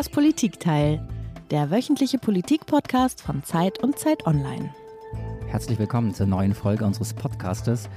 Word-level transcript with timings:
Das 0.00 0.08
Politikteil, 0.08 1.06
der 1.50 1.70
wöchentliche 1.70 2.16
Politik-Podcast 2.16 3.20
von 3.20 3.44
Zeit 3.44 3.82
und 3.82 3.98
Zeit 3.98 4.26
Online. 4.26 4.74
Herzlich 5.48 5.78
willkommen 5.78 6.14
zur 6.14 6.24
neuen 6.24 6.54
Folge 6.54 6.86
unseres 6.86 7.12
Podcastes. 7.12 7.90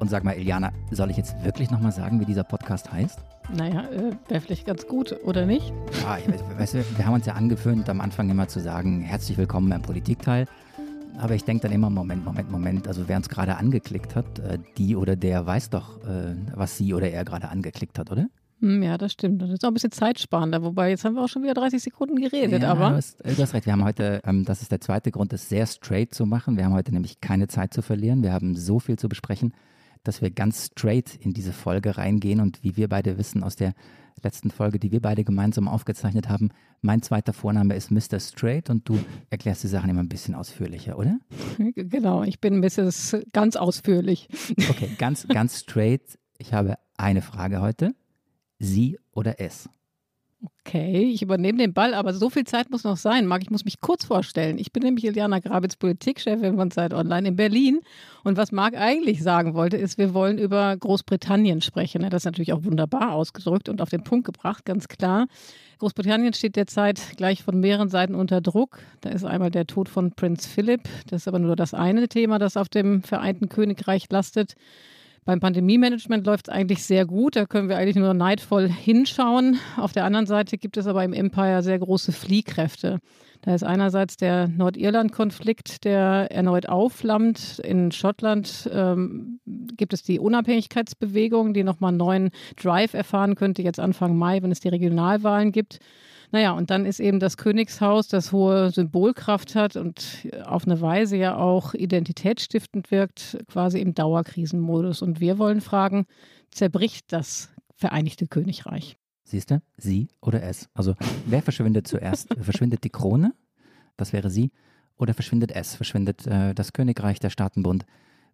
Und 0.00 0.10
sag 0.10 0.24
mal, 0.24 0.32
Iliana, 0.32 0.72
soll 0.90 1.12
ich 1.12 1.16
jetzt 1.16 1.40
wirklich 1.44 1.70
nochmal 1.70 1.92
sagen, 1.92 2.18
wie 2.18 2.24
dieser 2.24 2.42
Podcast 2.42 2.90
heißt? 2.90 3.20
Naja, 3.56 3.88
äh, 3.90 4.16
wäre 4.26 4.40
vielleicht 4.40 4.66
ganz 4.66 4.88
gut, 4.88 5.14
oder 5.22 5.46
nicht? 5.46 5.72
Ja, 6.02 6.18
weißt 6.58 6.74
du, 6.74 6.84
wir 6.96 7.06
haben 7.06 7.14
uns 7.14 7.26
ja 7.26 7.34
angewöhnt, 7.34 7.88
am 7.88 8.00
Anfang 8.00 8.28
immer 8.30 8.48
zu 8.48 8.58
sagen, 8.58 9.02
herzlich 9.02 9.38
willkommen 9.38 9.70
beim 9.70 9.82
Politikteil. 9.82 10.48
Aber 11.18 11.36
ich 11.36 11.44
denke 11.44 11.68
dann 11.68 11.72
immer, 11.72 11.88
Moment, 11.88 12.24
Moment, 12.24 12.50
Moment, 12.50 12.88
also 12.88 13.06
wer 13.06 13.16
uns 13.16 13.28
gerade 13.28 13.58
angeklickt 13.58 14.16
hat, 14.16 14.40
äh, 14.40 14.58
die 14.76 14.96
oder 14.96 15.14
der 15.14 15.46
weiß 15.46 15.70
doch, 15.70 16.02
äh, 16.02 16.34
was 16.52 16.76
sie 16.76 16.94
oder 16.94 17.12
er 17.12 17.24
gerade 17.24 17.48
angeklickt 17.48 17.96
hat, 18.00 18.10
oder? 18.10 18.26
Hm, 18.64 18.82
ja, 18.82 18.96
das 18.96 19.12
stimmt. 19.12 19.42
Das 19.42 19.50
ist 19.50 19.62
auch 19.62 19.68
ein 19.68 19.74
bisschen 19.74 19.92
zeitsparender. 19.92 20.62
Wobei, 20.62 20.88
jetzt 20.88 21.04
haben 21.04 21.16
wir 21.16 21.22
auch 21.22 21.28
schon 21.28 21.42
wieder 21.42 21.52
30 21.52 21.82
Sekunden 21.82 22.16
geredet. 22.16 22.62
Ja, 22.62 22.70
aber 22.70 22.88
du 22.88 22.96
hast, 22.96 23.20
du 23.20 23.36
hast 23.36 23.52
recht. 23.52 23.66
Wir 23.66 23.74
haben 23.74 23.84
heute, 23.84 24.22
ähm, 24.24 24.46
das 24.46 24.62
ist 24.62 24.72
der 24.72 24.80
zweite 24.80 25.10
Grund, 25.10 25.34
das 25.34 25.50
sehr 25.50 25.66
straight 25.66 26.14
zu 26.14 26.24
machen. 26.24 26.56
Wir 26.56 26.64
haben 26.64 26.72
heute 26.72 26.90
nämlich 26.90 27.20
keine 27.20 27.46
Zeit 27.46 27.74
zu 27.74 27.82
verlieren. 27.82 28.22
Wir 28.22 28.32
haben 28.32 28.56
so 28.56 28.78
viel 28.80 28.98
zu 28.98 29.10
besprechen, 29.10 29.52
dass 30.02 30.22
wir 30.22 30.30
ganz 30.30 30.70
straight 30.72 31.14
in 31.14 31.34
diese 31.34 31.52
Folge 31.52 31.98
reingehen. 31.98 32.40
Und 32.40 32.64
wie 32.64 32.74
wir 32.78 32.88
beide 32.88 33.18
wissen 33.18 33.42
aus 33.42 33.54
der 33.54 33.74
letzten 34.22 34.50
Folge, 34.50 34.78
die 34.78 34.92
wir 34.92 35.02
beide 35.02 35.24
gemeinsam 35.24 35.68
aufgezeichnet 35.68 36.30
haben, 36.30 36.48
mein 36.80 37.02
zweiter 37.02 37.34
Vorname 37.34 37.76
ist 37.76 37.90
Mr. 37.90 38.18
Straight 38.18 38.70
und 38.70 38.88
du 38.88 38.98
erklärst 39.28 39.62
die 39.64 39.68
Sachen 39.68 39.90
immer 39.90 40.00
ein 40.00 40.08
bisschen 40.08 40.34
ausführlicher, 40.34 40.98
oder? 40.98 41.18
Genau, 41.74 42.22
ich 42.22 42.40
bin 42.40 42.60
Mrs. 42.60 43.18
ganz 43.34 43.56
ausführlich. 43.56 44.28
Okay, 44.70 44.88
ganz, 44.96 45.28
ganz 45.28 45.60
straight. 45.60 46.18
Ich 46.38 46.54
habe 46.54 46.76
eine 46.96 47.20
Frage 47.20 47.60
heute 47.60 47.94
sie 48.58 48.98
oder 49.12 49.40
es? 49.40 49.68
Okay, 50.66 51.10
ich 51.12 51.22
übernehme 51.22 51.58
den 51.58 51.72
Ball, 51.72 51.94
aber 51.94 52.12
so 52.12 52.28
viel 52.28 52.44
Zeit 52.44 52.70
muss 52.70 52.84
noch 52.84 52.96
sein. 52.96 53.26
Marc, 53.26 53.42
ich 53.42 53.50
muss 53.50 53.64
mich 53.64 53.80
kurz 53.80 54.04
vorstellen. 54.04 54.58
Ich 54.58 54.72
bin 54.72 54.82
nämlich 54.82 55.04
Iliana 55.04 55.38
Grabitz, 55.38 55.76
Politikchefin 55.76 56.56
von 56.56 56.70
Zeit 56.70 56.92
Online 56.92 57.28
in 57.28 57.36
Berlin. 57.36 57.80
Und 58.24 58.36
was 58.36 58.52
Marc 58.52 58.74
eigentlich 58.74 59.22
sagen 59.22 59.54
wollte, 59.54 59.76
ist, 59.76 59.96
wir 59.96 60.12
wollen 60.12 60.38
über 60.38 60.76
Großbritannien 60.76 61.60
sprechen. 61.60 62.02
Er 62.02 62.06
hat 62.06 62.12
das 62.12 62.24
natürlich 62.24 62.52
auch 62.52 62.64
wunderbar 62.64 63.12
ausgedrückt 63.12 63.68
und 63.68 63.80
auf 63.80 63.90
den 63.90 64.04
Punkt 64.04 64.26
gebracht, 64.26 64.64
ganz 64.64 64.88
klar. 64.88 65.28
Großbritannien 65.78 66.32
steht 66.32 66.56
derzeit 66.56 67.00
gleich 67.16 67.42
von 67.42 67.60
mehreren 67.60 67.88
Seiten 67.88 68.14
unter 68.14 68.40
Druck. 68.40 68.78
Da 69.00 69.10
ist 69.10 69.24
einmal 69.24 69.50
der 69.50 69.66
Tod 69.66 69.88
von 69.88 70.12
Prinz 70.12 70.46
Philipp. 70.46 70.82
Das 71.08 71.22
ist 71.22 71.28
aber 71.28 71.38
nur 71.38 71.56
das 71.56 71.74
eine 71.74 72.08
Thema, 72.08 72.38
das 72.38 72.56
auf 72.56 72.68
dem 72.68 73.02
Vereinten 73.02 73.48
Königreich 73.48 74.06
lastet. 74.10 74.56
Beim 75.24 75.40
Pandemie-Management 75.40 76.26
läuft 76.26 76.48
es 76.48 76.54
eigentlich 76.54 76.84
sehr 76.84 77.06
gut. 77.06 77.36
Da 77.36 77.46
können 77.46 77.70
wir 77.70 77.78
eigentlich 77.78 77.96
nur 77.96 78.12
neidvoll 78.12 78.68
hinschauen. 78.68 79.58
Auf 79.78 79.92
der 79.92 80.04
anderen 80.04 80.26
Seite 80.26 80.58
gibt 80.58 80.76
es 80.76 80.86
aber 80.86 81.02
im 81.02 81.14
Empire 81.14 81.62
sehr 81.62 81.78
große 81.78 82.12
Fliehkräfte. 82.12 82.98
Da 83.40 83.54
ist 83.54 83.62
einerseits 83.62 84.16
der 84.16 84.48
Nordirland-Konflikt, 84.48 85.84
der 85.84 86.30
erneut 86.30 86.68
aufflammt. 86.68 87.58
In 87.58 87.90
Schottland 87.90 88.68
ähm, 88.72 89.40
gibt 89.76 89.92
es 89.94 90.02
die 90.02 90.18
Unabhängigkeitsbewegung, 90.18 91.54
die 91.54 91.64
nochmal 91.64 91.88
einen 91.88 91.98
neuen 91.98 92.30
Drive 92.56 92.94
erfahren 92.94 93.34
könnte, 93.34 93.62
jetzt 93.62 93.80
Anfang 93.80 94.16
Mai, 94.16 94.42
wenn 94.42 94.52
es 94.52 94.60
die 94.60 94.68
Regionalwahlen 94.68 95.52
gibt. 95.52 95.78
Naja, 96.34 96.50
und 96.50 96.70
dann 96.70 96.84
ist 96.84 96.98
eben 96.98 97.20
das 97.20 97.36
Königshaus, 97.36 98.08
das 98.08 98.32
hohe 98.32 98.72
Symbolkraft 98.72 99.54
hat 99.54 99.76
und 99.76 100.26
auf 100.44 100.66
eine 100.66 100.80
Weise 100.80 101.16
ja 101.16 101.36
auch 101.36 101.74
identitätsstiftend 101.74 102.90
wirkt, 102.90 103.38
quasi 103.46 103.78
im 103.78 103.94
Dauerkrisenmodus. 103.94 105.00
Und 105.00 105.20
wir 105.20 105.38
wollen 105.38 105.60
fragen, 105.60 106.06
zerbricht 106.50 107.12
das 107.12 107.50
Vereinigte 107.76 108.26
Königreich? 108.26 108.96
Siehst 109.22 109.52
du, 109.52 109.62
sie 109.76 110.08
oder 110.20 110.42
es? 110.42 110.68
Also 110.74 110.96
wer 111.24 111.40
verschwindet 111.40 111.86
zuerst? 111.86 112.34
verschwindet 112.40 112.82
die 112.82 112.90
Krone? 112.90 113.32
Das 113.96 114.12
wäre 114.12 114.28
sie. 114.28 114.50
Oder 114.96 115.14
verschwindet 115.14 115.52
es? 115.52 115.76
Verschwindet 115.76 116.26
äh, 116.26 116.52
das 116.52 116.72
Königreich, 116.72 117.20
der 117.20 117.30
Staatenbund? 117.30 117.86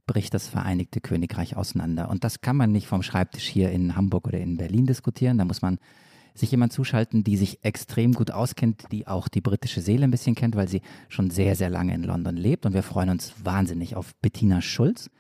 bricht 0.06 0.32
das 0.32 0.49
Vereinigte 0.49 1.03
Königreich 1.03 1.55
auseinander. 1.55 2.09
Und 2.09 2.25
das 2.25 2.41
kann 2.41 2.56
man 2.56 2.72
nicht 2.72 2.87
vom 2.87 3.03
Schreibtisch 3.03 3.47
hier 3.47 3.71
in 3.71 3.94
Hamburg 3.94 4.27
oder 4.27 4.41
in 4.41 4.56
Berlin 4.56 4.87
diskutieren. 4.87 5.37
Da 5.37 5.44
muss 5.44 5.61
man 5.61 5.78
sich 6.35 6.51
jemand 6.51 6.73
zuschalten, 6.73 7.25
die 7.25 7.37
sich 7.37 7.65
extrem 7.65 8.13
gut 8.13 8.31
auskennt, 8.31 8.85
die 8.93 9.07
auch 9.07 9.29
die 9.29 9.41
britische 9.41 9.81
Seele 9.81 10.05
ein 10.05 10.11
bisschen 10.11 10.35
kennt, 10.35 10.57
weil 10.57 10.69
sie 10.69 10.83
schon 11.09 11.31
sehr, 11.31 11.57
sehr 11.57 11.71
lange 11.71 11.95
in 11.95 12.03
London 12.03 12.37
lebt. 12.37 12.67
Und 12.67 12.75
wir 12.75 12.83
freuen 12.83 13.11
uns 13.11 13.35
wahnsinnig 13.43 13.97
auf 13.97 14.15
Bettina 14.17 14.61
Schulz. 14.61 15.11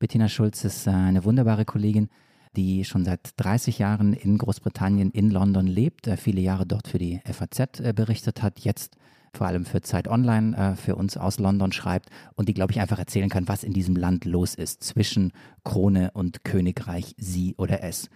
Bettina 0.00 0.28
Schulz 0.28 0.64
ist 0.64 0.86
äh, 0.86 0.90
eine 0.90 1.24
wunderbare 1.24 1.64
Kollegin, 1.64 2.08
die 2.56 2.84
schon 2.84 3.04
seit 3.04 3.32
30 3.36 3.78
Jahren 3.78 4.14
in 4.14 4.38
Großbritannien, 4.38 5.10
in 5.10 5.30
London 5.30 5.66
lebt, 5.66 6.06
äh, 6.06 6.16
viele 6.16 6.40
Jahre 6.40 6.66
dort 6.66 6.88
für 6.88 6.98
die 6.98 7.20
FAZ 7.24 7.80
äh, 7.80 7.92
berichtet 7.94 8.42
hat, 8.42 8.60
jetzt 8.60 8.96
vor 9.32 9.46
allem 9.46 9.64
für 9.64 9.80
Zeit 9.80 10.08
Online 10.08 10.74
für 10.76 10.96
uns 10.96 11.16
aus 11.16 11.38
London 11.38 11.70
schreibt 11.70 12.10
und 12.34 12.48
die, 12.48 12.52
glaube 12.52 12.72
ich, 12.72 12.80
einfach 12.80 12.98
erzählen 12.98 13.28
kann, 13.28 13.46
was 13.46 13.62
in 13.62 13.72
diesem 13.72 13.94
Land 13.94 14.24
los 14.24 14.56
ist 14.56 14.82
zwischen 14.82 15.30
Krone 15.62 16.10
und 16.14 16.42
Königreich, 16.42 17.14
sie 17.16 17.54
oder 17.56 17.84
es. 17.84 18.10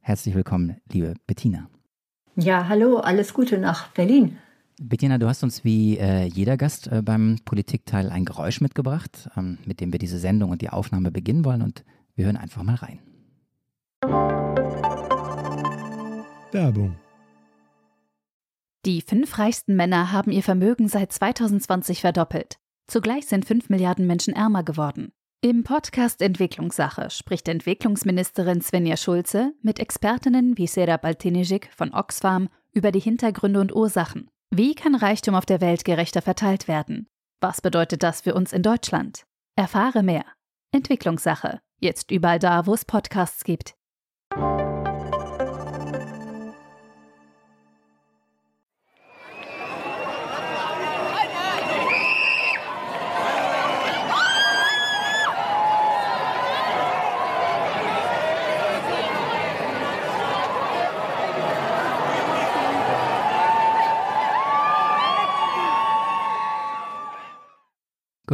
Herzlich 0.00 0.34
willkommen, 0.34 0.78
liebe 0.90 1.14
Bettina. 1.28 1.68
Ja, 2.40 2.68
hallo, 2.68 2.98
alles 2.98 3.34
Gute 3.34 3.58
nach 3.58 3.88
Berlin. 3.88 4.38
Bettina, 4.80 5.18
du 5.18 5.26
hast 5.26 5.42
uns 5.42 5.64
wie 5.64 5.98
äh, 5.98 6.22
jeder 6.22 6.56
Gast 6.56 6.86
äh, 6.86 7.02
beim 7.02 7.40
Politikteil 7.44 8.10
ein 8.10 8.24
Geräusch 8.24 8.60
mitgebracht, 8.60 9.28
ähm, 9.36 9.58
mit 9.64 9.80
dem 9.80 9.90
wir 9.90 9.98
diese 9.98 10.20
Sendung 10.20 10.52
und 10.52 10.62
die 10.62 10.70
Aufnahme 10.70 11.10
beginnen 11.10 11.44
wollen 11.44 11.62
und 11.62 11.84
wir 12.14 12.26
hören 12.26 12.36
einfach 12.36 12.62
mal 12.62 12.76
rein. 12.76 13.00
Werbung. 16.52 16.94
Die 18.86 19.02
fünf 19.02 19.36
reichsten 19.36 19.74
Männer 19.74 20.12
haben 20.12 20.30
ihr 20.30 20.44
Vermögen 20.44 20.86
seit 20.86 21.10
2020 21.10 22.02
verdoppelt. 22.02 22.58
Zugleich 22.86 23.26
sind 23.26 23.46
fünf 23.46 23.68
Milliarden 23.68 24.06
Menschen 24.06 24.32
ärmer 24.32 24.62
geworden. 24.62 25.10
Im 25.40 25.62
Podcast 25.62 26.20
Entwicklungssache 26.20 27.10
spricht 27.10 27.46
Entwicklungsministerin 27.46 28.60
Svenja 28.60 28.96
Schulze 28.96 29.52
mit 29.62 29.78
Expertinnen 29.78 30.58
wie 30.58 30.66
Serap 30.66 31.04
Altinijik 31.04 31.70
von 31.72 31.94
Oxfam 31.94 32.48
über 32.72 32.90
die 32.90 32.98
Hintergründe 32.98 33.60
und 33.60 33.72
Ursachen. 33.72 34.28
Wie 34.50 34.74
kann 34.74 34.96
Reichtum 34.96 35.36
auf 35.36 35.46
der 35.46 35.60
Welt 35.60 35.84
gerechter 35.84 36.22
verteilt 36.22 36.66
werden? 36.66 37.06
Was 37.40 37.60
bedeutet 37.60 38.02
das 38.02 38.22
für 38.22 38.34
uns 38.34 38.52
in 38.52 38.64
Deutschland? 38.64 39.26
Erfahre 39.54 40.02
mehr. 40.02 40.24
Entwicklungssache. 40.72 41.60
Jetzt 41.78 42.10
überall 42.10 42.40
da, 42.40 42.66
wo 42.66 42.74
es 42.74 42.84
Podcasts 42.84 43.44
gibt. 43.44 43.77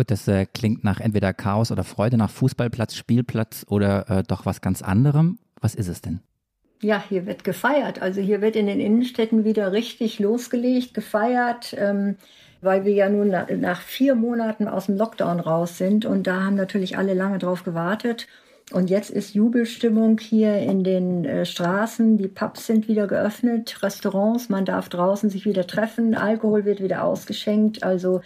Gut, 0.04 0.10
das 0.10 0.28
äh, 0.28 0.44
klingt 0.44 0.84
nach 0.84 1.00
entweder 1.00 1.32
Chaos 1.32 1.72
oder 1.72 1.82
Freude, 1.82 2.18
nach 2.18 2.28
Fußballplatz, 2.28 2.94
Spielplatz 2.94 3.64
oder 3.70 4.10
äh, 4.10 4.22
doch 4.22 4.44
was 4.44 4.60
ganz 4.60 4.82
anderem. 4.82 5.38
Was 5.62 5.74
ist 5.74 5.88
es 5.88 6.02
denn? 6.02 6.20
Ja, 6.82 7.02
hier 7.08 7.24
wird 7.24 7.42
gefeiert. 7.42 8.02
Also 8.02 8.20
hier 8.20 8.42
wird 8.42 8.54
in 8.54 8.66
den 8.66 8.80
Innenstädten 8.80 9.44
wieder 9.44 9.72
richtig 9.72 10.18
losgelegt, 10.18 10.92
gefeiert, 10.92 11.74
ähm, 11.78 12.16
weil 12.60 12.84
wir 12.84 12.92
ja 12.92 13.08
nun 13.08 13.28
na, 13.28 13.46
nach 13.56 13.80
vier 13.80 14.14
Monaten 14.14 14.68
aus 14.68 14.86
dem 14.86 14.98
Lockdown 14.98 15.40
raus 15.40 15.78
sind 15.78 16.04
und 16.04 16.26
da 16.26 16.42
haben 16.42 16.56
natürlich 16.56 16.98
alle 16.98 17.14
lange 17.14 17.38
drauf 17.38 17.64
gewartet. 17.64 18.26
Und 18.72 18.90
jetzt 18.90 19.08
ist 19.08 19.32
Jubelstimmung 19.32 20.18
hier 20.18 20.58
in 20.58 20.84
den 20.84 21.24
äh, 21.24 21.46
Straßen. 21.46 22.18
Die 22.18 22.28
Pubs 22.28 22.66
sind 22.66 22.88
wieder 22.88 23.06
geöffnet, 23.06 23.82
Restaurants, 23.82 24.50
man 24.50 24.66
darf 24.66 24.90
draußen 24.90 25.30
sich 25.30 25.46
wieder 25.46 25.66
treffen, 25.66 26.14
Alkohol 26.14 26.66
wird 26.66 26.82
wieder 26.82 27.04
ausgeschenkt. 27.04 27.82
Also 27.82 28.20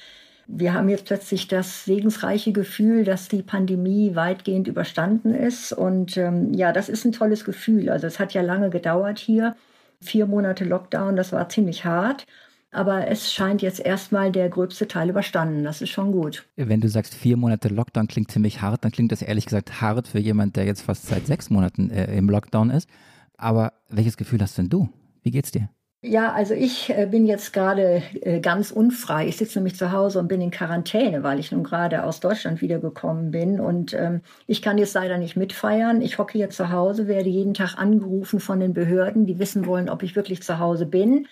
wir 0.50 0.72
haben 0.72 0.88
jetzt 0.88 1.04
plötzlich 1.04 1.46
das 1.46 1.84
segensreiche 1.84 2.52
Gefühl, 2.52 3.04
dass 3.04 3.28
die 3.28 3.42
Pandemie 3.42 4.14
weitgehend 4.14 4.66
überstanden 4.66 5.34
ist. 5.34 5.72
Und 5.74 6.16
ähm, 6.16 6.54
ja, 6.54 6.72
das 6.72 6.88
ist 6.88 7.04
ein 7.04 7.12
tolles 7.12 7.44
Gefühl. 7.44 7.90
Also 7.90 8.06
es 8.06 8.18
hat 8.18 8.32
ja 8.32 8.40
lange 8.40 8.70
gedauert 8.70 9.18
hier. 9.18 9.54
Vier 10.00 10.26
Monate 10.26 10.64
Lockdown, 10.64 11.16
das 11.16 11.32
war 11.32 11.50
ziemlich 11.50 11.84
hart. 11.84 12.26
Aber 12.70 13.08
es 13.08 13.32
scheint 13.32 13.60
jetzt 13.60 13.80
erstmal 13.80 14.32
der 14.32 14.48
gröbste 14.48 14.88
Teil 14.88 15.10
überstanden. 15.10 15.64
Das 15.64 15.82
ist 15.82 15.90
schon 15.90 16.12
gut. 16.12 16.46
Wenn 16.56 16.80
du 16.80 16.88
sagst, 16.88 17.14
vier 17.14 17.36
Monate 17.36 17.68
Lockdown 17.68 18.08
klingt 18.08 18.30
ziemlich 18.30 18.62
hart, 18.62 18.84
dann 18.84 18.92
klingt 18.92 19.12
das 19.12 19.20
ehrlich 19.20 19.44
gesagt 19.44 19.82
hart 19.82 20.08
für 20.08 20.18
jemand, 20.18 20.56
der 20.56 20.64
jetzt 20.64 20.82
fast 20.82 21.06
seit 21.06 21.26
sechs 21.26 21.50
Monaten 21.50 21.90
äh, 21.90 22.16
im 22.16 22.28
Lockdown 22.28 22.70
ist. 22.70 22.88
Aber 23.36 23.74
welches 23.90 24.16
Gefühl 24.16 24.40
hast 24.40 24.56
denn 24.56 24.70
du? 24.70 24.88
Wie 25.22 25.30
geht's 25.30 25.50
dir? 25.50 25.68
Ja, 26.00 26.32
also 26.32 26.54
ich 26.54 26.90
äh, 26.90 27.06
bin 27.10 27.26
jetzt 27.26 27.52
gerade 27.52 28.02
äh, 28.20 28.38
ganz 28.38 28.70
unfrei. 28.70 29.26
Ich 29.26 29.36
sitze 29.36 29.58
nämlich 29.58 29.74
zu 29.74 29.90
Hause 29.90 30.20
und 30.20 30.28
bin 30.28 30.40
in 30.40 30.52
Quarantäne, 30.52 31.24
weil 31.24 31.40
ich 31.40 31.50
nun 31.50 31.64
gerade 31.64 32.04
aus 32.04 32.20
Deutschland 32.20 32.60
wiedergekommen 32.62 33.32
bin. 33.32 33.58
Und 33.58 33.94
ähm, 33.94 34.20
ich 34.46 34.62
kann 34.62 34.78
jetzt 34.78 34.94
leider 34.94 35.18
nicht 35.18 35.36
mitfeiern. 35.36 36.00
Ich 36.00 36.18
hocke 36.18 36.38
hier 36.38 36.50
zu 36.50 36.70
Hause, 36.70 37.08
werde 37.08 37.28
jeden 37.28 37.52
Tag 37.52 37.76
angerufen 37.78 38.38
von 38.38 38.60
den 38.60 38.74
Behörden, 38.74 39.26
die 39.26 39.40
wissen 39.40 39.66
wollen, 39.66 39.88
ob 39.88 40.04
ich 40.04 40.14
wirklich 40.14 40.40
zu 40.40 40.60
Hause 40.60 40.86
bin. 40.86 41.26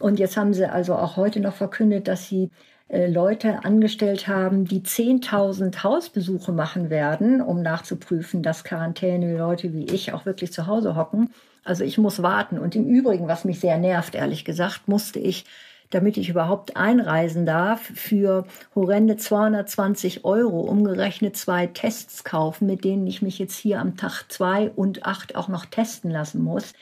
Und 0.00 0.18
jetzt 0.18 0.36
haben 0.36 0.54
sie 0.54 0.66
also 0.68 0.96
auch 0.96 1.16
heute 1.16 1.38
noch 1.38 1.54
verkündet, 1.54 2.08
dass 2.08 2.26
sie 2.26 2.50
Leute 2.92 3.64
angestellt 3.64 4.26
haben, 4.26 4.64
die 4.64 4.80
10.000 4.80 5.84
Hausbesuche 5.84 6.52
machen 6.52 6.90
werden, 6.90 7.40
um 7.40 7.62
nachzuprüfen, 7.62 8.42
dass 8.42 8.64
Quarantäne-Leute 8.64 9.72
wie 9.72 9.84
ich 9.84 10.12
auch 10.12 10.26
wirklich 10.26 10.52
zu 10.52 10.66
Hause 10.66 10.96
hocken. 10.96 11.30
Also 11.64 11.84
ich 11.84 11.98
muss 11.98 12.22
warten. 12.22 12.58
Und 12.58 12.74
im 12.74 12.86
Übrigen, 12.86 13.28
was 13.28 13.44
mich 13.44 13.60
sehr 13.60 13.78
nervt, 13.78 14.14
ehrlich 14.14 14.44
gesagt, 14.44 14.88
musste 14.88 15.20
ich 15.20 15.44
damit 15.90 16.16
ich 16.16 16.28
überhaupt 16.28 16.76
einreisen 16.76 17.44
darf, 17.44 17.80
für 17.80 18.46
horrende 18.74 19.16
220 19.16 20.24
Euro 20.24 20.60
umgerechnet 20.60 21.36
zwei 21.36 21.66
Tests 21.66 22.24
kaufen, 22.24 22.66
mit 22.66 22.84
denen 22.84 23.06
ich 23.06 23.22
mich 23.22 23.38
jetzt 23.38 23.56
hier 23.56 23.80
am 23.80 23.96
Tag 23.96 24.24
zwei 24.28 24.70
und 24.70 25.04
acht 25.04 25.34
auch 25.34 25.48
noch 25.48 25.66
testen 25.66 26.10
lassen 26.10 26.42
muss. 26.42 26.72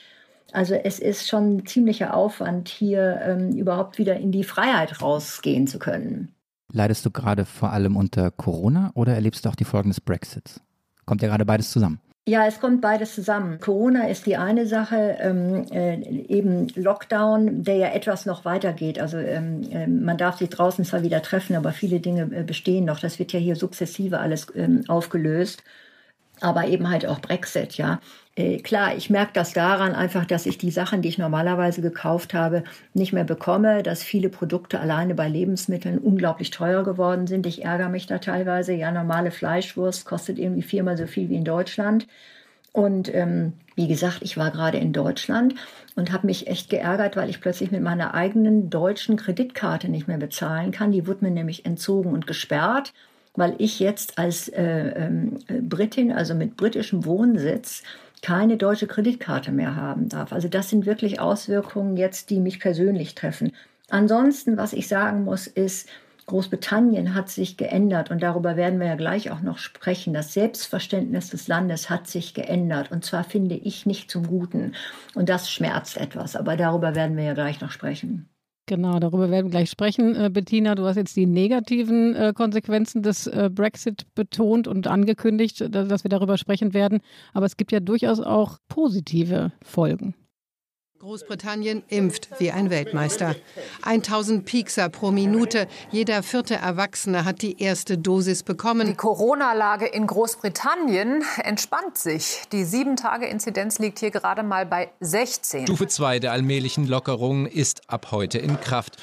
Also 0.53 0.75
es 0.75 0.99
ist 0.99 1.29
schon 1.29 1.57
ein 1.57 1.67
ziemlicher 1.67 2.15
Aufwand, 2.15 2.69
hier 2.69 3.21
ähm, 3.23 3.53
überhaupt 3.53 3.99
wieder 3.99 4.17
in 4.17 4.33
die 4.33 4.45
Freiheit 4.45 5.03
rausgehen 5.03 5.67
zu 5.67 5.79
können. 5.79 6.35
Leidest 6.73 7.05
du 7.05 7.11
gerade 7.11 7.45
vor 7.45 7.73
allem 7.73 7.97
unter 7.97 8.31
Corona 8.31 8.91
oder 8.95 9.15
erlebst 9.15 9.45
du 9.45 9.49
auch 9.49 9.57
die 9.57 9.65
Folgen 9.65 9.91
des 9.91 10.01
Brexits? 10.01 10.61
Kommt 11.07 11.23
ja 11.23 11.29
gerade 11.29 11.45
beides 11.45 11.71
zusammen. 11.71 12.01
Ja, 12.27 12.47
es 12.47 12.61
kommt 12.61 12.83
beides 12.83 13.15
zusammen. 13.15 13.59
Corona 13.59 14.07
ist 14.09 14.27
die 14.27 14.37
eine 14.37 14.67
Sache, 14.67 15.17
ähm, 15.19 15.65
äh, 15.71 15.99
eben 16.29 16.69
Lockdown, 16.75 17.65
der 17.65 17.77
ja 17.77 17.89
etwas 17.89 18.27
noch 18.27 18.45
weitergeht. 18.45 18.99
Also 18.99 19.17
ähm, 19.17 19.63
äh, 19.71 19.87
man 19.87 20.19
darf 20.19 20.37
sich 20.37 20.51
draußen 20.51 20.85
zwar 20.85 21.03
wieder 21.03 21.23
treffen, 21.23 21.57
aber 21.57 21.73
viele 21.73 22.01
Dinge 22.01 22.29
äh, 22.35 22.43
bestehen 22.43 22.85
noch. 22.85 23.01
Das 23.01 23.19
wird 23.19 23.33
ja 23.33 23.41
hier 23.41 23.57
sukzessive 23.57 24.19
alles 24.19 24.47
ähm, 24.55 24.85
aufgelöst 24.89 25.63
aber 26.41 26.67
eben 26.67 26.89
halt 26.89 27.07
auch 27.07 27.21
Brexit, 27.21 27.77
ja. 27.77 28.01
Äh, 28.39 28.59
klar, 28.59 28.97
ich 28.97 29.11
merke 29.11 29.33
das 29.35 29.53
daran 29.53 29.97
einfach, 29.97 30.25
dass 30.25 30.47
ich 30.47 30.59
die 30.59 30.71
Sachen, 30.71 31.03
die 31.03 31.09
ich 31.09 31.19
normalerweise 31.19 31.83
gekauft 31.83 32.35
habe, 32.35 32.63
nicht 32.95 33.13
mehr 33.13 33.25
bekomme, 33.25 33.83
dass 33.83 34.05
viele 34.05 34.29
Produkte 34.29 34.79
alleine 34.79 35.17
bei 35.17 35.29
Lebensmitteln 35.29 35.99
unglaublich 35.99 36.51
teuer 36.51 36.85
geworden 36.85 37.27
sind. 37.27 37.47
Ich 37.47 37.65
ärgere 37.65 37.89
mich 37.89 38.07
da 38.07 38.19
teilweise. 38.19 38.75
Ja, 38.75 38.93
normale 38.93 39.33
Fleischwurst 39.33 40.05
kostet 40.05 40.39
irgendwie 40.39 40.63
viermal 40.63 40.97
so 40.97 41.09
viel 41.09 41.29
wie 41.29 41.35
in 41.35 41.45
Deutschland. 41.45 42.07
Und 42.71 43.13
ähm, 43.13 43.55
wie 43.75 43.89
gesagt, 43.89 44.19
ich 44.21 44.37
war 44.37 44.53
gerade 44.53 44.79
in 44.79 44.93
Deutschland 44.93 45.57
und 45.97 46.13
habe 46.13 46.29
mich 46.29 46.47
echt 46.47 46.71
geärgert, 46.71 47.17
weil 47.17 47.31
ich 47.31 47.41
plötzlich 47.41 47.73
mit 47.73 47.83
meiner 47.83 48.15
eigenen 48.15 48.71
deutschen 48.71 49.17
Kreditkarte 49.17 49.89
nicht 49.89 50.07
mehr 50.07 50.19
bezahlen 50.19 50.71
kann. 50.71 50.93
Die 50.93 51.09
wurde 51.09 51.25
mir 51.25 51.33
nämlich 51.33 51.67
entzogen 51.67 52.13
und 52.13 52.29
gesperrt 52.29 52.93
weil 53.39 53.55
ich 53.59 53.79
jetzt 53.79 54.19
als 54.19 54.49
äh, 54.49 54.89
ähm, 54.97 55.39
Britin, 55.69 56.11
also 56.11 56.35
mit 56.35 56.57
britischem 56.57 57.05
Wohnsitz, 57.05 57.85
keine 58.23 58.57
deutsche 58.57 58.87
Kreditkarte 58.87 59.53
mehr 59.53 59.77
haben 59.77 60.09
darf. 60.09 60.33
Also 60.33 60.49
das 60.49 60.71
sind 60.71 60.87
wirklich 60.87 61.21
Auswirkungen 61.21 61.97
jetzt, 61.97 62.31
die 62.31 62.41
mich 62.41 62.61
persönlich 62.61 63.15
treffen. 63.15 63.53
Ansonsten, 63.91 64.57
was 64.57 64.73
ich 64.73 64.89
sagen 64.89 65.25
muss, 65.25 65.47
ist, 65.47 65.89
Großbritannien 66.27 67.15
hat 67.15 67.31
sich 67.31 67.57
geändert 67.57 68.11
und 68.11 68.23
darüber 68.23 68.55
werden 68.55 68.79
wir 68.81 68.87
ja 68.87 68.97
gleich 68.97 69.31
auch 69.31 69.41
noch 69.41 69.59
sprechen. 69.59 70.13
Das 70.13 70.35
Selbstverständnis 70.35 71.31
des 71.31 71.49
Landes 71.49 71.89
hat 71.89 72.07
sich 72.07 72.35
geändert 72.35 72.93
und 72.93 73.05
zwar 73.05 73.25
finde 73.25 73.55
ich 73.55 73.87
nicht 73.87 74.11
zum 74.11 74.27
Guten. 74.27 74.75
Und 75.15 75.31
das 75.31 75.51
schmerzt 75.51 75.97
etwas, 75.97 76.37
aber 76.37 76.57
darüber 76.57 76.95
werden 76.95 77.17
wir 77.17 77.25
ja 77.25 77.35
gleich 77.35 77.61
noch 77.63 77.71
sprechen. 77.71 78.29
Genau, 78.69 78.99
darüber 78.99 79.31
werden 79.31 79.47
wir 79.47 79.51
gleich 79.51 79.71
sprechen. 79.71 80.15
Äh, 80.15 80.29
Bettina, 80.31 80.75
du 80.75 80.85
hast 80.85 80.97
jetzt 80.97 81.17
die 81.17 81.25
negativen 81.25 82.15
äh, 82.15 82.35
Konsequenzen 82.35 83.03
des 83.03 83.27
äh, 83.27 83.49
Brexit 83.51 84.05
betont 84.15 84.69
und 84.69 84.87
angekündigt, 84.87 85.75
dass 85.75 86.05
wir 86.05 86.11
darüber 86.11 86.37
sprechen 86.37 86.75
werden. 86.75 87.01
Aber 87.33 87.47
es 87.47 87.57
gibt 87.57 87.73
ja 87.73 87.81
durchaus 87.81 88.21
auch 88.21 88.59
positive 88.69 89.53
Folgen. 89.63 90.15
Großbritannien 90.99 91.85
impft 91.89 92.29
wie 92.41 92.51
ein 92.51 92.71
Weltmeister. 92.71 93.37
1000 93.83 94.45
Piekser 94.45 94.89
pro 94.89 95.13
Minute. 95.13 95.69
Jeder 95.93 96.25
vierte 96.25 96.57
Erwachsene 96.57 97.25
hat 97.25 97.41
die 97.43 97.63
erste 97.63 97.97
Dosis 97.97 98.43
bekommen. 98.43 98.89
Die 98.89 98.95
Corona-Lage 98.95 99.87
in 99.87 100.09
Großbritannien 100.09 101.23
entspannt 101.45 101.99
sich. 101.99 102.43
Die 102.51 102.65
7-Tage-Inzidenz 102.65 103.79
liegt 103.79 104.01
hier 104.01 104.11
gerade 104.11 104.43
mal 104.43 104.67
bei 104.67 104.91
16. 104.99 105.67
Stufe 105.67 105.87
2 105.87 106.19
der 106.19 106.33
allmählichen 106.33 106.89
Lockerung 106.89 107.47
ist 107.47 107.83
ab 107.87 108.09
heute 108.11 108.39
in 108.39 108.61
Kraft. 108.61 108.97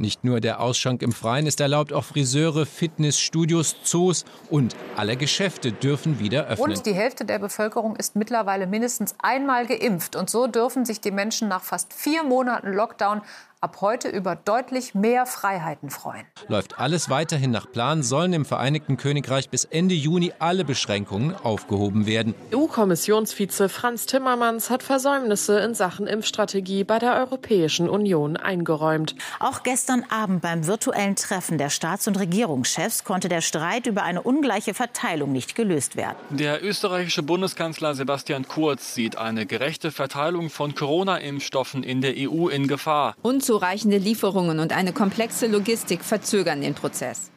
Nicht 0.00 0.24
nur 0.24 0.40
der 0.40 0.60
Ausschank 0.60 1.02
im 1.02 1.12
Freien 1.12 1.46
ist 1.46 1.60
erlaubt, 1.60 1.92
auch 1.92 2.04
Friseure, 2.04 2.64
Fitnessstudios, 2.64 3.76
Zoos 3.82 4.24
und 4.48 4.74
alle 4.96 5.14
Geschäfte 5.14 5.72
dürfen 5.72 6.18
wieder 6.18 6.46
öffnen. 6.46 6.70
Und 6.70 6.86
die 6.86 6.94
Hälfte 6.94 7.26
der 7.26 7.38
Bevölkerung 7.38 7.96
ist 7.96 8.16
mittlerweile 8.16 8.66
mindestens 8.66 9.14
einmal 9.18 9.66
geimpft. 9.66 10.16
Und 10.16 10.30
so 10.30 10.46
dürfen 10.46 10.86
sich 10.86 11.02
die 11.02 11.10
Menschen 11.10 11.48
nach 11.48 11.60
fast 11.60 11.92
vier 11.92 12.22
Monaten 12.22 12.72
Lockdown 12.72 13.20
ab 13.62 13.82
heute 13.82 14.08
über 14.08 14.36
deutlich 14.36 14.94
mehr 14.94 15.26
Freiheiten 15.26 15.90
freuen. 15.90 16.24
Läuft 16.48 16.78
alles 16.78 17.10
weiterhin 17.10 17.50
nach 17.50 17.70
Plan, 17.70 18.02
sollen 18.02 18.32
im 18.32 18.46
Vereinigten 18.46 18.96
Königreich 18.96 19.50
bis 19.50 19.64
Ende 19.66 19.94
Juni 19.94 20.32
alle 20.38 20.64
Beschränkungen 20.64 21.36
aufgehoben 21.36 22.06
werden. 22.06 22.34
EU-Kommissionsvize 22.54 23.68
Franz 23.68 24.06
Timmermans 24.06 24.70
hat 24.70 24.82
Versäumnisse 24.82 25.60
in 25.60 25.74
Sachen 25.74 26.06
Impfstrategie 26.06 26.84
bei 26.84 26.98
der 26.98 27.16
Europäischen 27.16 27.90
Union 27.90 28.38
eingeräumt. 28.38 29.14
Auch 29.40 29.62
gestern 29.62 30.06
Abend 30.08 30.40
beim 30.40 30.66
virtuellen 30.66 31.16
Treffen 31.16 31.58
der 31.58 31.68
Staats- 31.68 32.08
und 32.08 32.18
Regierungschefs 32.18 33.04
konnte 33.04 33.28
der 33.28 33.42
Streit 33.42 33.86
über 33.86 34.04
eine 34.04 34.22
ungleiche 34.22 34.72
Verteilung 34.72 35.32
nicht 35.32 35.54
gelöst 35.54 35.96
werden. 35.96 36.16
Der 36.30 36.64
österreichische 36.64 37.22
Bundeskanzler 37.22 37.94
Sebastian 37.94 38.48
Kurz 38.48 38.94
sieht 38.94 39.18
eine 39.18 39.44
gerechte 39.44 39.90
Verteilung 39.90 40.48
von 40.48 40.74
Corona-Impfstoffen 40.74 41.82
in 41.82 42.00
der 42.00 42.14
EU 42.16 42.48
in 42.48 42.66
Gefahr. 42.66 43.14
Und 43.20 43.49
Unzureichende 43.50 43.96
Lieferungen 43.96 44.60
und 44.60 44.72
eine 44.72 44.92
komplexe 44.92 45.48
Logistik 45.48 46.04
verzögern 46.04 46.60
den 46.60 46.76
Prozess. 46.76 47.29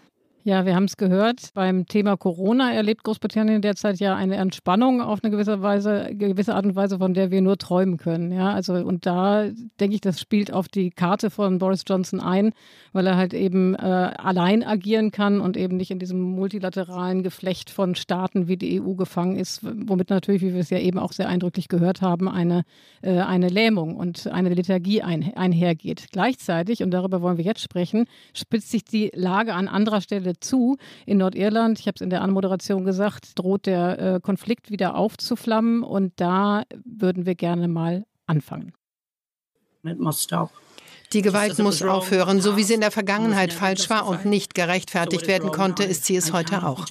Ja, 0.45 0.65
wir 0.65 0.75
haben 0.75 0.83
es 0.83 0.97
gehört. 0.97 1.53
Beim 1.53 1.85
Thema 1.85 2.17
Corona 2.17 2.73
erlebt 2.73 3.05
Großbritannien 3.05 3.61
derzeit 3.61 4.01
ja 4.01 4.13
eine 4.13 4.35
Entspannung 4.35 4.99
auf 4.99 5.23
eine 5.23 5.31
gewisse 5.31 5.61
Weise, 5.61 6.09
gewisse 6.11 6.53
Art 6.53 6.65
und 6.65 6.75
Weise, 6.75 6.97
von 6.97 7.13
der 7.13 7.31
wir 7.31 7.41
nur 7.41 7.57
träumen 7.57 7.95
können. 7.95 8.33
Ja, 8.33 8.51
also 8.51 8.73
und 8.73 9.05
da 9.05 9.45
denke 9.79 9.95
ich, 9.95 10.01
das 10.01 10.19
spielt 10.19 10.51
auf 10.51 10.67
die 10.67 10.89
Karte 10.89 11.29
von 11.29 11.59
Boris 11.59 11.85
Johnson 11.87 12.19
ein, 12.19 12.51
weil 12.91 13.07
er 13.07 13.15
halt 13.15 13.33
eben 13.33 13.73
äh, 13.75 13.77
allein 13.77 14.63
agieren 14.63 15.11
kann 15.11 15.39
und 15.39 15.55
eben 15.55 15.77
nicht 15.77 15.91
in 15.91 15.99
diesem 15.99 16.19
multilateralen 16.19 17.23
Geflecht 17.23 17.69
von 17.69 17.95
Staaten 17.95 18.49
wie 18.49 18.57
die 18.57 18.81
EU 18.81 18.95
gefangen 18.95 19.37
ist, 19.37 19.61
womit 19.63 20.09
natürlich, 20.09 20.41
wie 20.41 20.53
wir 20.53 20.59
es 20.59 20.69
ja 20.69 20.79
eben 20.79 20.99
auch 20.99 21.13
sehr 21.13 21.29
eindrücklich 21.29 21.69
gehört 21.69 22.01
haben, 22.01 22.27
eine, 22.27 22.63
äh, 23.01 23.17
eine 23.17 23.47
Lähmung 23.47 23.95
und 23.95 24.27
eine 24.27 24.49
Lethargie 24.49 25.03
ein, 25.03 25.33
einhergeht. 25.37 26.07
Gleichzeitig, 26.11 26.83
und 26.83 26.91
darüber 26.91 27.21
wollen 27.21 27.37
wir 27.37 27.45
jetzt 27.45 27.61
sprechen, 27.61 28.07
spitzt 28.33 28.71
sich 28.71 28.83
die 28.83 29.09
Lage 29.15 29.53
an 29.53 29.69
anderer 29.69 30.01
Stelle 30.01 30.32
zu. 30.39 30.77
In 31.05 31.17
Nordirland, 31.17 31.79
ich 31.79 31.87
habe 31.87 31.95
es 31.95 32.01
in 32.01 32.09
der 32.09 32.21
Anmoderation 32.21 32.85
gesagt, 32.85 33.37
droht 33.39 33.65
der 33.65 33.99
äh, 33.99 34.19
Konflikt 34.21 34.71
wieder 34.71 34.95
aufzuflammen 34.95 35.83
und 35.83 36.13
da 36.17 36.63
würden 36.85 37.25
wir 37.25 37.35
gerne 37.35 37.67
mal 37.67 38.05
anfangen. 38.25 38.73
Die 41.13 41.21
Gewalt 41.21 41.59
muss 41.59 41.81
aufhören. 41.81 42.41
So 42.41 42.57
wie 42.57 42.63
sie 42.63 42.73
in 42.73 42.81
der 42.81 42.91
Vergangenheit 42.91 43.53
falsch 43.53 43.89
war 43.89 44.07
und 44.07 44.25
nicht 44.25 44.55
gerechtfertigt 44.55 45.27
werden 45.27 45.51
konnte, 45.51 45.83
ist 45.83 46.05
sie 46.05 46.15
es 46.15 46.33
heute 46.33 46.65
auch. 46.65 46.85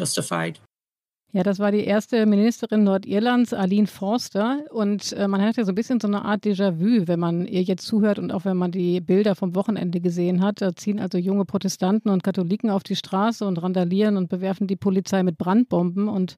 Ja, 1.35 1.43
das 1.43 1.59
war 1.59 1.73
die 1.73 1.85
erste 1.85 2.27
Ministerin 2.27 2.85
Nordirlands, 2.85 3.55
Aline 3.55 3.87
Forster. 3.87 4.65
Und 4.71 5.15
äh, 5.15 5.27
man 5.27 5.41
hatte 5.41 5.65
so 5.65 5.73
ein 5.73 5.75
bisschen 5.75 5.99
so 5.99 6.07
eine 6.07 6.27
Art 6.27 6.45
Déjà-vu, 6.45 7.09
wenn 7.09 7.19
man 7.19 7.47
ihr 7.47 7.63
jetzt 7.63 7.87
zuhört 7.87 8.19
und 8.19 8.31
auch 8.33 8.45
wenn 8.45 8.59
man 8.59 8.71
die 8.71 9.01
Bilder 9.01 9.35
vom 9.35 9.55
Wochenende 9.55 10.03
gesehen 10.03 10.43
hat. 10.43 10.61
Da 10.61 10.77
ziehen 10.77 11.01
also 11.01 11.17
junge 11.17 11.47
Protestanten 11.47 12.11
und 12.11 12.23
Katholiken 12.23 12.69
auf 12.69 12.83
die 12.83 12.97
Straße 12.97 13.47
und 13.47 13.63
randalieren 13.63 14.19
und 14.19 14.29
bewerfen 14.29 14.67
die 14.67 14.77
Polizei 14.77 15.23
mit 15.23 15.39
Brandbomben 15.39 16.07
und 16.07 16.37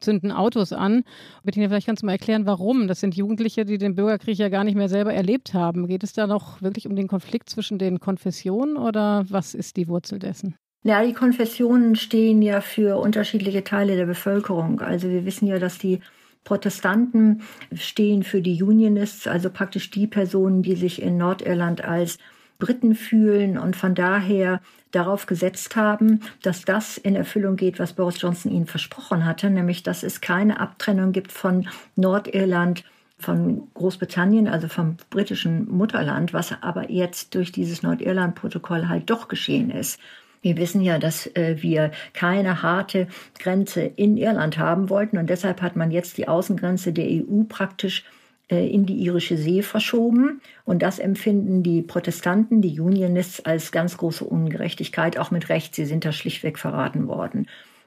zünden 0.00 0.32
Autos 0.32 0.72
an. 0.72 1.02
Bettina, 1.44 1.68
vielleicht 1.68 1.86
kannst 1.86 2.02
du 2.02 2.06
mal 2.06 2.12
erklären, 2.12 2.46
warum. 2.46 2.88
Das 2.88 3.00
sind 3.00 3.14
Jugendliche, 3.14 3.66
die 3.66 3.76
den 3.76 3.94
Bürgerkrieg 3.94 4.38
ja 4.38 4.48
gar 4.48 4.64
nicht 4.64 4.74
mehr 4.74 4.88
selber 4.88 5.12
erlebt 5.12 5.52
haben. 5.52 5.86
Geht 5.86 6.02
es 6.02 6.14
da 6.14 6.26
noch 6.26 6.62
wirklich 6.62 6.86
um 6.86 6.96
den 6.96 7.08
Konflikt 7.08 7.50
zwischen 7.50 7.78
den 7.78 8.00
Konfessionen 8.00 8.78
oder 8.78 9.26
was 9.28 9.52
ist 9.52 9.76
die 9.76 9.86
Wurzel 9.86 10.18
dessen? 10.18 10.56
Ja, 10.82 11.04
die 11.04 11.12
Konfessionen 11.12 11.94
stehen 11.94 12.40
ja 12.40 12.62
für 12.62 12.98
unterschiedliche 12.98 13.64
Teile 13.64 13.96
der 13.96 14.06
Bevölkerung. 14.06 14.80
Also 14.80 15.10
wir 15.10 15.26
wissen 15.26 15.46
ja, 15.46 15.58
dass 15.58 15.76
die 15.76 16.00
Protestanten 16.44 17.42
stehen 17.74 18.22
für 18.22 18.40
die 18.40 18.62
Unionists, 18.62 19.26
also 19.26 19.50
praktisch 19.50 19.90
die 19.90 20.06
Personen, 20.06 20.62
die 20.62 20.76
sich 20.76 21.02
in 21.02 21.18
Nordirland 21.18 21.84
als 21.84 22.18
Briten 22.58 22.94
fühlen 22.94 23.58
und 23.58 23.76
von 23.76 23.94
daher 23.94 24.62
darauf 24.90 25.26
gesetzt 25.26 25.76
haben, 25.76 26.20
dass 26.42 26.64
das 26.64 26.96
in 26.96 27.14
Erfüllung 27.14 27.56
geht, 27.56 27.78
was 27.78 27.92
Boris 27.92 28.20
Johnson 28.20 28.50
ihnen 28.50 28.66
versprochen 28.66 29.26
hatte, 29.26 29.50
nämlich 29.50 29.82
dass 29.82 30.02
es 30.02 30.22
keine 30.22 30.60
Abtrennung 30.60 31.12
gibt 31.12 31.30
von 31.30 31.68
Nordirland 31.94 32.84
von 33.18 33.68
Großbritannien, 33.74 34.48
also 34.48 34.68
vom 34.68 34.96
britischen 35.10 35.70
Mutterland, 35.70 36.32
was 36.32 36.54
aber 36.62 36.90
jetzt 36.90 37.34
durch 37.34 37.52
dieses 37.52 37.82
Nordirland-Protokoll 37.82 38.88
halt 38.88 39.10
doch 39.10 39.28
geschehen 39.28 39.70
ist. 39.70 40.00
Wir 40.42 40.56
wissen 40.56 40.80
ja, 40.80 40.98
dass 40.98 41.26
äh, 41.36 41.56
wir 41.60 41.90
keine 42.12 42.62
harte 42.62 43.08
Grenze 43.38 43.82
in 43.82 44.16
Irland 44.16 44.58
haben 44.58 44.88
wollten 44.88 45.18
und 45.18 45.28
deshalb 45.28 45.62
hat 45.62 45.76
man 45.76 45.90
jetzt 45.90 46.18
die 46.18 46.28
Außengrenze 46.28 46.92
der 46.92 47.06
EU 47.06 47.44
praktisch 47.48 48.04
äh, 48.50 48.66
in 48.66 48.84
die 48.84 48.96
irische 48.96 49.36
See 49.36 49.62
verschoben. 49.62 50.40
Und 50.64 50.82
das 50.82 50.98
empfinden 50.98 51.62
die 51.62 51.82
Protestanten, 51.82 52.62
die 52.62 52.80
Unionists, 52.80 53.44
als 53.44 53.70
ganz 53.70 53.96
große 53.96 54.24
Ungerechtigkeit, 54.24 55.18
auch 55.18 55.30
mit 55.30 55.48
Recht. 55.48 55.74
Sie 55.74 55.84
sind 55.84 56.04
da 56.04 56.12
schlichtweg 56.12 56.58
verraten 56.58 57.06
worden. 57.06 57.46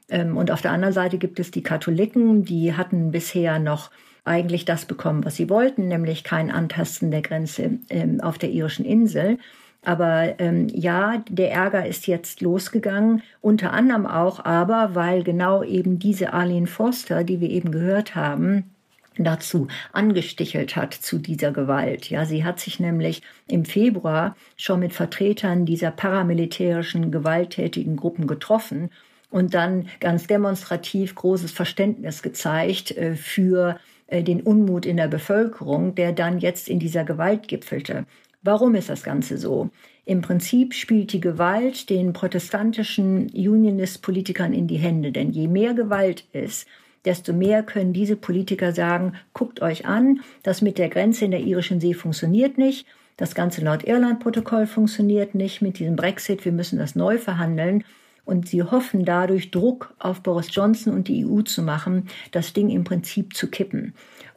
Ähm, 0.09 0.37
und 0.37 0.51
auf 0.51 0.61
der 0.61 0.71
anderen 0.71 0.93
Seite 0.93 1.17
gibt 1.17 1.39
es 1.39 1.51
die 1.51 1.63
Katholiken, 1.63 2.45
die 2.45 2.75
hatten 2.75 3.11
bisher 3.11 3.59
noch 3.59 3.91
eigentlich 4.25 4.63
das 4.63 4.85
bekommen, 4.85 5.25
was 5.25 5.35
sie 5.35 5.49
wollten, 5.49 5.89
nämlich 5.89 6.23
kein 6.23 6.49
Antasten 6.49 7.11
der 7.11 7.21
Grenze 7.21 7.79
ähm, 7.89 8.21
auf 8.21 8.37
der 8.37 8.49
irischen 8.49 8.85
Insel. 8.85 9.37
Aber 9.83 10.39
ähm, 10.39 10.67
ja, 10.69 11.23
der 11.29 11.51
Ärger 11.51 11.85
ist 11.85 12.07
jetzt 12.07 12.41
losgegangen, 12.41 13.21
unter 13.41 13.73
anderem 13.73 14.05
auch 14.05 14.43
aber, 14.43 14.95
weil 14.95 15.23
genau 15.23 15.63
eben 15.63 15.99
diese 15.99 16.33
Arlene 16.33 16.67
Forster, 16.67 17.23
die 17.23 17.41
wir 17.41 17.49
eben 17.49 17.71
gehört 17.71 18.15
haben, 18.15 18.73
dazu 19.17 19.67
angestichelt 19.91 20.75
hat 20.75 20.93
zu 20.93 21.19
dieser 21.19 21.51
Gewalt. 21.51 22.09
Ja, 22.09 22.25
sie 22.25 22.43
hat 22.43 22.59
sich 22.59 22.79
nämlich 22.79 23.21
im 23.47 23.65
Februar 23.65 24.35
schon 24.57 24.79
mit 24.79 24.93
Vertretern 24.93 25.65
dieser 25.65 25.91
paramilitärischen 25.91 27.11
gewalttätigen 27.11 27.95
Gruppen 27.95 28.25
getroffen 28.25 28.89
und 29.29 29.53
dann 29.53 29.87
ganz 29.99 30.27
demonstrativ 30.27 31.15
großes 31.15 31.51
Verständnis 31.51 32.21
gezeigt 32.21 32.91
äh, 32.91 33.15
für 33.15 33.79
äh, 34.07 34.23
den 34.23 34.41
Unmut 34.41 34.85
in 34.85 34.97
der 34.97 35.07
Bevölkerung, 35.07 35.95
der 35.95 36.11
dann 36.13 36.39
jetzt 36.39 36.69
in 36.69 36.79
dieser 36.79 37.03
Gewalt 37.03 37.47
gipfelte. 37.47 38.05
Warum 38.43 38.75
ist 38.75 38.89
das 38.89 39.03
Ganze 39.03 39.37
so? 39.37 39.69
Im 40.05 40.21
Prinzip 40.21 40.73
spielt 40.73 41.13
die 41.13 41.21
Gewalt 41.21 41.89
den 41.89 42.11
protestantischen 42.11 43.29
Unionist-Politikern 43.29 44.53
in 44.53 44.67
die 44.67 44.77
Hände, 44.77 45.13
denn 45.13 45.31
je 45.31 45.47
mehr 45.47 45.73
Gewalt 45.73 46.25
ist, 46.33 46.67
desto 47.05 47.33
mehr 47.33 47.63
können 47.63 47.93
diese 47.93 48.17
Politiker 48.17 48.73
sagen, 48.73 49.13
guckt 49.33 49.61
euch 49.61 49.85
an, 49.85 50.19
das 50.43 50.61
mit 50.61 50.77
der 50.77 50.89
Grenze 50.89 51.25
in 51.25 51.31
der 51.31 51.39
irischen 51.39 51.79
See 51.79 51.93
funktioniert 51.93 52.57
nicht, 52.57 52.85
das 53.15 53.35
ganze 53.35 53.63
Nordirland-Protokoll 53.63 54.67
funktioniert 54.67 55.35
nicht 55.35 55.61
mit 55.61 55.79
diesem 55.79 55.95
Brexit, 55.95 56.45
wir 56.45 56.51
müssen 56.51 56.79
das 56.79 56.95
neu 56.95 57.17
verhandeln. 57.17 57.83
Und 58.25 58.47
sie 58.47 58.63
hoffen 58.63 59.03
dadurch 59.03 59.51
Druck 59.51 59.93
auf 59.99 60.21
Boris 60.21 60.47
Johnson 60.49 60.93
und 60.93 61.09
die 61.09 61.25
EU 61.25 61.41
zu 61.41 61.61
machen, 61.61 62.07
das 62.31 62.53
Ding 62.53 62.69
im 62.69 62.85
Prinzip 62.85 63.35
zu 63.35 63.49
kippen. 63.49 63.93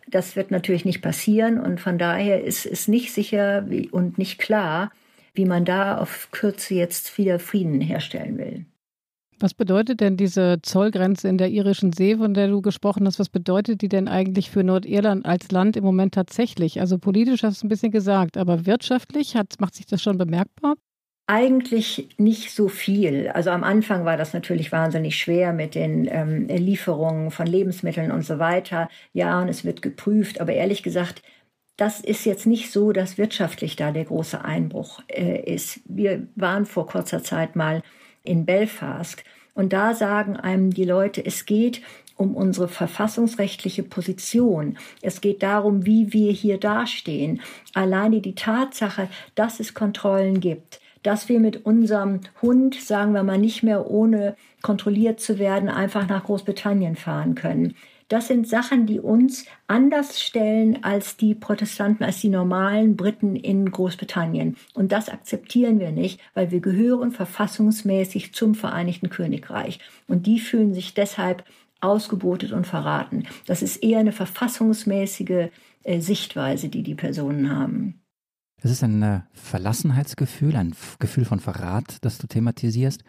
Das 0.08 0.36
wird 0.36 0.50
natürlich 0.50 0.84
nicht 0.84 1.02
passieren 1.02 1.58
und 1.58 1.80
von 1.80 1.98
daher 1.98 2.44
ist 2.44 2.64
es 2.64 2.88
nicht 2.88 3.12
sicher 3.12 3.66
und 3.90 4.18
nicht 4.18 4.38
klar, 4.38 4.92
wie 5.34 5.44
man 5.44 5.64
da 5.64 5.98
auf 5.98 6.28
Kürze 6.30 6.74
jetzt 6.74 7.18
wieder 7.18 7.38
Frieden 7.38 7.80
herstellen 7.80 8.38
will. 8.38 8.66
Was 9.38 9.52
bedeutet 9.52 10.00
denn 10.00 10.16
diese 10.16 10.60
Zollgrenze 10.62 11.28
in 11.28 11.36
der 11.36 11.50
irischen 11.50 11.92
See, 11.92 12.16
von 12.16 12.32
der 12.32 12.48
du 12.48 12.62
gesprochen 12.62 13.06
hast? 13.06 13.18
Was 13.18 13.28
bedeutet 13.28 13.82
die 13.82 13.88
denn 13.88 14.08
eigentlich 14.08 14.50
für 14.50 14.64
Nordirland 14.64 15.26
als 15.26 15.50
Land 15.50 15.76
im 15.76 15.84
Moment 15.84 16.14
tatsächlich? 16.14 16.80
Also 16.80 16.96
politisch 16.96 17.42
hast 17.42 17.62
du 17.62 17.66
ein 17.66 17.68
bisschen 17.68 17.92
gesagt, 17.92 18.38
aber 18.38 18.64
wirtschaftlich 18.64 19.36
hat, 19.36 19.60
macht 19.60 19.74
sich 19.74 19.84
das 19.84 20.02
schon 20.02 20.16
bemerkbar? 20.16 20.76
Eigentlich 21.28 22.08
nicht 22.18 22.52
so 22.52 22.68
viel. 22.68 23.28
Also 23.28 23.50
am 23.50 23.64
Anfang 23.64 24.04
war 24.04 24.16
das 24.16 24.32
natürlich 24.32 24.70
wahnsinnig 24.70 25.16
schwer 25.16 25.52
mit 25.52 25.74
den 25.74 26.06
ähm, 26.08 26.46
Lieferungen 26.46 27.32
von 27.32 27.46
Lebensmitteln 27.46 28.12
und 28.12 28.22
so 28.22 28.38
weiter. 28.38 28.88
Ja, 29.12 29.40
und 29.42 29.48
es 29.48 29.64
wird 29.64 29.82
geprüft. 29.82 30.40
Aber 30.40 30.52
ehrlich 30.52 30.84
gesagt, 30.84 31.22
das 31.76 32.00
ist 32.00 32.24
jetzt 32.24 32.46
nicht 32.46 32.70
so, 32.70 32.92
dass 32.92 33.18
wirtschaftlich 33.18 33.74
da 33.76 33.90
der 33.90 34.04
große 34.04 34.44
Einbruch 34.44 35.02
äh, 35.08 35.52
ist. 35.52 35.80
Wir 35.86 36.26
waren 36.36 36.64
vor 36.64 36.86
kurzer 36.86 37.22
Zeit 37.22 37.56
mal 37.56 37.82
in 38.22 38.46
Belfast 38.46 39.24
und 39.54 39.72
da 39.72 39.94
sagen 39.94 40.36
einem 40.36 40.72
die 40.72 40.84
Leute, 40.84 41.24
es 41.24 41.44
geht 41.46 41.82
um 42.16 42.34
unsere 42.34 42.68
verfassungsrechtliche 42.68 43.82
Position. 43.82 44.78
Es 45.02 45.20
geht 45.20 45.42
darum, 45.42 45.84
wie 45.84 46.12
wir 46.12 46.32
hier 46.32 46.58
dastehen. 46.58 47.40
Alleine 47.74 48.20
die 48.20 48.34
Tatsache, 48.34 49.08
dass 49.34 49.60
es 49.60 49.74
Kontrollen 49.74 50.40
gibt, 50.40 50.80
dass 51.06 51.28
wir 51.28 51.38
mit 51.38 51.64
unserem 51.64 52.20
Hund, 52.42 52.74
sagen 52.74 53.12
wir 53.12 53.22
mal, 53.22 53.38
nicht 53.38 53.62
mehr 53.62 53.88
ohne 53.88 54.34
kontrolliert 54.60 55.20
zu 55.20 55.38
werden, 55.38 55.68
einfach 55.68 56.08
nach 56.08 56.24
Großbritannien 56.24 56.96
fahren 56.96 57.36
können. 57.36 57.76
Das 58.08 58.26
sind 58.26 58.48
Sachen, 58.48 58.86
die 58.86 58.98
uns 58.98 59.46
anders 59.68 60.20
stellen 60.20 60.82
als 60.82 61.16
die 61.16 61.34
Protestanten, 61.34 62.04
als 62.04 62.20
die 62.20 62.28
normalen 62.28 62.96
Briten 62.96 63.36
in 63.36 63.70
Großbritannien. 63.70 64.56
Und 64.74 64.90
das 64.90 65.08
akzeptieren 65.08 65.78
wir 65.78 65.92
nicht, 65.92 66.20
weil 66.34 66.50
wir 66.50 66.60
gehören 66.60 67.12
verfassungsmäßig 67.12 68.32
zum 68.32 68.56
Vereinigten 68.56 69.08
Königreich. 69.08 69.78
Und 70.08 70.26
die 70.26 70.40
fühlen 70.40 70.74
sich 70.74 70.94
deshalb 70.94 71.44
ausgebotet 71.80 72.50
und 72.50 72.66
verraten. 72.66 73.28
Das 73.46 73.62
ist 73.62 73.82
eher 73.82 74.00
eine 74.00 74.12
verfassungsmäßige 74.12 75.50
äh, 75.84 76.00
Sichtweise, 76.00 76.68
die 76.68 76.82
die 76.82 76.94
Personen 76.96 77.54
haben. 77.56 78.00
Es 78.66 78.72
ist 78.72 78.82
ein 78.82 79.00
äh, 79.00 79.20
Verlassenheitsgefühl, 79.32 80.56
ein 80.56 80.74
Gefühl 80.98 81.24
von 81.24 81.38
Verrat, 81.38 81.98
das 82.00 82.18
du 82.18 82.26
thematisierst. 82.26 83.04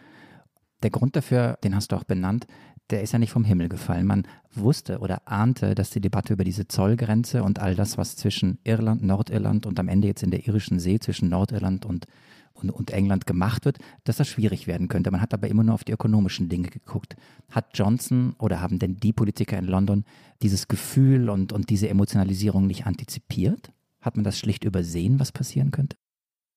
Der 0.84 0.92
Grund 0.92 1.16
dafür, 1.16 1.58
den 1.64 1.74
hast 1.74 1.92
du 1.92 1.96
auch 1.96 2.04
benannt, 2.04 2.46
der 2.92 3.02
ist 3.02 3.14
ja 3.14 3.18
nicht 3.18 3.32
vom 3.32 3.44
Himmel 3.44 3.68
gefallen. 3.68 4.06
Man 4.06 4.28
wusste 4.54 5.00
oder 5.00 5.28
ahnte, 5.28 5.74
dass 5.74 5.90
die 5.90 6.00
Debatte 6.00 6.34
über 6.34 6.44
diese 6.44 6.68
Zollgrenze 6.68 7.42
und 7.42 7.58
all 7.58 7.74
das, 7.74 7.98
was 7.98 8.16
zwischen 8.16 8.60
Irland, 8.66 9.02
Nordirland 9.02 9.66
und 9.66 9.80
am 9.80 9.88
Ende 9.88 10.08
jetzt 10.08 10.22
in 10.22 10.30
der 10.30 10.46
irischen 10.46 10.78
See 10.78 11.00
zwischen 11.00 11.28
Nordirland 11.30 11.88
und, 11.88 12.06
und, 12.54 12.70
und 12.70 12.92
England 12.92 13.26
gemacht 13.26 13.66
wird, 13.66 13.80
dass 14.04 14.18
das 14.18 14.28
schwierig 14.28 14.68
werden 14.68 14.90
könnte. 14.90 15.10
Man 15.10 15.22
hat 15.22 15.34
aber 15.34 15.48
immer 15.48 15.64
nur 15.64 15.74
auf 15.74 15.84
die 15.84 15.92
ökonomischen 15.92 16.50
Dinge 16.50 16.68
geguckt. 16.68 17.16
Hat 17.50 17.72
Johnson 17.74 18.36
oder 18.38 18.62
haben 18.62 18.78
denn 18.78 18.98
die 18.98 19.12
Politiker 19.12 19.58
in 19.58 19.66
London 19.66 20.06
dieses 20.44 20.68
Gefühl 20.68 21.32
und, 21.32 21.52
und 21.52 21.72
diese 21.72 21.90
Emotionalisierung 21.90 22.68
nicht 22.68 22.86
antizipiert? 22.86 23.72
Hat 24.08 24.16
man 24.16 24.24
das 24.24 24.40
schlicht 24.40 24.64
übersehen, 24.64 25.20
was 25.20 25.34
passieren 25.34 25.72
könnte? 25.72 25.98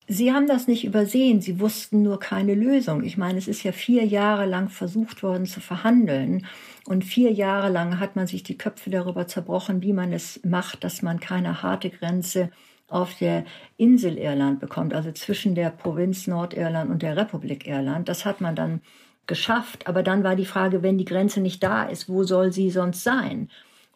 Sie 0.07 0.31
haben 0.31 0.47
das 0.47 0.69
nicht 0.69 0.85
übersehen, 0.85 1.41
sie 1.41 1.59
wussten 1.59 2.01
nur 2.01 2.17
keine 2.17 2.55
Lösung. 2.55 3.03
Ich 3.03 3.17
meine, 3.17 3.37
es 3.37 3.49
ist 3.49 3.63
ja 3.63 3.73
vier 3.73 4.05
Jahre 4.05 4.45
lang 4.45 4.69
versucht 4.69 5.21
worden 5.21 5.45
zu 5.45 5.59
verhandeln 5.59 6.45
und 6.85 7.03
vier 7.03 7.29
Jahre 7.33 7.69
lang 7.69 7.99
hat 7.99 8.15
man 8.15 8.25
sich 8.25 8.43
die 8.43 8.57
Köpfe 8.57 8.89
darüber 8.89 9.27
zerbrochen, 9.27 9.81
wie 9.81 9.91
man 9.91 10.13
es 10.13 10.39
macht, 10.45 10.85
dass 10.85 11.01
man 11.01 11.19
keine 11.19 11.61
harte 11.61 11.89
Grenze 11.89 12.51
auf 12.87 13.17
der 13.17 13.43
Insel 13.75 14.17
Irland 14.17 14.61
bekommt, 14.61 14.93
also 14.93 15.11
zwischen 15.11 15.53
der 15.53 15.71
Provinz 15.71 16.27
Nordirland 16.27 16.89
und 16.89 17.01
der 17.01 17.17
Republik 17.17 17.67
Irland. 17.67 18.07
Das 18.07 18.23
hat 18.23 18.39
man 18.39 18.55
dann 18.55 18.79
geschafft, 19.27 19.87
aber 19.87 20.03
dann 20.03 20.23
war 20.23 20.37
die 20.37 20.45
Frage, 20.45 20.83
wenn 20.83 20.97
die 20.97 21.03
Grenze 21.03 21.41
nicht 21.41 21.61
da 21.61 21.83
ist, 21.83 22.07
wo 22.07 22.23
soll 22.23 22.53
sie 22.53 22.71
sonst 22.71 23.03
sein? 23.03 23.49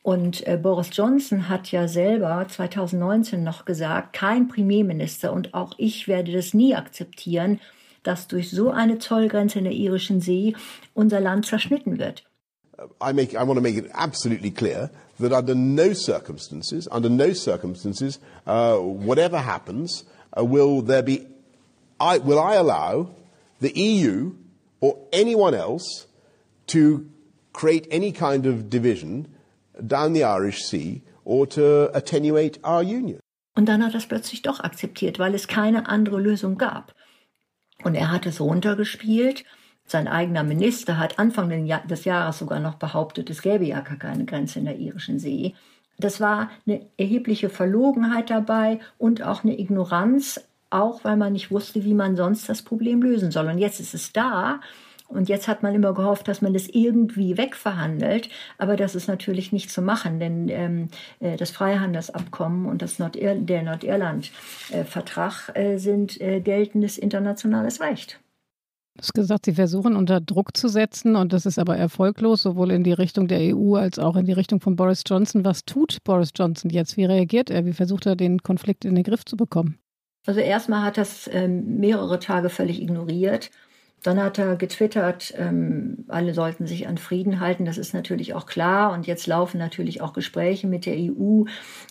Und 0.05 0.45
äh, 0.45 0.55
Boris 0.61 0.89
Johnson 0.91 1.49
hat 1.49 1.71
ja 1.71 1.87
selber 1.87 2.45
2019 2.47 3.43
noch 3.43 3.65
gesagt, 3.65 4.13
kein 4.13 4.47
Premierminister 4.47 5.33
und 5.33 5.55
auch 5.55 5.73
ich 5.79 6.07
werde 6.07 6.31
das 6.31 6.53
nie 6.53 6.75
akzeptieren, 6.75 7.59
dass 8.03 8.27
durch 8.27 8.51
so 8.51 8.69
eine 8.69 8.99
Zollgrenze 8.99 9.57
in 9.57 9.63
der 9.63 9.73
irischen 9.73 10.21
See 10.21 10.55
unser 10.93 11.19
Land 11.19 11.47
zerschnitten 11.47 11.97
wird. 11.97 12.23
I, 13.01 13.13
make, 13.13 13.33
I 13.33 13.47
want 13.47 13.55
to 13.55 13.61
make 13.61 13.79
it 13.79 13.89
absolutely 13.95 14.51
clear 14.51 14.91
that 15.19 15.33
under 15.33 15.55
no 15.55 15.91
circumstances, 15.93 16.87
under 16.91 17.09
no 17.09 17.33
circumstances, 17.33 18.19
uh, 18.45 18.75
whatever 18.77 19.39
happens, 19.39 20.05
uh, 20.37 20.43
will 20.43 20.83
there 20.83 21.01
be, 21.01 21.25
I, 21.99 22.19
will 22.19 22.37
I 22.37 22.57
allow 22.57 23.09
the 23.59 23.71
EU 23.73 24.33
or 24.81 24.99
anyone 25.11 25.55
else 25.55 26.05
to 26.67 27.07
create 27.53 27.87
any 27.89 28.11
kind 28.11 28.45
of 28.45 28.69
division 28.69 29.29
down 29.81 30.13
the 30.13 30.23
Irish 30.23 30.63
Sea 30.63 31.01
or 31.23 31.47
to 31.49 31.89
attenuate 31.93 32.59
our 32.63 32.81
union. 32.81 33.19
Und 33.55 33.69
dann 33.69 33.83
hat 33.83 33.93
er 33.93 33.99
es 33.99 34.07
plötzlich 34.07 34.41
doch 34.41 34.59
akzeptiert, 34.59 35.17
weil 35.17 35.33
es 35.33 35.47
keine 35.47 35.87
andere 35.87 36.19
Lösung 36.19 36.57
gab. 36.57 36.93
Und 37.83 37.95
er 37.95 38.11
hat 38.11 38.25
es 38.25 38.41
runtergespielt. 38.41 39.45
Sein 39.85 40.07
eigener 40.07 40.43
Minister 40.43 40.97
hat 40.97 41.19
Anfang 41.19 41.67
des 41.87 42.05
Jahres 42.05 42.39
sogar 42.39 42.59
noch 42.59 42.75
behauptet, 42.75 43.29
es 43.29 43.41
gäbe 43.41 43.65
ja 43.65 43.81
gar 43.81 43.97
keine 43.97 44.25
Grenze 44.25 44.59
in 44.59 44.65
der 44.65 44.77
irischen 44.77 45.19
See. 45.19 45.53
Das 45.97 46.19
war 46.19 46.49
eine 46.65 46.85
erhebliche 46.97 47.49
Verlogenheit 47.49 48.29
dabei 48.29 48.79
und 48.97 49.21
auch 49.21 49.43
eine 49.43 49.57
Ignoranz, 49.57 50.41
auch 50.69 51.03
weil 51.03 51.15
man 51.15 51.33
nicht 51.33 51.51
wusste, 51.51 51.85
wie 51.85 51.93
man 51.93 52.15
sonst 52.15 52.49
das 52.49 52.63
Problem 52.63 53.01
lösen 53.01 53.31
soll. 53.31 53.47
Und 53.47 53.59
jetzt 53.59 53.79
ist 53.79 53.93
es 53.93 54.11
da 54.11 54.59
und 55.07 55.29
jetzt 55.29 55.47
hat 55.47 55.63
man 55.63 55.75
immer 55.75 55.93
gehofft, 55.93 56.27
dass 56.27 56.41
man 56.41 56.53
das 56.53 56.67
irgendwie 56.67 57.37
wegverhandelt, 57.37 58.29
aber 58.57 58.75
das 58.75 58.95
ist 58.95 59.07
natürlich 59.07 59.51
nicht 59.51 59.69
zu 59.69 59.81
machen, 59.81 60.19
denn 60.19 60.49
ähm, 60.49 60.87
äh, 61.19 61.37
das 61.37 61.51
Freihandelsabkommen 61.51 62.65
und 62.65 62.81
das 62.81 62.99
Nordir 62.99 63.35
der 63.35 63.63
Nordirland-Vertrag 63.63 65.51
äh, 65.55 65.77
sind 65.77 66.19
äh, 66.21 66.39
geltendes 66.39 66.97
internationales 66.97 67.81
Recht. 67.81 68.19
Du 68.95 69.01
hast 69.01 69.13
gesagt, 69.13 69.45
Sie 69.45 69.53
versuchen 69.53 69.97
unter 69.97 70.21
Druck 70.21 70.55
zu 70.55 70.69
setzen 70.69 71.17
und 71.17 71.33
das 71.33 71.45
ist 71.45 71.59
aber 71.59 71.75
erfolglos, 71.75 72.43
sowohl 72.43 72.71
in 72.71 72.83
die 72.83 72.93
Richtung 72.93 73.27
der 73.27 73.53
EU 73.53 73.75
als 73.75 73.99
auch 73.99 74.15
in 74.15 74.25
die 74.25 74.31
Richtung 74.31 74.61
von 74.61 74.77
Boris 74.77 75.03
Johnson. 75.05 75.43
Was 75.43 75.65
tut 75.65 75.97
Boris 76.05 76.31
Johnson 76.33 76.71
jetzt? 76.71 76.95
Wie 76.95 77.03
reagiert 77.03 77.49
er? 77.49 77.65
Wie 77.65 77.73
versucht 77.73 78.05
er, 78.05 78.15
den 78.15 78.41
Konflikt 78.41 78.85
in 78.85 78.95
den 78.95 79.03
Griff 79.03 79.25
zu 79.25 79.35
bekommen? 79.35 79.77
Also 80.25 80.39
erstmal 80.39 80.81
hat 80.81 80.97
es 80.97 81.29
ähm, 81.31 81.79
mehrere 81.79 82.19
Tage 82.19 82.49
völlig 82.49 82.81
ignoriert 82.81 83.51
Dann 84.05 84.21
hat 84.21 84.37
er 84.37 84.55
getwittert, 84.55 85.33
ähm, 85.35 86.05
alle 86.09 86.35
sollten 86.35 86.67
sich 86.67 86.87
an 86.87 86.99
Frieden 86.99 87.39
halten. 87.39 87.65
Das 87.65 87.79
ist 87.79 87.95
natürlich 87.95 88.35
auch 88.35 88.45
klar. 88.45 88.93
Und 88.93 89.07
jetzt 89.07 89.25
laufen 89.25 89.57
natürlich 89.57 89.99
auch 89.99 90.13
Gespräche 90.13 90.67
mit 90.67 90.85
der 90.85 90.95
EU, 90.95 91.45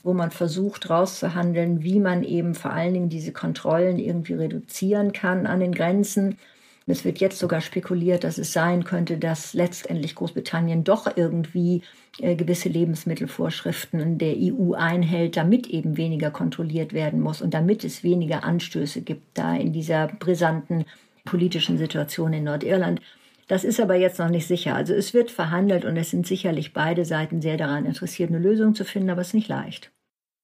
wo 0.05 0.15
man 0.15 0.31
versucht 0.31 0.89
rauszuhandeln, 0.89 1.83
wie 1.83 1.99
man 1.99 2.23
eben 2.23 2.55
vor 2.55 2.71
allen 2.71 2.95
Dingen 2.95 3.09
diese 3.09 3.33
Kontrollen 3.33 3.99
irgendwie 3.99 4.35
reduzieren 4.35 5.13
kann 5.13 5.47
an 5.47 5.59
den 5.59 5.73
Grenzen. 5.73 6.39
Es 6.87 7.05
wird 7.05 7.19
jetzt 7.19 7.41
sogar 7.41 7.61
spekuliert, 7.61 8.23
dass 8.23 8.39
es 8.39 8.53
sein 8.53 8.85
könnte, 8.85 9.19
dass 9.19 9.53
letztendlich 9.53 10.15
Großbritannien 10.15 10.85
doch 10.85 11.17
irgendwie 11.17 11.83
äh, 12.21 12.37
gewisse 12.37 12.69
Lebensmittelvorschriften 12.69 14.19
der 14.19 14.37
EU 14.37 14.75
einhält, 14.75 15.37
damit 15.37 15.67
eben 15.67 15.97
weniger 15.97 16.31
kontrolliert 16.31 16.93
werden 16.93 17.21
muss 17.21 17.43
und 17.43 17.55
damit 17.55 17.83
es 17.83 18.05
weniger 18.05 18.45
Anstöße 18.45 19.01
gibt 19.01 19.37
da 19.37 19.57
in 19.57 19.73
dieser 19.73 20.07
brisanten 20.07 20.85
politischen 21.25 21.79
Situation 21.79 22.33
in 22.33 22.45
Nordirland. 22.45 23.01
Das 23.49 23.65
ist 23.65 23.81
aber 23.81 23.97
jetzt 23.97 24.19
noch 24.19 24.31
nicht 24.31 24.47
sicher. 24.47 24.75
Also 24.75 24.95
es 24.95 25.13
wird 25.13 25.31
verhandelt 25.31 25.85
und 25.85 25.97
es 25.97 26.11
sind 26.11 26.27
sicherlich 26.27 26.73
beide 26.73 27.05
Seiten 27.05 27.43
sehr 27.43 27.57
daran 27.57 27.85
interessiert, 27.85 28.31
eine 28.31 28.39
Lösung 28.39 28.75
zu 28.75 28.85
finden, 28.85 29.11
aber 29.11 29.21
es 29.21 29.29
ist 29.29 29.35
nicht 29.35 29.49
leicht. 29.49 29.91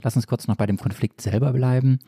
Lass 0.02 0.16
uns 0.16 0.26
kurz 0.26 0.48
noch 0.48 0.56
bei 0.56 0.66
dem 0.66 0.78
Konflikt 0.78 1.20
selber 1.20 1.52
bleiben. 1.52 1.98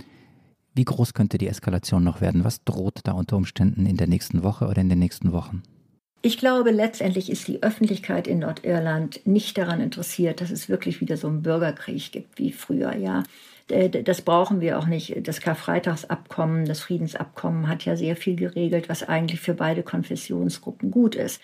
Wie 0.74 0.84
groß 0.84 1.12
könnte 1.12 1.38
die 1.38 1.48
Eskalation 1.48 2.02
noch 2.02 2.20
werden? 2.20 2.44
Was 2.44 2.64
droht 2.64 3.00
da 3.04 3.12
unter 3.12 3.36
Umständen 3.36 3.84
in 3.84 3.96
der 3.96 4.06
nächsten 4.06 4.42
Woche 4.42 4.66
oder 4.66 4.80
in 4.80 4.88
den 4.88 4.98
nächsten 4.98 5.32
Wochen? 5.32 5.62
Ich 6.22 6.38
glaube, 6.38 6.70
letztendlich 6.70 7.30
ist 7.30 7.48
die 7.48 7.62
Öffentlichkeit 7.62 8.26
in 8.28 8.38
Nordirland 8.38 9.26
nicht 9.26 9.58
daran 9.58 9.80
interessiert, 9.80 10.40
dass 10.40 10.50
es 10.50 10.68
wirklich 10.68 11.00
wieder 11.00 11.16
so 11.16 11.26
einen 11.26 11.42
Bürgerkrieg 11.42 12.12
gibt 12.12 12.38
wie 12.38 12.52
früher, 12.52 12.94
ja. 12.94 13.24
Äh, 13.68 13.88
das 13.88 14.22
brauchen 14.22 14.60
wir 14.60 14.78
auch 14.78 14.86
nicht. 14.86 15.26
Das 15.26 15.40
Karfreitagsabkommen, 15.40 16.64
das 16.64 16.80
Friedensabkommen 16.80 17.68
hat 17.68 17.84
ja 17.84 17.96
sehr 17.96 18.16
viel 18.16 18.36
geregelt, 18.36 18.88
was 18.88 19.02
eigentlich 19.08 19.40
für 19.40 19.54
beide 19.54 19.82
Konfessionsgruppen 19.82 20.90
gut 20.90 21.14
ist. 21.14 21.40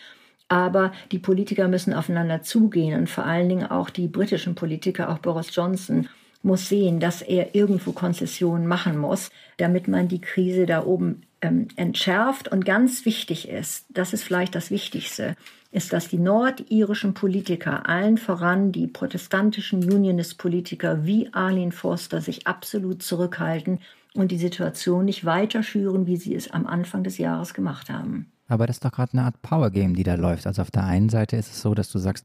Aber 0.48 0.92
die 1.12 1.18
Politiker 1.18 1.68
müssen 1.68 1.92
aufeinander 1.92 2.42
zugehen 2.42 2.98
und 2.98 3.10
vor 3.10 3.26
allen 3.26 3.48
Dingen 3.48 3.66
auch 3.66 3.90
die 3.90 4.08
britischen 4.08 4.54
Politiker, 4.54 5.10
auch 5.10 5.18
Boris 5.18 5.54
Johnson, 5.54 6.08
muss 6.42 6.68
sehen, 6.68 7.00
dass 7.00 7.20
er 7.20 7.54
irgendwo 7.54 7.92
Konzessionen 7.92 8.66
machen 8.66 8.96
muss, 8.96 9.30
damit 9.56 9.88
man 9.88 10.08
die 10.08 10.20
Krise 10.20 10.66
da 10.66 10.84
oben 10.84 11.22
ähm, 11.42 11.68
entschärft. 11.76 12.48
Und 12.48 12.64
ganz 12.64 13.04
wichtig 13.04 13.48
ist, 13.48 13.86
das 13.90 14.12
ist 14.12 14.22
vielleicht 14.22 14.54
das 14.54 14.70
Wichtigste, 14.70 15.36
ist, 15.70 15.92
dass 15.92 16.08
die 16.08 16.18
nordirischen 16.18 17.14
Politiker, 17.14 17.88
allen 17.88 18.16
voran 18.16 18.72
die 18.72 18.86
protestantischen 18.86 19.84
Unionist-Politiker 19.84 21.04
wie 21.04 21.32
Arlene 21.32 21.72
Forster, 21.72 22.20
sich 22.20 22.46
absolut 22.46 23.02
zurückhalten 23.02 23.80
und 24.14 24.30
die 24.30 24.38
Situation 24.38 25.04
nicht 25.04 25.24
weiter 25.24 25.62
schüren, 25.62 26.06
wie 26.06 26.16
sie 26.16 26.34
es 26.34 26.50
am 26.50 26.66
Anfang 26.66 27.04
des 27.04 27.18
Jahres 27.18 27.52
gemacht 27.52 27.90
haben. 27.90 28.32
Aber 28.48 28.66
das 28.66 28.76
ist 28.76 28.84
doch 28.84 28.92
gerade 28.92 29.12
eine 29.12 29.24
Art 29.24 29.42
Power 29.42 29.70
Game, 29.70 29.94
die 29.94 30.04
da 30.04 30.14
läuft. 30.14 30.46
Also 30.46 30.62
auf 30.62 30.70
der 30.70 30.84
einen 30.84 31.10
Seite 31.10 31.36
ist 31.36 31.50
es 31.50 31.60
so, 31.60 31.74
dass 31.74 31.92
du 31.92 31.98
sagst, 31.98 32.24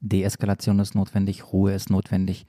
Deeskalation 0.00 0.78
ist 0.78 0.94
notwendig, 0.94 1.52
Ruhe 1.52 1.72
ist 1.72 1.88
notwendig 1.88 2.46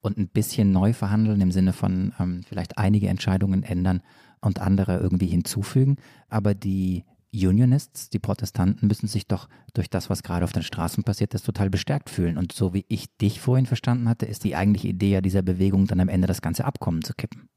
und 0.00 0.16
ein 0.16 0.28
bisschen 0.28 0.72
neu 0.72 0.94
verhandeln 0.94 1.40
im 1.40 1.52
Sinne 1.52 1.74
von 1.74 2.14
ähm, 2.18 2.42
vielleicht 2.48 2.78
einige 2.78 3.08
Entscheidungen 3.08 3.62
ändern 3.62 4.02
und 4.40 4.60
andere 4.60 4.98
irgendwie 4.98 5.26
hinzufügen. 5.26 5.96
Aber 6.28 6.54
die 6.54 7.04
Unionists, 7.34 8.10
die 8.10 8.18
Protestanten, 8.18 8.86
müssen 8.86 9.08
sich 9.08 9.26
doch 9.26 9.48
durch 9.72 9.88
das, 9.88 10.10
was 10.10 10.22
gerade 10.22 10.44
auf 10.44 10.52
den 10.52 10.62
Straßen 10.62 11.02
passiert 11.02 11.34
ist, 11.34 11.46
total 11.46 11.70
bestärkt 11.70 12.10
fühlen. 12.10 12.36
Und 12.36 12.52
so 12.52 12.74
wie 12.74 12.84
ich 12.88 13.06
dich 13.16 13.40
vorhin 13.40 13.66
verstanden 13.66 14.08
hatte, 14.08 14.26
ist 14.26 14.44
die 14.44 14.54
eigentliche 14.54 14.88
Idee 14.88 15.12
ja 15.12 15.20
dieser 15.20 15.42
Bewegung, 15.42 15.86
dann 15.86 16.00
am 16.00 16.08
Ende 16.08 16.26
das 16.26 16.42
ganze 16.42 16.64
Abkommen 16.64 17.02
zu 17.02 17.14
kippen. 17.14 17.48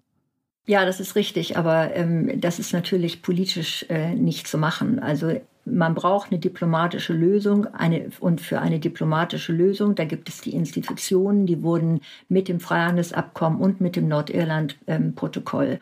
Ja, 0.68 0.86
das 0.86 1.00
ist 1.00 1.16
richtig, 1.16 1.58
aber 1.58 1.96
ähm, 1.96 2.42
das 2.42 2.58
ist 2.58 2.74
natürlich 2.74 3.22
politisch 3.22 3.86
äh, 3.90 4.16
nicht 4.16 4.48
zu 4.48 4.58
machen. 4.58 5.00
Also 5.00 5.40
man 5.66 5.94
braucht 5.94 6.32
eine 6.32 6.40
diplomatische 6.40 7.14
Lösung 7.14 7.68
eine, 7.68 8.10
und 8.20 8.42
für 8.42 8.62
eine 8.62 8.80
diplomatische 8.80 9.52
Lösung, 9.52 9.96
da 9.96 10.06
gibt 10.06 10.30
es 10.30 10.42
die 10.42 10.54
Institutionen, 10.54 11.46
die 11.46 11.62
wurden 11.62 12.02
mit 12.30 12.48
dem 12.48 12.60
Freihandelsabkommen 12.60 13.60
und 13.60 13.82
mit 13.82 13.96
dem 13.96 14.08
Nordirland-Protokoll 14.08 15.68
ähm, 15.68 15.80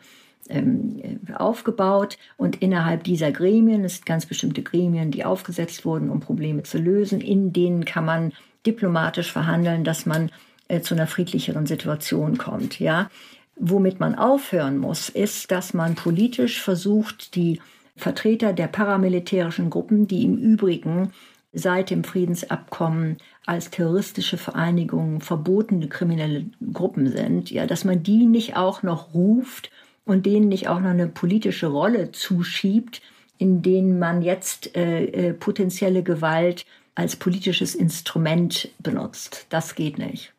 aufgebaut 1.34 2.18
und 2.36 2.56
innerhalb 2.56 3.04
dieser 3.04 3.32
Gremien, 3.32 3.84
es 3.84 3.96
sind 3.96 4.06
ganz 4.06 4.26
bestimmte 4.26 4.62
Gremien, 4.62 5.10
die 5.10 5.24
aufgesetzt 5.24 5.84
wurden, 5.84 6.10
um 6.10 6.20
Probleme 6.20 6.62
zu 6.64 6.78
lösen, 6.78 7.20
in 7.20 7.52
denen 7.52 7.84
kann 7.84 8.04
man 8.04 8.32
diplomatisch 8.66 9.32
verhandeln, 9.32 9.84
dass 9.84 10.06
man 10.06 10.30
äh, 10.68 10.80
zu 10.80 10.94
einer 10.94 11.06
friedlicheren 11.06 11.66
Situation 11.66 12.38
kommt. 12.38 12.78
Ja, 12.78 13.10
womit 13.56 14.00
man 14.00 14.14
aufhören 14.14 14.78
muss, 14.78 15.08
ist, 15.08 15.50
dass 15.50 15.74
man 15.74 15.94
politisch 15.94 16.60
versucht, 16.60 17.34
die 17.34 17.60
Vertreter 17.96 18.52
der 18.52 18.66
paramilitärischen 18.66 19.70
Gruppen, 19.70 20.08
die 20.08 20.24
im 20.24 20.36
Übrigen 20.36 21.12
seit 21.52 21.90
dem 21.90 22.02
Friedensabkommen 22.02 23.18
als 23.46 23.70
terroristische 23.70 24.36
Vereinigungen 24.36 25.20
verbotene 25.20 25.88
kriminelle 25.88 26.46
Gruppen 26.72 27.10
sind, 27.12 27.50
ja, 27.50 27.66
dass 27.66 27.84
man 27.84 28.02
die 28.02 28.26
nicht 28.26 28.56
auch 28.56 28.82
noch 28.82 29.14
ruft 29.14 29.70
und 30.04 30.26
denen 30.26 30.48
nicht 30.48 30.68
auch 30.68 30.80
noch 30.80 30.90
eine 30.90 31.08
politische 31.08 31.66
Rolle 31.66 32.12
zuschiebt, 32.12 33.02
in 33.38 33.62
denen 33.62 33.98
man 33.98 34.22
jetzt 34.22 34.76
äh, 34.76 35.04
äh, 35.06 35.34
potenzielle 35.34 36.02
Gewalt 36.02 36.66
als 36.94 37.16
politisches 37.16 37.74
Instrument 37.74 38.68
benutzt. 38.78 39.46
Das 39.48 39.74
geht 39.74 39.98
nicht. 39.98 40.32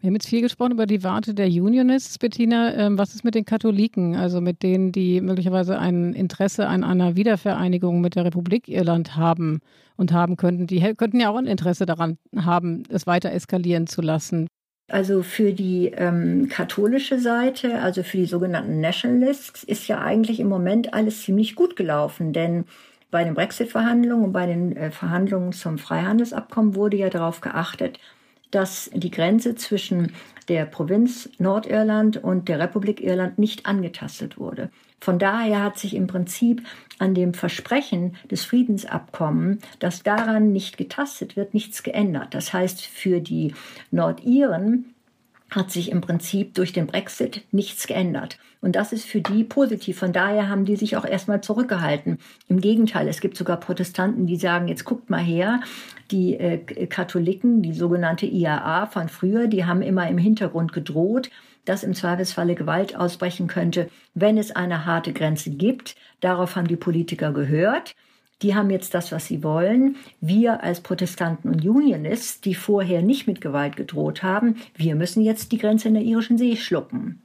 Wir 0.00 0.08
haben 0.08 0.14
jetzt 0.14 0.28
viel 0.28 0.40
gesprochen 0.40 0.72
über 0.72 0.86
die 0.86 1.04
Warte 1.04 1.34
der 1.34 1.48
Unionists, 1.48 2.16
Bettina. 2.16 2.74
Ähm, 2.74 2.96
was 2.96 3.14
ist 3.14 3.22
mit 3.22 3.34
den 3.34 3.44
Katholiken, 3.44 4.16
also 4.16 4.40
mit 4.40 4.62
denen, 4.62 4.92
die 4.92 5.20
möglicherweise 5.20 5.78
ein 5.78 6.14
Interesse 6.14 6.68
an 6.68 6.84
einer 6.84 7.16
Wiedervereinigung 7.16 8.00
mit 8.00 8.14
der 8.14 8.24
Republik 8.24 8.66
Irland 8.68 9.16
haben 9.16 9.60
und 9.96 10.12
haben 10.12 10.36
könnten? 10.36 10.66
Die 10.66 10.80
könnten 10.94 11.20
ja 11.20 11.28
auch 11.28 11.36
ein 11.36 11.46
Interesse 11.46 11.84
daran 11.84 12.16
haben, 12.34 12.84
es 12.88 13.06
weiter 13.06 13.30
eskalieren 13.32 13.86
zu 13.86 14.00
lassen. 14.00 14.46
Also 14.90 15.22
für 15.22 15.52
die 15.52 15.92
ähm, 15.96 16.48
katholische 16.48 17.20
Seite, 17.20 17.80
also 17.80 18.02
für 18.02 18.16
die 18.16 18.26
sogenannten 18.26 18.80
Nationalists, 18.80 19.62
ist 19.62 19.86
ja 19.86 20.00
eigentlich 20.00 20.40
im 20.40 20.48
Moment 20.48 20.94
alles 20.94 21.22
ziemlich 21.22 21.54
gut 21.54 21.76
gelaufen, 21.76 22.32
denn 22.32 22.64
bei 23.12 23.22
den 23.22 23.34
Brexit-Verhandlungen 23.34 24.24
und 24.24 24.32
bei 24.32 24.46
den 24.46 24.76
äh, 24.76 24.90
Verhandlungen 24.90 25.52
zum 25.52 25.78
Freihandelsabkommen 25.78 26.74
wurde 26.74 26.96
ja 26.96 27.08
darauf 27.08 27.40
geachtet, 27.40 28.00
dass 28.50 28.90
die 28.92 29.12
Grenze 29.12 29.54
zwischen 29.54 30.12
der 30.48 30.64
Provinz 30.64 31.30
Nordirland 31.38 32.16
und 32.16 32.48
der 32.48 32.58
Republik 32.58 33.00
Irland 33.00 33.38
nicht 33.38 33.66
angetastet 33.66 34.38
wurde. 34.38 34.70
Von 35.00 35.18
daher 35.18 35.62
hat 35.62 35.78
sich 35.78 35.94
im 35.94 36.06
Prinzip 36.06 36.62
an 36.98 37.14
dem 37.14 37.32
Versprechen 37.32 38.16
des 38.30 38.44
Friedensabkommens, 38.44 39.62
dass 39.78 40.02
daran 40.02 40.52
nicht 40.52 40.76
getastet 40.76 41.36
wird, 41.36 41.54
nichts 41.54 41.82
geändert. 41.82 42.34
Das 42.34 42.52
heißt, 42.52 42.84
für 42.84 43.20
die 43.20 43.54
Nordiren 43.90 44.94
hat 45.50 45.70
sich 45.70 45.90
im 45.90 46.00
Prinzip 46.00 46.54
durch 46.54 46.72
den 46.72 46.86
Brexit 46.86 47.42
nichts 47.50 47.86
geändert. 47.86 48.38
Und 48.60 48.76
das 48.76 48.92
ist 48.92 49.04
für 49.04 49.20
die 49.20 49.42
positiv. 49.42 49.98
Von 49.98 50.12
daher 50.12 50.48
haben 50.48 50.64
die 50.64 50.76
sich 50.76 50.96
auch 50.96 51.04
erstmal 51.04 51.40
zurückgehalten. 51.40 52.18
Im 52.46 52.60
Gegenteil, 52.60 53.08
es 53.08 53.20
gibt 53.20 53.36
sogar 53.36 53.58
Protestanten, 53.58 54.26
die 54.26 54.36
sagen, 54.36 54.68
jetzt 54.68 54.84
guckt 54.84 55.08
mal 55.08 55.22
her, 55.22 55.60
die 56.10 56.34
äh, 56.34 56.58
Katholiken, 56.86 57.62
die 57.62 57.72
sogenannte 57.72 58.26
IAA 58.26 58.86
von 58.86 59.08
früher, 59.08 59.46
die 59.46 59.64
haben 59.64 59.82
immer 59.82 60.08
im 60.08 60.18
Hintergrund 60.18 60.72
gedroht, 60.72 61.30
dass 61.64 61.82
im 61.82 61.94
Zweifelsfalle 61.94 62.54
Gewalt 62.54 62.96
ausbrechen 62.96 63.46
könnte, 63.46 63.88
wenn 64.14 64.38
es 64.38 64.50
eine 64.50 64.86
harte 64.86 65.12
Grenze 65.12 65.50
gibt. 65.50 65.96
Darauf 66.20 66.56
haben 66.56 66.68
die 66.68 66.76
Politiker 66.76 67.32
gehört. 67.32 67.94
Die 68.42 68.54
haben 68.54 68.70
jetzt 68.70 68.94
das, 68.94 69.12
was 69.12 69.26
sie 69.26 69.42
wollen. 69.42 69.96
Wir 70.20 70.62
als 70.62 70.80
Protestanten 70.80 71.50
und 71.50 71.64
Unionists, 71.64 72.40
die 72.40 72.54
vorher 72.54 73.02
nicht 73.02 73.26
mit 73.26 73.40
Gewalt 73.40 73.76
gedroht 73.76 74.22
haben, 74.22 74.56
wir 74.74 74.94
müssen 74.94 75.22
jetzt 75.22 75.52
die 75.52 75.58
Grenze 75.58 75.88
in 75.88 75.94
der 75.94 76.02
irischen 76.02 76.38
See 76.38 76.56
schlucken. 76.56 77.22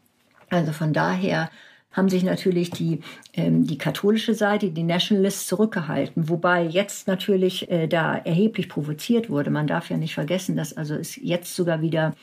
Also 0.49 0.73
von 0.73 0.91
daher 0.91 1.49
haben 1.95 2.09
sich 2.09 2.23
natürlich 2.23 2.71
die, 2.71 2.99
ähm, 3.33 3.65
die 3.65 3.77
katholische 3.77 4.33
Seite, 4.33 4.69
die 4.69 4.83
Nationalists 4.83 5.47
zurückgehalten, 5.47 6.27
wobei 6.27 6.63
jetzt 6.63 7.07
natürlich 7.07 7.71
äh, 7.71 7.87
da 7.87 8.17
erheblich 8.17 8.67
provoziert 8.67 9.29
wurde. 9.29 9.49
Man 9.49 9.67
darf 9.67 9.89
ja 9.89 9.97
nicht 9.97 10.13
vergessen, 10.13 10.57
dass 10.57 10.75
also 10.75 10.95
es 10.95 11.15
jetzt 11.15 11.55
sogar 11.55 11.81
wieder 11.81 12.13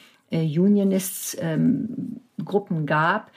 Unionists 0.40 1.36
ähm, 1.40 2.20
Gruppen 2.44 2.86
gab, 2.86 3.30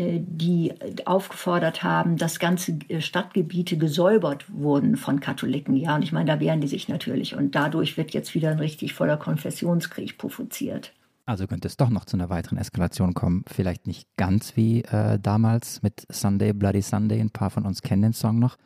äh, 0.00 0.20
die 0.22 0.72
aufgefordert 1.04 1.82
haben, 1.82 2.16
dass 2.16 2.38
ganze 2.38 2.78
äh, 2.88 3.00
Stadtgebiete 3.00 3.76
gesäubert 3.76 4.46
wurden 4.48 4.96
von 4.96 5.20
Katholiken. 5.20 5.76
Ja, 5.76 5.96
und 5.96 6.02
ich 6.02 6.12
meine, 6.12 6.26
da 6.26 6.40
wehren 6.40 6.60
die 6.60 6.68
sich 6.68 6.88
natürlich. 6.88 7.36
Und 7.36 7.54
dadurch 7.54 7.96
wird 7.96 8.12
jetzt 8.12 8.34
wieder 8.34 8.50
ein 8.50 8.58
richtig 8.58 8.94
voller 8.94 9.18
Konfessionskrieg 9.18 10.16
provoziert. 10.16 10.92
Also 11.26 11.46
könnte 11.46 11.68
es 11.68 11.76
doch 11.76 11.90
noch 11.90 12.06
zu 12.06 12.16
einer 12.16 12.30
weiteren 12.30 12.58
Eskalation 12.58 13.14
kommen. 13.14 13.44
Vielleicht 13.46 13.86
nicht 13.86 14.08
ganz 14.16 14.56
wie 14.56 14.82
äh, 14.84 15.18
damals 15.20 15.82
mit 15.82 16.06
Sunday, 16.10 16.52
Bloody 16.52 16.82
Sunday. 16.82 17.20
Ein 17.20 17.30
paar 17.30 17.50
von 17.50 17.66
uns 17.66 17.82
kennen 17.82 18.02
den 18.02 18.12
Song 18.14 18.38
noch, 18.38 18.56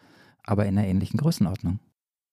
aber 0.45 0.67
in 0.67 0.79
einer 0.79 0.87
ähnlichen 0.87 1.19
Größenordnung. 1.19 1.81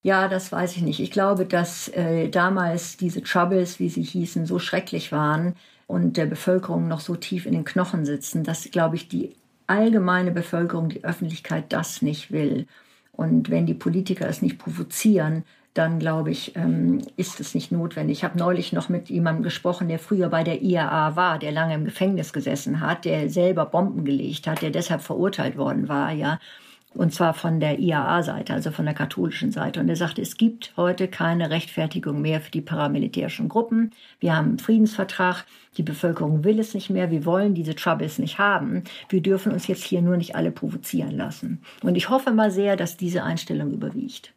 Ja, 0.03 0.27
das 0.27 0.51
weiß 0.51 0.75
ich 0.77 0.81
nicht. 0.81 0.99
Ich 0.99 1.11
glaube, 1.11 1.45
dass 1.45 1.87
äh, 1.89 2.29
damals 2.29 2.97
diese 2.97 3.21
Troubles, 3.21 3.79
wie 3.79 3.89
sie 3.89 4.01
hießen, 4.01 4.45
so 4.47 4.57
schrecklich 4.57 5.11
waren 5.11 5.55
und 5.85 6.17
der 6.17 6.25
Bevölkerung 6.25 6.87
noch 6.87 7.01
so 7.01 7.15
tief 7.15 7.45
in 7.45 7.53
den 7.53 7.65
Knochen 7.65 8.05
sitzen, 8.05 8.43
dass, 8.43 8.69
glaube 8.71 8.95
ich, 8.95 9.07
die 9.09 9.35
allgemeine 9.67 10.31
Bevölkerung, 10.31 10.89
die 10.89 11.03
Öffentlichkeit 11.03 11.71
das 11.71 12.01
nicht 12.01 12.31
will. 12.31 12.65
Und 13.11 13.51
wenn 13.51 13.67
die 13.67 13.75
Politiker 13.75 14.27
es 14.27 14.41
nicht 14.41 14.57
provozieren, 14.57 15.43
dann 15.75 15.99
glaube 15.99 16.31
ich, 16.31 16.55
ähm, 16.55 17.01
ist 17.15 17.39
es 17.39 17.53
nicht 17.53 17.71
notwendig. 17.71 18.17
Ich 18.19 18.23
habe 18.23 18.37
neulich 18.39 18.73
noch 18.73 18.89
mit 18.89 19.09
jemandem 19.09 19.43
gesprochen, 19.43 19.87
der 19.87 19.99
früher 19.99 20.29
bei 20.29 20.43
der 20.43 20.61
IAA 20.61 21.15
war, 21.15 21.37
der 21.39 21.51
lange 21.51 21.75
im 21.75 21.85
Gefängnis 21.85 22.33
gesessen 22.33 22.81
hat, 22.81 23.05
der 23.05 23.29
selber 23.29 23.65
Bomben 23.67 24.03
gelegt 24.03 24.47
hat, 24.47 24.61
der 24.63 24.71
deshalb 24.71 25.01
verurteilt 25.01 25.57
worden 25.57 25.87
war, 25.87 26.11
ja. 26.11 26.39
Und 26.93 27.13
zwar 27.13 27.33
von 27.33 27.61
der 27.61 27.79
IAA-Seite, 27.79 28.53
also 28.53 28.71
von 28.71 28.85
der 28.85 28.93
katholischen 28.93 29.51
Seite. 29.51 29.79
Und 29.79 29.87
er 29.87 29.95
sagte, 29.95 30.21
es 30.21 30.35
gibt 30.35 30.73
heute 30.75 31.07
keine 31.07 31.49
Rechtfertigung 31.49 32.21
mehr 32.21 32.41
für 32.41 32.51
die 32.51 32.61
paramilitärischen 32.61 33.47
Gruppen. 33.47 33.91
Wir 34.19 34.35
haben 34.35 34.49
einen 34.49 34.59
Friedensvertrag. 34.59 35.45
Die 35.77 35.83
Bevölkerung 35.83 36.43
will 36.43 36.59
es 36.59 36.73
nicht 36.73 36.89
mehr. 36.89 37.09
Wir 37.09 37.25
wollen 37.25 37.53
diese 37.53 37.75
Troubles 37.75 38.19
nicht 38.19 38.39
haben. 38.39 38.83
Wir 39.07 39.21
dürfen 39.21 39.53
uns 39.53 39.67
jetzt 39.67 39.83
hier 39.83 40.01
nur 40.01 40.17
nicht 40.17 40.35
alle 40.35 40.51
provozieren 40.51 41.15
lassen. 41.15 41.61
Und 41.81 41.95
ich 41.95 42.09
hoffe 42.09 42.31
mal 42.31 42.51
sehr, 42.51 42.75
dass 42.75 42.97
diese 42.97 43.23
Einstellung 43.23 43.71
überwiegt. 43.71 44.33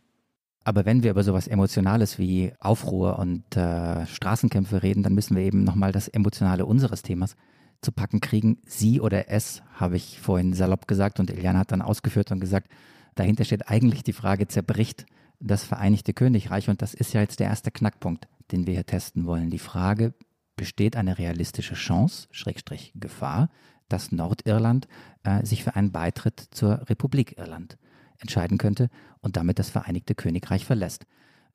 Aber 0.62 0.86
wenn 0.86 1.02
wir 1.02 1.10
über 1.10 1.24
sowas 1.24 1.48
Emotionales 1.48 2.18
wie 2.18 2.52
Aufruhr 2.60 3.18
und 3.18 3.56
äh, 3.56 4.06
Straßenkämpfe 4.06 4.82
reden, 4.82 5.02
dann 5.02 5.14
müssen 5.14 5.36
wir 5.36 5.42
eben 5.42 5.64
nochmal 5.64 5.92
das 5.92 6.08
Emotionale 6.08 6.64
unseres 6.64 7.02
Themas 7.02 7.36
zu 7.84 7.92
packen 7.92 8.20
kriegen. 8.20 8.58
Sie 8.66 9.00
oder 9.00 9.30
es, 9.30 9.62
habe 9.74 9.96
ich 9.96 10.20
vorhin 10.20 10.54
salopp 10.54 10.88
gesagt 10.88 11.20
und 11.20 11.30
Eliana 11.30 11.60
hat 11.60 11.72
dann 11.72 11.82
ausgeführt 11.82 12.32
und 12.32 12.40
gesagt, 12.40 12.70
dahinter 13.14 13.44
steht 13.44 13.68
eigentlich 13.68 14.02
die 14.02 14.12
Frage, 14.12 14.48
zerbricht 14.48 15.06
das 15.40 15.64
Vereinigte 15.64 16.14
Königreich 16.14 16.68
und 16.68 16.82
das 16.82 16.94
ist 16.94 17.12
ja 17.12 17.20
jetzt 17.20 17.40
der 17.40 17.48
erste 17.48 17.70
Knackpunkt, 17.70 18.26
den 18.50 18.66
wir 18.66 18.74
hier 18.74 18.86
testen 18.86 19.26
wollen. 19.26 19.50
Die 19.50 19.58
Frage, 19.58 20.14
besteht 20.56 20.96
eine 20.96 21.18
realistische 21.18 21.74
Chance, 21.74 22.28
Schrägstrich 22.30 22.92
Gefahr, 22.94 23.50
dass 23.88 24.12
Nordirland 24.12 24.88
äh, 25.24 25.44
sich 25.44 25.64
für 25.64 25.76
einen 25.76 25.92
Beitritt 25.92 26.40
zur 26.50 26.88
Republik 26.88 27.38
Irland 27.38 27.76
entscheiden 28.18 28.58
könnte 28.58 28.88
und 29.20 29.36
damit 29.36 29.58
das 29.58 29.70
Vereinigte 29.70 30.14
Königreich 30.14 30.64
verlässt. 30.64 31.06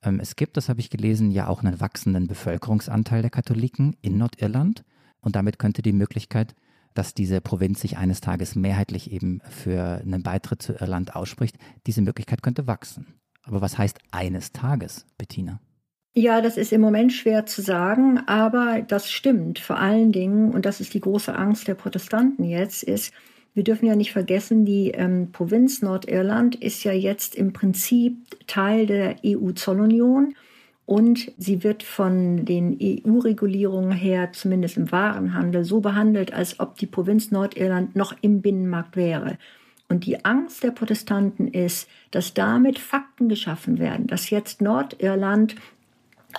Ähm, 0.03 0.19
es 0.19 0.35
gibt, 0.35 0.57
das 0.57 0.69
habe 0.69 0.79
ich 0.79 0.89
gelesen, 0.89 1.31
ja 1.31 1.47
auch 1.47 1.63
einen 1.63 1.79
wachsenden 1.79 2.27
Bevölkerungsanteil 2.27 3.21
der 3.21 3.31
Katholiken 3.31 3.95
in 4.01 4.17
Nordirland 4.17 4.83
und 5.21 5.35
damit 5.35 5.59
könnte 5.59 5.81
die 5.81 5.93
Möglichkeit, 5.93 6.55
dass 6.93 7.13
diese 7.13 7.41
Provinz 7.41 7.81
sich 7.81 7.97
eines 7.97 8.21
Tages 8.21 8.55
mehrheitlich 8.55 9.11
eben 9.11 9.41
für 9.49 10.01
einen 10.01 10.23
Beitritt 10.23 10.61
zu 10.61 10.73
Irland 10.73 11.15
ausspricht, 11.15 11.57
diese 11.85 12.01
Möglichkeit 12.01 12.41
könnte 12.41 12.67
wachsen. 12.67 13.07
Aber 13.43 13.61
was 13.61 13.77
heißt 13.77 13.99
eines 14.11 14.51
Tages, 14.51 15.05
Bettina? 15.17 15.59
Ja, 16.13 16.41
das 16.41 16.57
ist 16.57 16.73
im 16.73 16.81
Moment 16.81 17.13
schwer 17.13 17.45
zu 17.45 17.61
sagen, 17.61 18.19
aber 18.27 18.81
das 18.81 19.09
stimmt. 19.09 19.59
Vor 19.59 19.77
allen 19.77 20.11
Dingen, 20.11 20.51
und 20.51 20.65
das 20.65 20.81
ist 20.81 20.93
die 20.93 20.99
große 20.99 21.33
Angst 21.33 21.67
der 21.67 21.75
Protestanten 21.75 22.43
jetzt, 22.43 22.83
ist, 22.83 23.13
wir 23.53 23.63
dürfen 23.63 23.85
ja 23.85 23.95
nicht 23.95 24.11
vergessen, 24.11 24.65
die 24.65 24.91
ähm, 24.91 25.31
Provinz 25.31 25.81
Nordirland 25.81 26.55
ist 26.55 26.83
ja 26.83 26.91
jetzt 26.91 27.35
im 27.35 27.53
Prinzip 27.53 28.17
Teil 28.47 28.85
der 28.85 29.17
EU-Zollunion 29.25 30.33
und 30.89 31.31
sie 31.37 31.63
wird 31.63 31.83
von 31.83 32.45
den 32.45 32.75
EU-Regulierungen 32.81 33.91
her, 33.91 34.33
zumindest 34.33 34.75
im 34.75 34.91
Warenhandel, 34.91 35.63
so 35.63 35.81
behandelt, 35.81 36.33
als 36.33 36.59
ob 36.59 36.79
die 36.79 36.87
Provinz 36.87 37.29
Nordirland 37.29 37.95
noch 37.95 38.15
im 38.21 38.41
Binnenmarkt 38.41 38.95
wäre. 38.95 39.37
Und 39.87 40.07
die 40.07 40.25
Angst 40.25 40.63
der 40.63 40.71
Protestanten 40.71 41.47
ist, 41.47 41.87
dass 42.09 42.33
damit 42.33 42.79
Fakten 42.79 43.29
geschaffen 43.29 43.77
werden, 43.77 44.07
dass 44.07 44.31
jetzt 44.31 44.63
Nordirland 44.63 45.53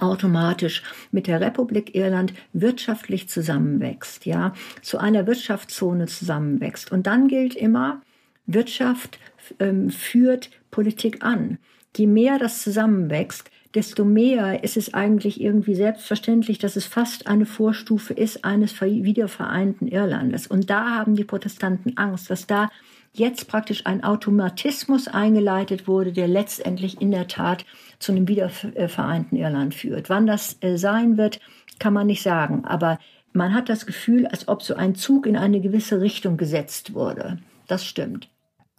automatisch 0.00 0.82
mit 1.12 1.28
der 1.28 1.40
Republik 1.40 1.94
Irland 1.94 2.34
wirtschaftlich 2.52 3.28
zusammenwächst, 3.28 4.26
ja, 4.26 4.52
zu 4.82 4.98
einer 4.98 5.28
Wirtschaftszone 5.28 6.08
zusammenwächst. 6.08 6.90
Und 6.90 7.06
dann 7.06 7.28
gilt 7.28 7.54
immer, 7.54 8.02
Wirtschaft 8.46 9.20
ähm, 9.60 9.90
führt 9.90 10.50
Politik 10.72 11.22
an. 11.24 11.58
Je 11.96 12.08
mehr 12.08 12.40
das 12.40 12.62
zusammenwächst, 12.62 13.48
desto 13.74 14.04
mehr 14.04 14.64
ist 14.64 14.76
es 14.76 14.94
eigentlich 14.94 15.40
irgendwie 15.40 15.74
selbstverständlich, 15.74 16.59
dass 16.59 16.76
es 16.76 16.87
fast 16.87 17.26
eine 17.26 17.46
Vorstufe 17.46 18.12
ist 18.12 18.44
eines 18.44 18.80
wiedervereinten 18.80 19.87
Irlandes. 19.88 20.46
Und 20.46 20.70
da 20.70 20.96
haben 20.96 21.14
die 21.14 21.24
Protestanten 21.24 21.96
Angst, 21.96 22.30
dass 22.30 22.46
da 22.46 22.68
jetzt 23.12 23.48
praktisch 23.48 23.87
ein 23.87 24.04
Automatismus 24.04 25.09
eingeleitet 25.09 25.88
wurde, 25.88 26.12
der 26.12 26.28
letztendlich 26.28 27.00
in 27.00 27.11
der 27.11 27.28
Tat 27.28 27.64
zu 27.98 28.12
einem 28.12 28.28
wiedervereinten 28.28 29.37
Irland 29.37 29.74
führt. 29.74 30.11
Wann 30.11 30.26
das 30.26 30.56
äh, 30.61 30.76
sein 30.76 31.16
wird, 31.16 31.40
kann 31.78 31.92
man 31.92 32.06
nicht 32.06 32.22
sagen. 32.22 32.64
Aber 32.64 32.98
man 33.33 33.54
hat 33.54 33.68
das 33.68 33.87
Gefühl, 33.87 34.26
als 34.26 34.48
ob 34.48 34.62
so 34.62 34.74
ein 34.74 34.94
Zug 34.94 35.26
in 35.26 35.37
eine 35.37 35.61
gewisse 35.61 36.00
Richtung 36.00 36.37
gesetzt 36.37 36.94
wurde. 36.94 37.38
Das 37.66 37.85
stimmt. 37.85 38.28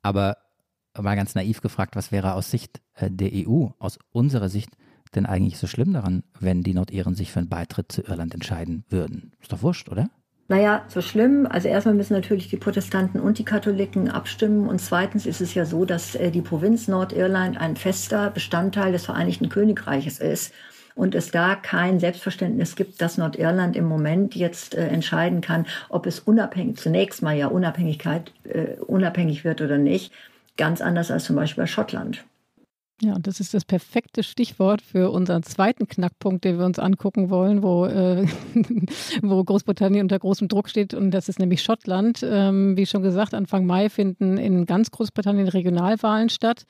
Aber 0.02 0.38
mal 1.00 1.16
ganz 1.16 1.36
naiv 1.36 1.62
gefragt, 1.62 1.96
was 1.96 2.12
wäre 2.12 2.34
aus 2.34 2.52
Sicht 2.52 2.82
äh, 2.96 3.10
der 3.10 3.32
EU, 3.34 3.68
aus 3.80 4.00
unserer 4.12 4.50
Sicht, 4.50 4.72
denn 5.16 5.26
eigentlich 5.26 5.58
so 5.58 5.68
schlimm 5.68 5.94
daran, 5.94 6.24
wenn 6.40 6.64
die 6.64 6.74
Nordiren 6.74 7.16
sich 7.16 7.32
für 7.32 7.40
einen 7.40 7.50
Beitritt 7.50 7.92
zu 7.92 8.02
Irland 8.02 8.34
entscheiden 8.34 8.86
würden? 8.90 9.34
Ist 9.42 9.52
doch 9.52 9.62
wurscht, 9.62 9.90
oder? 9.90 10.10
Naja, 10.52 10.84
so 10.90 11.02
schlimm. 11.02 11.48
Also 11.50 11.70
erstmal 11.70 11.96
müssen 11.96 12.14
natürlich 12.14 12.50
die 12.50 12.58
Protestanten 12.58 13.22
und 13.22 13.40
die 13.40 13.46
Katholiken 13.46 14.10
abstimmen. 14.10 14.68
Und 14.68 14.80
zweitens 14.82 15.26
ist 15.26 15.40
es 15.40 15.54
ja 15.54 15.66
so, 15.66 15.86
dass 15.86 16.16
äh, 16.16 16.30
die 16.30 16.42
Provinz 16.42 16.90
Nordirland 16.90 17.58
ein 17.58 17.78
fester 17.78 18.30
Bestandteil 18.32 18.92
des 18.92 19.06
Vereinigten 19.06 19.48
Königreiches 19.48 20.20
ist 20.20 20.54
und 20.94 21.16
es 21.16 21.32
da 21.32 21.56
kein 21.56 22.02
Selbstverständnis 22.02 22.76
gibt, 22.76 23.02
dass 23.02 23.18
Nordirland 23.18 23.78
im 23.78 23.86
Moment 23.86 24.36
jetzt 24.36 24.76
äh, 24.76 24.88
entscheiden 24.88 25.40
kann, 25.40 25.66
ob 25.88 26.06
es 26.06 26.20
unabhängig, 26.20 26.78
zunächst 26.78 27.22
mal 27.22 27.38
ja 27.38 27.48
Unabhängigkeit, 27.48 28.34
äh, 28.44 28.76
unabhängig 28.86 29.46
wird 29.46 29.62
oder 29.62 29.78
nicht. 29.78 30.12
Ganz 30.58 30.82
anders 30.82 31.12
als 31.12 31.26
zum 31.26 31.36
Beispiel 31.36 31.64
bei 31.64 31.68
Schottland. 31.68 32.24
Ja, 33.04 33.18
das 33.20 33.40
ist 33.40 33.56
das 33.56 33.66
perfekte 33.66 34.22
Stichwort 34.22 34.84
für 34.84 35.10
unseren 35.10 35.42
zweiten 35.42 35.88
Knackpunkt, 35.88 36.46
den 36.46 36.60
wir 36.60 36.66
uns 36.66 36.78
angucken 36.78 37.32
wollen, 37.32 37.64
wo, 37.64 37.86
äh, 37.86 38.28
wo 39.24 39.44
Großbritannien 39.44 40.04
unter 40.04 40.20
großem 40.20 40.48
Druck 40.48 40.70
steht. 40.70 40.94
Und 40.94 41.10
das 41.10 41.28
ist 41.28 41.40
nämlich 41.40 41.64
Schottland. 41.64 42.22
Ähm, 42.24 42.78
wie 42.78 42.86
schon 42.86 43.02
gesagt, 43.02 43.34
Anfang 43.34 43.66
Mai 43.66 43.90
finden 43.90 44.38
in 44.38 44.68
ganz 44.68 44.92
Großbritannien 44.92 45.48
Regionalwahlen 45.48 46.30
statt. 46.30 46.66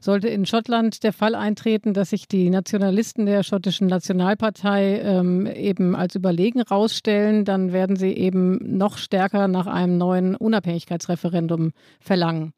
Sollte 0.00 0.28
in 0.28 0.44
Schottland 0.44 1.02
der 1.02 1.14
Fall 1.14 1.34
eintreten, 1.34 1.94
dass 1.94 2.10
sich 2.10 2.28
die 2.28 2.50
Nationalisten 2.50 3.24
der 3.24 3.42
schottischen 3.42 3.86
Nationalpartei 3.86 5.00
ähm, 5.00 5.46
eben 5.46 5.96
als 5.96 6.14
überlegen 6.14 6.60
rausstellen, 6.60 7.46
dann 7.46 7.72
werden 7.72 7.96
sie 7.96 8.12
eben 8.12 8.58
noch 8.76 8.98
stärker 8.98 9.48
nach 9.48 9.66
einem 9.66 9.96
neuen 9.96 10.36
Unabhängigkeitsreferendum 10.36 11.72
verlangen. 12.00 12.52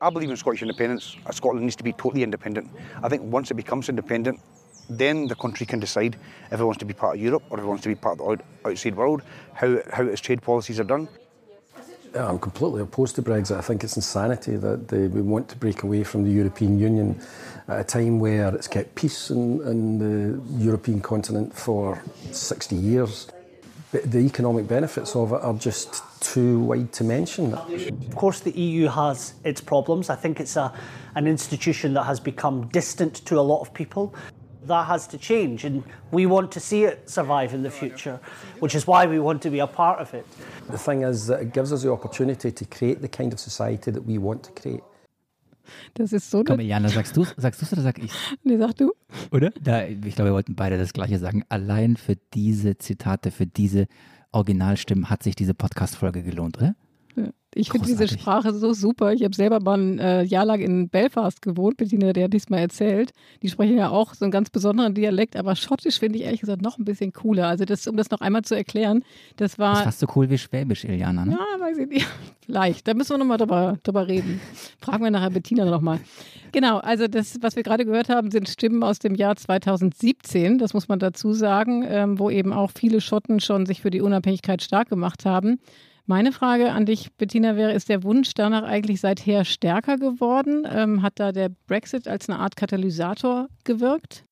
I 0.00 0.10
believe 0.10 0.30
in 0.30 0.36
Scottish 0.36 0.62
independence. 0.62 1.16
Uh, 1.26 1.32
Scotland 1.32 1.64
needs 1.64 1.74
to 1.76 1.82
be 1.82 1.92
totally 1.92 2.22
independent. 2.22 2.70
I 3.02 3.08
think 3.08 3.22
once 3.22 3.50
it 3.50 3.54
becomes 3.54 3.88
independent, 3.88 4.40
then 4.88 5.26
the 5.26 5.34
country 5.34 5.66
can 5.66 5.80
decide 5.80 6.16
if 6.52 6.60
it 6.60 6.64
wants 6.64 6.78
to 6.78 6.84
be 6.84 6.94
part 6.94 7.16
of 7.16 7.22
Europe 7.22 7.42
or 7.50 7.58
if 7.58 7.64
it 7.64 7.66
wants 7.66 7.82
to 7.82 7.88
be 7.88 7.96
part 7.96 8.20
of 8.20 8.38
the 8.38 8.70
outside 8.70 8.94
world, 8.94 9.22
how, 9.54 9.78
how 9.92 10.04
its 10.04 10.20
trade 10.20 10.40
policies 10.40 10.78
are 10.78 10.84
done. 10.84 11.08
I'm 12.14 12.38
completely 12.38 12.80
opposed 12.80 13.16
to 13.16 13.22
Brexit. 13.22 13.58
I 13.58 13.60
think 13.60 13.82
it's 13.84 13.96
insanity 13.96 14.56
that 14.56 14.88
they, 14.88 15.08
we 15.08 15.20
want 15.20 15.48
to 15.48 15.56
break 15.56 15.82
away 15.82 16.04
from 16.04 16.24
the 16.24 16.30
European 16.30 16.78
Union 16.78 17.20
at 17.66 17.80
a 17.80 17.84
time 17.84 18.20
where 18.20 18.54
it's 18.54 18.68
kept 18.68 18.94
peace 18.94 19.30
in, 19.30 19.60
in 19.66 19.98
the 19.98 20.64
European 20.64 21.00
continent 21.00 21.54
for 21.54 22.00
60 22.30 22.76
years. 22.76 23.26
The 23.92 24.18
economic 24.18 24.68
benefits 24.68 25.16
of 25.16 25.32
it 25.32 25.40
are 25.42 25.54
just 25.54 26.02
too 26.20 26.60
wide 26.60 26.92
to 26.92 27.04
mention. 27.04 27.54
Of 27.54 28.14
course, 28.14 28.40
the 28.40 28.50
EU 28.50 28.88
has 28.88 29.34
its 29.44 29.60
problems. 29.60 30.10
I 30.10 30.16
think 30.16 30.40
it's 30.40 30.56
a, 30.56 30.72
an 31.14 31.26
institution 31.26 31.94
that 31.94 32.04
has 32.04 32.20
become 32.20 32.68
distant 32.68 33.14
to 33.26 33.38
a 33.38 33.40
lot 33.40 33.60
of 33.60 33.72
people. 33.72 34.14
That 34.64 34.86
has 34.86 35.06
to 35.08 35.18
change, 35.18 35.64
and 35.64 35.82
we 36.10 36.26
want 36.26 36.52
to 36.52 36.60
see 36.60 36.84
it 36.84 37.08
survive 37.08 37.54
in 37.54 37.62
the 37.62 37.70
future, 37.70 38.20
which 38.58 38.74
is 38.74 38.86
why 38.86 39.06
we 39.06 39.18
want 39.18 39.40
to 39.42 39.50
be 39.50 39.60
a 39.60 39.66
part 39.66 39.98
of 40.00 40.12
it. 40.12 40.26
The 40.68 40.76
thing 40.76 41.02
is 41.02 41.26
that 41.28 41.40
it 41.40 41.54
gives 41.54 41.72
us 41.72 41.82
the 41.84 41.90
opportunity 41.90 42.50
to 42.50 42.64
create 42.66 43.00
the 43.00 43.08
kind 43.08 43.32
of 43.32 43.40
society 43.40 43.90
that 43.90 44.02
we 44.02 44.18
want 44.18 44.42
to 44.42 44.52
create. 44.52 44.82
Das 45.94 46.12
ist 46.12 46.30
so. 46.30 46.44
Komm, 46.44 46.60
Jana, 46.60 46.88
sagst 46.88 47.16
du 47.16 47.24
sagst 47.36 47.62
du's 47.62 47.72
oder 47.72 47.82
sag 47.82 47.98
ich? 47.98 48.12
Nee, 48.42 48.58
sag 48.58 48.76
du. 48.76 48.92
Oder? 49.30 49.50
Da, 49.60 49.86
ich 49.86 50.14
glaube, 50.14 50.30
wir 50.30 50.34
wollten 50.34 50.54
beide 50.54 50.78
das 50.78 50.92
Gleiche 50.92 51.18
sagen. 51.18 51.44
Allein 51.48 51.96
für 51.96 52.16
diese 52.34 52.78
Zitate, 52.78 53.30
für 53.30 53.46
diese 53.46 53.86
Originalstimmen 54.32 55.10
hat 55.10 55.22
sich 55.22 55.34
diese 55.34 55.54
Podcast-Folge 55.54 56.22
gelohnt, 56.22 56.58
oder? 56.58 56.74
Ich 57.58 57.70
finde 57.70 57.86
diese 57.88 58.06
Sprache 58.06 58.54
so 58.54 58.72
super. 58.72 59.12
Ich 59.12 59.24
habe 59.24 59.34
selber 59.34 59.58
mal 59.60 59.78
ein 59.78 59.98
äh, 59.98 60.22
Jahr 60.22 60.44
lang 60.44 60.60
in 60.60 60.88
Belfast 60.88 61.42
gewohnt, 61.42 61.76
Bettina, 61.76 62.12
der 62.12 62.24
hat 62.24 62.32
diesmal 62.32 62.60
erzählt. 62.60 63.12
Die 63.42 63.48
sprechen 63.48 63.76
ja 63.76 63.88
auch 63.88 64.14
so 64.14 64.24
einen 64.24 64.30
ganz 64.30 64.48
besonderen 64.48 64.94
Dialekt, 64.94 65.34
aber 65.34 65.56
Schottisch 65.56 65.98
finde 65.98 66.18
ich 66.18 66.24
ehrlich 66.24 66.40
gesagt 66.40 66.62
noch 66.62 66.78
ein 66.78 66.84
bisschen 66.84 67.12
cooler. 67.12 67.48
Also 67.48 67.64
das, 67.64 67.86
um 67.88 67.96
das 67.96 68.10
noch 68.10 68.20
einmal 68.20 68.42
zu 68.42 68.54
erklären, 68.54 69.02
das 69.36 69.58
war... 69.58 69.70
Das 69.70 69.78
ist 69.80 69.84
fast 69.86 70.00
so 70.00 70.06
cool 70.14 70.30
wie 70.30 70.38
Schwäbisch, 70.38 70.84
Iliana, 70.84 71.24
ne? 71.24 71.32
Ja, 71.32 71.60
weiß 71.60 71.78
ich 71.78 71.88
nicht. 71.88 72.06
Vielleicht. 72.46 72.86
Da 72.86 72.94
müssen 72.94 73.10
wir 73.10 73.18
nochmal 73.18 73.38
drüber, 73.38 73.76
drüber 73.82 74.06
reden. 74.06 74.40
Fragen 74.80 75.02
wir 75.02 75.10
nachher 75.10 75.30
Bettina 75.30 75.64
nochmal. 75.64 75.98
Genau, 76.52 76.78
also 76.78 77.08
das, 77.08 77.38
was 77.40 77.56
wir 77.56 77.64
gerade 77.64 77.84
gehört 77.84 78.08
haben, 78.08 78.30
sind 78.30 78.48
Stimmen 78.48 78.84
aus 78.84 79.00
dem 79.00 79.16
Jahr 79.16 79.34
2017, 79.34 80.58
das 80.58 80.74
muss 80.74 80.88
man 80.88 80.98
dazu 80.98 81.32
sagen, 81.32 81.84
ähm, 81.86 82.18
wo 82.18 82.30
eben 82.30 82.52
auch 82.52 82.70
viele 82.74 83.00
Schotten 83.00 83.40
schon 83.40 83.66
sich 83.66 83.82
für 83.82 83.90
die 83.90 84.00
Unabhängigkeit 84.00 84.62
stark 84.62 84.88
gemacht 84.88 85.26
haben. 85.26 85.58
Meine 86.08 86.32
Frage 86.32 86.72
an 86.72 86.86
dich, 86.86 87.12
Bettina, 87.18 87.54
wäre, 87.54 87.74
ist 87.74 87.90
der 87.90 88.02
Wunsch 88.02 88.32
danach 88.32 88.62
eigentlich 88.62 89.02
seither 89.02 89.44
stärker 89.44 89.98
geworden? 89.98 90.66
Ähm, 90.66 91.02
hat 91.02 91.20
da 91.20 91.32
der 91.32 91.50
Brexit 91.66 92.08
als 92.08 92.30
eine 92.30 92.38
Art 92.38 92.56
Katalysator 92.56 93.48
gewirkt? 93.64 94.24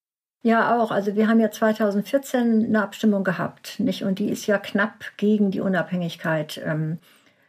Ja, 0.42 0.74
auch. 0.80 0.90
Also 0.90 1.16
wir 1.16 1.28
haben 1.28 1.38
ja 1.38 1.50
2014 1.50 2.64
eine 2.64 2.82
Abstimmung 2.82 3.24
gehabt, 3.24 3.78
nicht? 3.78 4.04
Und 4.04 4.20
die 4.20 4.30
ist 4.30 4.46
ja 4.46 4.56
knapp 4.56 5.04
gegen 5.18 5.50
die 5.50 5.60
Unabhängigkeit 5.60 6.62
ähm, 6.64 6.96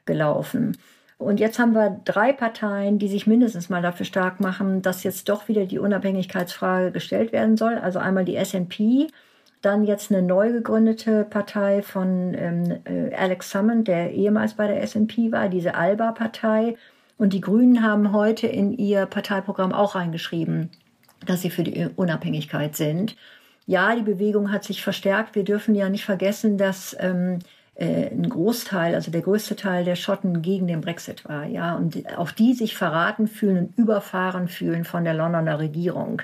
gelaufen. 0.05 0.75
Und 1.17 1.39
jetzt 1.39 1.57
haben 1.57 1.73
wir 1.73 2.01
drei 2.03 2.33
Parteien, 2.33 2.99
die 2.99 3.07
sich 3.07 3.27
mindestens 3.27 3.69
mal 3.69 3.81
dafür 3.81 4.05
stark 4.05 4.41
machen, 4.41 4.81
dass 4.81 5.03
jetzt 5.03 5.29
doch 5.29 5.47
wieder 5.47 5.65
die 5.65 5.79
Unabhängigkeitsfrage 5.79 6.91
gestellt 6.91 7.31
werden 7.31 7.55
soll. 7.55 7.75
Also 7.75 7.99
einmal 7.99 8.25
die 8.25 8.43
SNP, 8.43 9.07
dann 9.67 9.83
jetzt 9.83 10.11
eine 10.11 10.21
neu 10.21 10.51
gegründete 10.51 11.25
Partei 11.25 11.81
von 11.81 12.33
ähm, 12.33 12.79
äh, 12.85 13.13
Alex 13.13 13.51
Salmond, 13.51 13.87
der 13.87 14.11
ehemals 14.13 14.53
bei 14.53 14.67
der 14.67 14.81
SNP 14.87 15.31
war, 15.31 15.49
diese 15.49 15.75
ALBA-Partei. 15.75 16.77
Und 17.17 17.33
die 17.33 17.41
Grünen 17.41 17.83
haben 17.83 18.13
heute 18.13 18.47
in 18.47 18.71
ihr 18.71 19.05
Parteiprogramm 19.05 19.73
auch 19.73 19.95
reingeschrieben, 19.95 20.69
dass 21.25 21.41
sie 21.41 21.49
für 21.49 21.63
die 21.63 21.89
Unabhängigkeit 21.95 22.75
sind. 22.75 23.15
Ja, 23.65 23.93
die 23.95 24.03
Bewegung 24.03 24.51
hat 24.51 24.63
sich 24.63 24.81
verstärkt. 24.81 25.35
Wir 25.35 25.43
dürfen 25.43 25.75
ja 25.75 25.89
nicht 25.89 26.05
vergessen, 26.05 26.57
dass 26.57 26.95
ähm, 26.99 27.39
äh, 27.75 28.09
ein 28.09 28.29
Großteil, 28.29 28.95
also 28.95 29.11
der 29.11 29.21
größte 29.21 29.57
Teil 29.57 29.83
der 29.83 29.95
Schotten 29.95 30.41
gegen 30.41 30.67
den 30.67 30.79
Brexit 30.79 31.27
war. 31.27 31.45
Ja, 31.45 31.75
und 31.75 32.17
auch 32.17 32.31
die 32.31 32.53
sich 32.53 32.77
verraten 32.77 33.27
fühlen 33.27 33.57
und 33.57 33.77
überfahren 33.77 34.47
fühlen 34.47 34.85
von 34.85 35.03
der 35.03 35.13
Londoner 35.13 35.59
Regierung. 35.59 36.21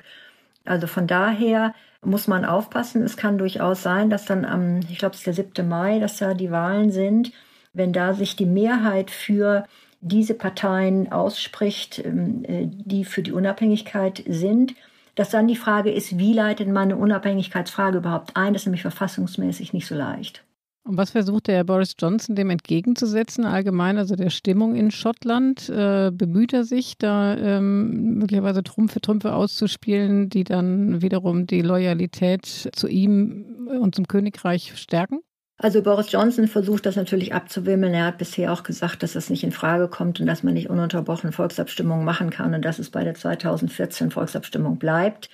Also 0.64 0.88
von 0.88 1.08
daher 1.08 1.74
muss 2.06 2.28
man 2.28 2.46
aufpassen. 2.46 3.04
Es 3.04 3.18
kann 3.18 3.38
durchaus 3.38 3.84
sein, 3.84 4.10
dass 4.10 4.26
dann 4.26 4.46
am, 4.46 4.80
ich 4.90 4.98
glaube, 4.98 5.14
es 5.14 5.20
ist 5.20 5.28
der 5.28 5.34
7. 5.34 5.68
Mai, 5.68 6.00
dass 6.00 6.18
da 6.18 6.34
die 6.34 6.52
Wahlen 6.52 6.92
sind, 6.92 7.32
wenn 7.74 7.94
da 7.94 8.14
sich 8.14 8.36
die 8.36 8.46
Mehrheit 8.46 9.12
für 9.12 9.66
diese 10.02 10.34
Parteien 10.34 11.12
ausspricht, 11.12 12.00
ähm, 12.04 12.44
äh, 12.46 12.68
die 12.68 13.06
für 13.06 13.24
die 13.24 13.32
Unabhängigkeit 13.32 14.24
sind, 14.28 14.76
dass 15.16 15.30
dann 15.30 15.48
die 15.48 15.56
Frage 15.56 15.92
ist, 15.92 16.18
wie 16.18 16.34
leitet 16.34 16.68
man 16.68 16.84
eine 16.84 16.98
Unabhängigkeitsfrage 16.98 18.00
überhaupt 18.00 18.36
ein? 18.36 18.54
Das 18.54 18.64
ist 18.64 18.66
nämlich 18.66 18.82
verfassungsmäßig 18.82 19.74
nicht 19.74 19.88
so 19.88 19.96
leicht. 19.96 20.44
Und 20.86 20.98
was 20.98 21.12
versucht 21.12 21.48
der 21.48 21.64
Boris 21.64 21.96
Johnson 21.98 22.36
dem 22.36 22.50
entgegenzusetzen, 22.50 23.46
allgemein, 23.46 23.98
also 23.98 24.18
der 24.18 24.30
Stimmung 24.30 24.76
in 24.76 24.92
Schottland? 24.92 25.70
Äh, 25.70 26.12
bemüht 26.14 26.52
er 26.52 26.66
sich, 26.66 26.98
da 26.98 27.38
ähm, 27.38 28.18
möglicherweise 28.18 28.64
Trumpfe, 28.64 29.00
Trümpfe 29.00 29.34
auszuspielen, 29.34 30.30
die 30.30 30.44
dann 30.44 31.02
wiederum 31.02 31.48
die 31.48 31.62
Loyalität 31.62 32.46
zu 32.46 32.88
ihm 32.90 33.70
und 33.82 33.96
zum 33.96 34.08
Königreich 34.08 34.74
stärken? 34.76 35.22
Also 35.58 35.82
Boris 35.82 36.12
Johnson 36.12 36.50
versucht 36.50 36.86
das 36.86 36.98
natürlich 36.98 37.34
abzuwimmeln. 37.34 37.94
Er 37.94 38.08
hat 38.08 38.18
bisher 38.18 38.52
auch 38.52 38.64
gesagt, 38.64 39.04
dass 39.04 39.14
das 39.14 39.30
nicht 39.30 39.46
in 39.46 39.54
Frage 39.54 39.88
kommt 39.88 40.20
und 40.20 40.26
dass 40.26 40.44
man 40.44 40.54
nicht 40.54 40.70
ununterbrochen 40.70 41.32
Volksabstimmungen 41.32 42.04
machen 42.04 42.30
kann 42.30 42.54
und 42.54 42.66
dass 42.66 42.80
es 42.80 42.90
bei 42.90 43.06
der 43.06 43.14
2014 43.14 44.12
Volksabstimmung 44.12 44.78
bleibt. 44.78 45.30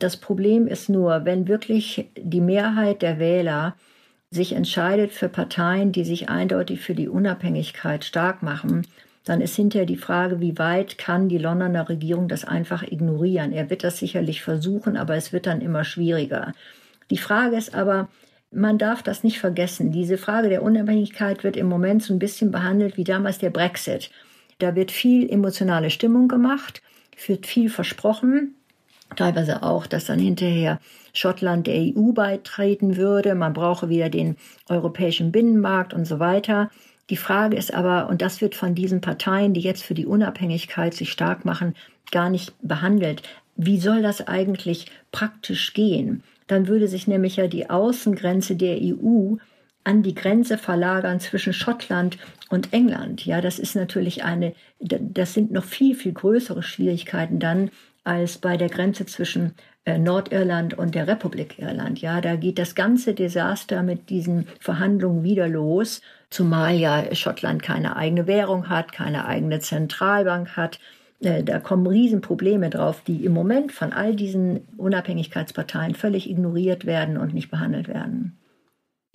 Das 0.00 0.16
Problem 0.16 0.66
ist 0.66 0.88
nur, 0.88 1.24
wenn 1.24 1.46
wirklich 1.46 2.10
die 2.16 2.40
Mehrheit 2.40 3.02
der 3.02 3.20
Wähler 3.20 3.76
sich 4.30 4.52
entscheidet 4.52 5.12
für 5.12 5.28
Parteien, 5.28 5.92
die 5.92 6.04
sich 6.04 6.28
eindeutig 6.28 6.80
für 6.80 6.94
die 6.94 7.08
Unabhängigkeit 7.08 8.04
stark 8.04 8.42
machen, 8.42 8.86
dann 9.24 9.40
ist 9.40 9.56
hinterher 9.56 9.86
die 9.86 9.96
Frage, 9.96 10.40
wie 10.40 10.58
weit 10.58 10.96
kann 10.96 11.28
die 11.28 11.38
Londoner 11.38 11.88
Regierung 11.88 12.28
das 12.28 12.44
einfach 12.44 12.82
ignorieren. 12.82 13.52
Er 13.52 13.68
wird 13.68 13.84
das 13.84 13.98
sicherlich 13.98 14.42
versuchen, 14.42 14.96
aber 14.96 15.16
es 15.16 15.32
wird 15.32 15.46
dann 15.46 15.60
immer 15.60 15.84
schwieriger. 15.84 16.52
Die 17.10 17.18
Frage 17.18 17.56
ist 17.56 17.74
aber, 17.74 18.08
man 18.50 18.78
darf 18.78 19.02
das 19.02 19.24
nicht 19.24 19.38
vergessen. 19.38 19.92
Diese 19.92 20.16
Frage 20.16 20.48
der 20.48 20.62
Unabhängigkeit 20.62 21.44
wird 21.44 21.56
im 21.56 21.66
Moment 21.66 22.02
so 22.02 22.14
ein 22.14 22.18
bisschen 22.18 22.50
behandelt 22.50 22.96
wie 22.96 23.04
damals 23.04 23.38
der 23.38 23.50
Brexit. 23.50 24.10
Da 24.58 24.74
wird 24.74 24.90
viel 24.90 25.28
emotionale 25.28 25.90
Stimmung 25.90 26.28
gemacht, 26.28 26.82
wird 27.26 27.46
viel 27.46 27.68
versprochen, 27.68 28.54
teilweise 29.16 29.62
auch, 29.62 29.86
dass 29.86 30.06
dann 30.06 30.18
hinterher 30.18 30.80
Schottland 31.12 31.66
der 31.66 31.76
EU 31.76 32.12
beitreten 32.12 32.96
würde, 32.96 33.34
man 33.34 33.52
brauche 33.52 33.88
wieder 33.88 34.08
den 34.08 34.36
europäischen 34.68 35.32
Binnenmarkt 35.32 35.94
und 35.94 36.04
so 36.04 36.18
weiter. 36.18 36.70
Die 37.10 37.16
Frage 37.16 37.56
ist 37.56 37.72
aber, 37.72 38.08
und 38.08 38.20
das 38.20 38.40
wird 38.40 38.54
von 38.54 38.74
diesen 38.74 39.00
Parteien, 39.00 39.54
die 39.54 39.60
jetzt 39.60 39.82
für 39.82 39.94
die 39.94 40.06
Unabhängigkeit 40.06 40.94
sich 40.94 41.10
stark 41.10 41.44
machen, 41.44 41.74
gar 42.10 42.30
nicht 42.30 42.52
behandelt. 42.62 43.22
Wie 43.56 43.78
soll 43.78 44.02
das 44.02 44.26
eigentlich 44.28 44.86
praktisch 45.10 45.74
gehen? 45.74 46.22
Dann 46.46 46.68
würde 46.68 46.88
sich 46.88 47.06
nämlich 47.06 47.36
ja 47.36 47.46
die 47.46 47.70
Außengrenze 47.70 48.56
der 48.56 48.78
EU 48.80 49.36
an 49.88 50.02
die 50.02 50.14
Grenze 50.14 50.58
verlagern 50.58 51.18
zwischen 51.18 51.54
Schottland 51.54 52.18
und 52.50 52.74
England. 52.74 53.24
Ja, 53.24 53.40
das 53.40 53.58
ist 53.58 53.74
natürlich 53.74 54.22
eine, 54.22 54.52
das 54.80 55.32
sind 55.32 55.50
noch 55.50 55.64
viel, 55.64 55.94
viel 55.94 56.12
größere 56.12 56.62
Schwierigkeiten 56.62 57.38
dann 57.38 57.70
als 58.04 58.36
bei 58.36 58.58
der 58.58 58.68
Grenze 58.68 59.06
zwischen 59.06 59.54
äh, 59.86 59.98
Nordirland 59.98 60.74
und 60.74 60.94
der 60.94 61.08
Republik 61.08 61.58
Irland. 61.58 62.02
Ja, 62.02 62.20
da 62.20 62.36
geht 62.36 62.58
das 62.58 62.74
ganze 62.74 63.14
Desaster 63.14 63.82
mit 63.82 64.10
diesen 64.10 64.46
Verhandlungen 64.60 65.22
wieder 65.22 65.48
los, 65.48 66.02
zumal 66.28 66.74
ja 66.74 67.14
Schottland 67.14 67.62
keine 67.62 67.96
eigene 67.96 68.26
Währung 68.26 68.68
hat, 68.68 68.92
keine 68.92 69.24
eigene 69.24 69.60
Zentralbank 69.60 70.54
hat. 70.54 70.80
Äh, 71.20 71.42
da 71.42 71.60
kommen 71.60 71.86
Riesenprobleme 71.86 72.68
drauf, 72.68 73.02
die 73.06 73.24
im 73.24 73.32
Moment 73.32 73.72
von 73.72 73.94
all 73.94 74.14
diesen 74.14 74.68
Unabhängigkeitsparteien 74.76 75.94
völlig 75.94 76.28
ignoriert 76.28 76.84
werden 76.84 77.16
und 77.16 77.32
nicht 77.32 77.50
behandelt 77.50 77.88
werden. 77.88 78.38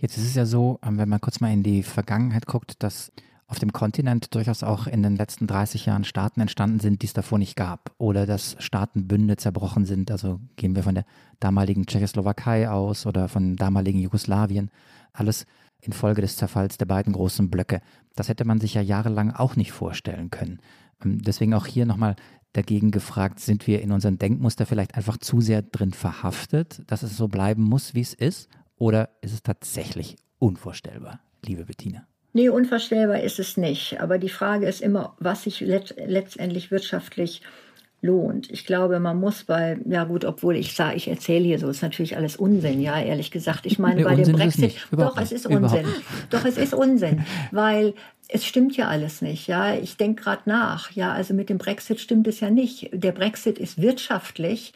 Jetzt 0.03 0.17
ist 0.17 0.25
es 0.25 0.35
ja 0.35 0.45
so, 0.45 0.79
ähm, 0.83 0.97
wenn 0.97 1.07
man 1.07 1.21
kurz 1.21 1.39
mal 1.39 1.53
in 1.53 1.63
die 1.63 1.81
Vergangenheit 1.81 2.45
guckt, 2.45 2.83
dass 2.83 3.13
auf 3.47 3.59
dem 3.59 3.71
Kontinent 3.71 4.35
durchaus 4.35 4.61
auch 4.61 4.85
in 4.85 5.01
den 5.01 5.15
letzten 5.15 5.47
30 5.47 5.85
Jahren 5.85 6.03
Staaten 6.03 6.41
entstanden 6.41 6.81
sind, 6.81 7.01
die 7.01 7.05
es 7.05 7.13
davor 7.13 7.39
nicht 7.39 7.55
gab. 7.55 7.95
Oder 7.99 8.25
dass 8.25 8.57
Staatenbünde 8.59 9.37
zerbrochen 9.37 9.85
sind. 9.85 10.11
Also 10.11 10.41
gehen 10.57 10.75
wir 10.75 10.83
von 10.83 10.95
der 10.95 11.05
damaligen 11.39 11.85
Tschechoslowakei 11.85 12.69
aus 12.69 13.05
oder 13.05 13.29
von 13.29 13.55
damaligen 13.55 13.99
Jugoslawien. 13.99 14.71
Alles 15.13 15.45
infolge 15.79 16.19
des 16.19 16.35
Zerfalls 16.35 16.77
der 16.77 16.85
beiden 16.85 17.13
großen 17.13 17.49
Blöcke. 17.49 17.79
Das 18.13 18.27
hätte 18.27 18.43
man 18.43 18.59
sich 18.59 18.73
ja 18.73 18.81
jahrelang 18.81 19.31
auch 19.31 19.55
nicht 19.55 19.71
vorstellen 19.71 20.31
können. 20.31 20.59
Ähm, 21.01 21.21
deswegen 21.21 21.53
auch 21.53 21.65
hier 21.65 21.85
nochmal 21.85 22.17
dagegen 22.51 22.91
gefragt, 22.91 23.39
sind 23.39 23.67
wir 23.67 23.81
in 23.81 23.93
unserem 23.93 24.17
Denkmuster 24.17 24.65
vielleicht 24.65 24.95
einfach 24.95 25.15
zu 25.15 25.39
sehr 25.39 25.61
drin 25.61 25.93
verhaftet, 25.93 26.81
dass 26.87 27.03
es 27.03 27.15
so 27.15 27.29
bleiben 27.29 27.63
muss, 27.63 27.93
wie 27.93 28.01
es 28.01 28.13
ist? 28.13 28.49
Oder 28.83 29.11
ist 29.21 29.33
es 29.33 29.41
tatsächlich 29.41 30.17
unvorstellbar, 30.39 31.21
liebe 31.45 31.63
Bettina? 31.63 32.05
Nee, 32.33 32.49
unvorstellbar 32.49 33.21
ist 33.21 33.39
es 33.39 33.55
nicht. 33.55 34.01
Aber 34.01 34.17
die 34.17 34.27
Frage 34.27 34.67
ist 34.67 34.81
immer, 34.81 35.15
was 35.19 35.43
sich 35.43 35.61
let 35.61 35.95
letztendlich 36.05 36.69
wirtschaftlich 36.69 37.43
lohnt. 38.01 38.51
Ich 38.51 38.65
glaube, 38.65 38.99
man 38.99 39.21
muss 39.21 39.45
bei, 39.45 39.79
ja 39.85 40.03
gut, 40.03 40.25
obwohl 40.25 40.57
ich 40.57 40.75
sage, 40.75 40.97
ich 40.97 41.07
erzähle 41.07 41.45
hier 41.45 41.59
so, 41.59 41.69
ist 41.69 41.81
natürlich 41.81 42.17
alles 42.17 42.35
Unsinn, 42.35 42.81
ja, 42.81 43.01
ehrlich 43.01 43.31
gesagt. 43.31 43.65
Ich 43.65 43.79
meine, 43.79 43.95
nee, 43.95 44.03
bei 44.03 44.17
Unsinn 44.17 44.35
dem 44.35 44.35
Brexit, 44.35 44.75
doch, 44.91 45.15
es 45.15 45.31
ist 45.31 45.45
Unsinn. 45.45 45.85
Doch, 46.29 46.43
es 46.43 46.57
ist 46.57 46.73
Unsinn, 46.73 47.23
weil 47.51 47.93
es 48.27 48.43
stimmt 48.43 48.75
ja 48.75 48.89
alles 48.89 49.21
nicht, 49.21 49.47
ja. 49.47 49.75
Ich 49.75 49.95
denke 49.95 50.23
gerade 50.23 50.41
nach, 50.43 50.91
ja, 50.91 51.13
also 51.13 51.33
mit 51.33 51.47
dem 51.47 51.57
Brexit 51.57 52.01
stimmt 52.01 52.27
es 52.27 52.41
ja 52.41 52.49
nicht. 52.49 52.89
Der 52.91 53.13
Brexit 53.13 53.59
ist 53.59 53.81
wirtschaftlich 53.81 54.73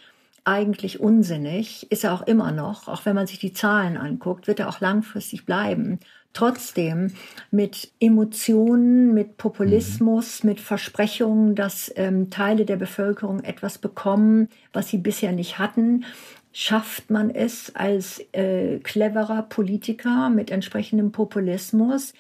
eigentlich 0.48 1.00
unsinnig, 1.00 1.92
ist 1.92 2.04
er 2.04 2.14
auch 2.14 2.26
immer 2.26 2.52
noch, 2.52 2.88
auch 2.88 3.06
wenn 3.06 3.16
man 3.16 3.28
sich 3.28 3.40
die 3.40 3.54
Zahlen 3.54 3.98
anguckt, 3.98 4.48
wird 4.48 4.60
er 4.60 4.70
auch 4.70 4.80
langfristig 4.80 5.46
bleiben 5.46 6.00
trotzdem 6.38 7.14
mit 7.50 7.92
Emotionen, 8.00 9.14
mit 9.16 9.38
Populismus, 9.38 10.44
mhm. 10.44 10.50
mit 10.52 10.60
Versprechungen, 10.60 11.56
dass 11.56 11.92
ähm, 11.96 12.30
Teile 12.30 12.66
der 12.66 12.76
Bevölkerung 12.76 13.44
etwas 13.44 13.80
bekommen, 13.80 14.48
was 14.72 14.90
sie 14.90 15.00
bisher 15.00 15.32
nicht 15.32 15.58
hatten, 15.58 16.06
schafft 16.54 17.10
man 17.10 17.32
es 17.32 17.76
als 17.76 18.22
äh, 18.34 18.78
cleverer 18.84 19.44
Politiker 19.44 20.30
mit 20.30 20.52
entsprechendem 20.52 21.12
Populismus, 21.12 22.14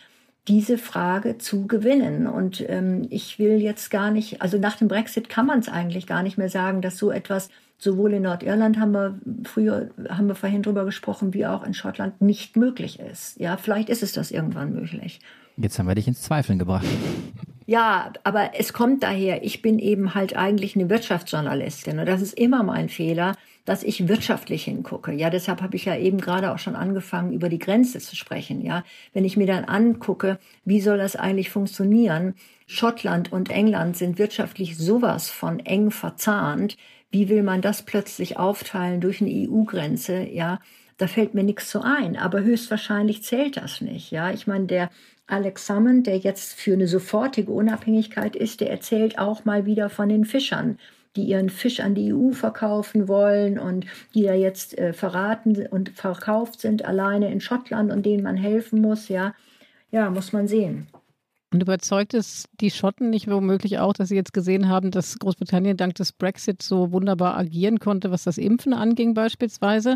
diese 0.47 0.79
Frage 0.79 1.37
zu 1.37 1.67
gewinnen. 1.67 2.25
Und 2.25 2.67
ähm, 2.67 3.05
ich 3.11 3.37
will 3.37 3.61
jetzt 3.61 3.91
gar 3.91 4.09
nicht, 4.09 4.41
also 4.41 4.57
nach 4.57 4.77
dem 4.77 4.87
Brexit 4.87 5.29
kann 5.29 5.45
man 5.45 5.59
es 5.59 5.69
eigentlich 5.69 6.07
gar 6.07 6.23
nicht 6.23 6.39
mehr 6.39 6.49
sagen, 6.49 6.81
dass 6.81 6.97
so 6.97 7.11
etwas 7.11 7.49
sowohl 7.77 8.13
in 8.13 8.23
Nordirland 8.23 8.79
haben 8.79 8.91
wir 8.91 9.19
früher, 9.43 9.89
haben 10.09 10.27
wir 10.27 10.35
vorhin 10.35 10.63
drüber 10.63 10.85
gesprochen, 10.85 11.33
wie 11.33 11.45
auch 11.45 11.63
in 11.63 11.73
Schottland 11.73 12.21
nicht 12.21 12.55
möglich 12.55 12.99
ist. 12.99 13.39
Ja, 13.39 13.57
vielleicht 13.57 13.89
ist 13.89 14.03
es 14.03 14.13
das 14.13 14.31
irgendwann 14.31 14.73
möglich. 14.73 15.19
Jetzt 15.57 15.79
haben 15.79 15.87
wir 15.87 15.95
dich 15.95 16.07
ins 16.07 16.21
Zweifeln 16.21 16.59
gebracht. 16.59 16.85
Ja, 17.65 18.13
aber 18.23 18.51
es 18.57 18.73
kommt 18.73 19.03
daher, 19.03 19.43
ich 19.43 19.61
bin 19.61 19.79
eben 19.79 20.15
halt 20.15 20.35
eigentlich 20.35 20.75
eine 20.75 20.89
Wirtschaftsjournalistin 20.89 21.99
und 21.99 22.05
das 22.05 22.21
ist 22.21 22.37
immer 22.37 22.63
mein 22.63 22.89
Fehler, 22.89 23.35
dass 23.67 23.83
ich 23.83 24.07
wirtschaftlich 24.07 24.63
hingucke. 24.63 25.11
Ja, 25.11 25.29
deshalb 25.29 25.61
habe 25.61 25.75
ich 25.75 25.83
ja 25.83 25.97
eben 25.97 26.19
gerade 26.19 26.53
auch 26.53 26.57
schon 26.57 26.77
angefangen, 26.77 27.33
über 27.33 27.49
die 27.49 27.59
Grenze 27.59 27.99
zu 27.99 28.15
sprechen. 28.15 28.61
Ja, 28.61 28.85
wenn 29.11 29.25
ich 29.25 29.35
mir 29.35 29.45
dann 29.45 29.65
angucke, 29.65 30.39
wie 30.63 30.79
soll 30.79 30.97
das 30.97 31.17
eigentlich 31.17 31.49
funktionieren? 31.49 32.35
Schottland 32.65 33.33
und 33.33 33.49
England 33.49 33.97
sind 33.97 34.19
wirtschaftlich 34.19 34.77
sowas 34.77 35.29
von 35.29 35.59
eng 35.59 35.91
verzahnt. 35.91 36.77
Wie 37.11 37.27
will 37.27 37.43
man 37.43 37.61
das 37.61 37.83
plötzlich 37.83 38.37
aufteilen 38.37 39.01
durch 39.01 39.19
eine 39.19 39.31
EU-Grenze? 39.31 40.23
Ja, 40.23 40.61
da 40.95 41.07
fällt 41.07 41.33
mir 41.33 41.43
nichts 41.43 41.69
so 41.69 41.81
ein. 41.81 42.15
Aber 42.15 42.43
höchstwahrscheinlich 42.43 43.23
zählt 43.23 43.57
das 43.57 43.81
nicht. 43.81 44.11
Ja, 44.11 44.31
ich 44.31 44.47
meine, 44.47 44.67
der 44.67 44.89
Alex 45.27 45.65
Salmond, 45.65 46.07
der 46.07 46.17
jetzt 46.19 46.53
für 46.53 46.71
eine 46.71 46.87
sofortige 46.87 47.51
Unabhängigkeit 47.51 48.37
ist, 48.37 48.61
der 48.61 48.71
erzählt 48.71 49.19
auch 49.19 49.43
mal 49.43 49.65
wieder 49.65 49.89
von 49.89 50.07
den 50.07 50.23
Fischern, 50.23 50.77
die 51.17 51.23
ihren 51.23 51.49
Fisch 51.49 51.79
an 51.79 51.95
die 51.95 52.13
EU 52.13 52.31
verkaufen 52.31 53.07
wollen 53.07 53.59
und 53.59 53.85
die 54.13 54.23
da 54.23 54.33
jetzt 54.33 54.77
äh, 54.77 54.93
verraten 54.93 55.67
und 55.67 55.89
verkauft 55.89 56.61
sind 56.61 56.85
alleine 56.85 57.31
in 57.31 57.41
Schottland 57.41 57.91
und 57.91 58.05
denen 58.05 58.23
man 58.23 58.37
helfen 58.37 58.81
muss. 58.81 59.09
Ja, 59.09 59.33
ja, 59.91 60.09
muss 60.09 60.31
man 60.31 60.47
sehen. 60.47 60.87
Und 61.53 61.61
überzeugt 61.61 62.13
es 62.13 62.49
die 62.59 62.71
Schotten 62.71 63.09
nicht 63.09 63.29
womöglich 63.29 63.79
auch, 63.79 63.93
dass 63.93 64.09
sie 64.09 64.15
jetzt 64.15 64.33
gesehen 64.33 64.67
haben, 64.67 64.91
dass 64.91 65.17
Großbritannien 65.17 65.77
dank 65.77 65.95
des 65.95 66.11
Brexit 66.11 66.61
so 66.61 66.91
wunderbar 66.91 67.37
agieren 67.37 67.79
konnte, 67.79 68.11
was 68.11 68.25
das 68.25 68.37
Impfen 68.37 68.73
anging 68.73 69.13
beispielsweise? 69.13 69.95